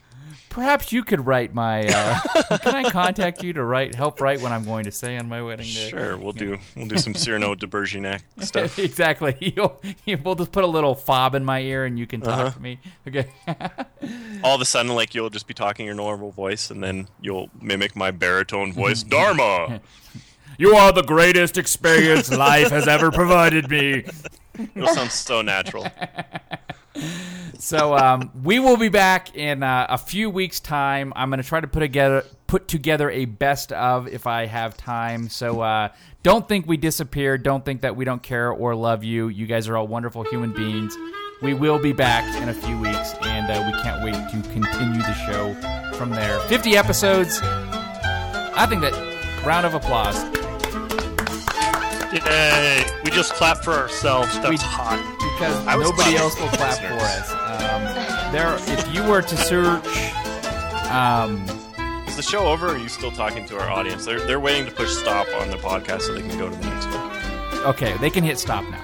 Perhaps 0.49 0.91
you 0.91 1.03
could 1.03 1.25
write 1.25 1.53
my. 1.53 1.85
Uh, 1.87 2.19
can 2.59 2.75
I 2.75 2.89
contact 2.89 3.43
you 3.43 3.53
to 3.53 3.63
write 3.63 3.95
help 3.95 4.21
write 4.21 4.41
what 4.41 4.51
I'm 4.51 4.63
going 4.65 4.83
to 4.85 4.91
say 4.91 5.17
on 5.17 5.27
my 5.27 5.41
wedding 5.41 5.65
day? 5.65 5.89
Sure, 5.89 6.17
we'll 6.17 6.31
do 6.33 6.57
we'll 6.75 6.87
do 6.87 6.97
some 6.97 7.13
Cyrano 7.15 7.55
de 7.55 7.65
Bergerac 7.67 8.21
stuff. 8.39 8.77
exactly. 8.79 9.35
You'll, 9.55 9.81
you, 10.05 10.17
we'll 10.23 10.35
just 10.35 10.51
put 10.51 10.63
a 10.63 10.67
little 10.67 10.95
fob 10.95 11.33
in 11.35 11.43
my 11.43 11.59
ear 11.61 11.85
and 11.85 11.97
you 11.97 12.05
can 12.07 12.21
talk 12.21 12.39
Uh-huh. 12.39 12.49
to 12.51 12.61
me. 12.61 12.79
Okay. 13.07 13.27
All 14.43 14.55
of 14.55 14.61
a 14.61 14.65
sudden, 14.65 14.93
like 14.93 15.15
you'll 15.15 15.29
just 15.29 15.47
be 15.47 15.53
talking 15.53 15.85
your 15.85 15.95
normal 15.95 16.31
voice, 16.31 16.69
and 16.69 16.83
then 16.83 17.07
you'll 17.21 17.49
mimic 17.61 17.95
my 17.95 18.11
baritone 18.11 18.73
voice, 18.73 19.01
Dharma. 19.03 19.79
you 20.57 20.75
are 20.75 20.91
the 20.91 21.01
greatest 21.03 21.57
experience 21.57 22.29
life 22.31 22.69
has 22.69 22.87
ever 22.87 23.09
provided 23.11 23.69
me. 23.69 24.03
It'll 24.75 24.87
sound 24.89 25.11
so 25.11 25.41
natural. 25.41 25.87
So 27.63 27.95
um, 27.95 28.29
we 28.43 28.59
will 28.59 28.75
be 28.75 28.89
back 28.89 29.35
in 29.35 29.63
uh, 29.63 29.87
a 29.89 29.97
few 29.97 30.29
weeks' 30.29 30.59
time. 30.59 31.13
I'm 31.15 31.29
going 31.29 31.41
to 31.41 31.47
try 31.47 31.61
to 31.61 31.67
put 31.67 31.79
together 31.79 32.25
put 32.45 32.67
together 32.67 33.09
a 33.09 33.23
best 33.23 33.71
of 33.71 34.07
if 34.07 34.27
I 34.27 34.45
have 34.47 34.75
time. 34.75 35.29
So 35.29 35.61
uh, 35.61 35.89
don't 36.23 36.47
think 36.47 36.67
we 36.67 36.75
disappeared. 36.75 37.41
Don't 37.41 37.63
think 37.63 37.81
that 37.81 37.95
we 37.95 38.03
don't 38.05 38.21
care 38.21 38.51
or 38.51 38.75
love 38.75 39.03
you. 39.03 39.29
You 39.29 39.47
guys 39.47 39.69
are 39.69 39.77
all 39.77 39.87
wonderful 39.87 40.23
human 40.23 40.51
beings. 40.51 40.95
We 41.41 41.53
will 41.53 41.79
be 41.79 41.93
back 41.93 42.23
in 42.41 42.49
a 42.49 42.53
few 42.53 42.77
weeks, 42.79 43.13
and 43.21 43.49
uh, 43.49 43.63
we 43.65 43.81
can't 43.81 44.03
wait 44.03 44.13
to 44.13 44.49
continue 44.51 45.01
the 45.01 45.13
show 45.25 45.53
from 45.93 46.09
there. 46.09 46.39
50 46.41 46.77
episodes. 46.77 47.39
I 47.41 48.65
think 48.69 48.81
that 48.81 49.43
round 49.45 49.65
of 49.65 49.73
applause. 49.73 50.42
Yay. 52.13 52.85
We 53.03 53.11
just 53.11 53.33
clap 53.33 53.63
for 53.63 53.73
ourselves. 53.73 54.33
That's 54.39 54.49
We- 54.49 54.57
hot. 54.57 54.99
because 55.19 55.65
nobody 55.65 55.93
clapping 55.93 56.17
else 56.17 56.39
will 56.39 56.47
clap 56.49 56.77
for 56.77 56.93
us. 56.93 57.31
Um, 57.31 58.31
there, 58.31 58.55
if 58.77 58.93
you 58.93 59.03
were 59.03 59.21
to 59.21 59.37
search, 59.37 59.85
um, 60.91 61.43
Is 62.07 62.15
the 62.17 62.21
show 62.21 62.45
over? 62.45 62.67
Or 62.67 62.75
are 62.75 62.77
you 62.77 62.89
still 62.89 63.11
talking 63.11 63.45
to 63.47 63.59
our 63.59 63.69
audience? 63.71 64.05
They're 64.05 64.19
they're 64.19 64.39
waiting 64.39 64.65
to 64.65 64.71
push 64.71 64.91
stop 64.91 65.27
on 65.41 65.49
the 65.49 65.57
podcast 65.57 66.01
so 66.03 66.13
they 66.13 66.21
can 66.21 66.37
go 66.37 66.47
to 66.49 66.55
the 66.55 66.69
next 66.69 66.85
one. 66.85 67.65
okay, 67.65 67.97
they 67.97 68.11
can 68.11 68.23
hit 68.23 68.37
stop 68.37 68.63
now. 68.69 68.79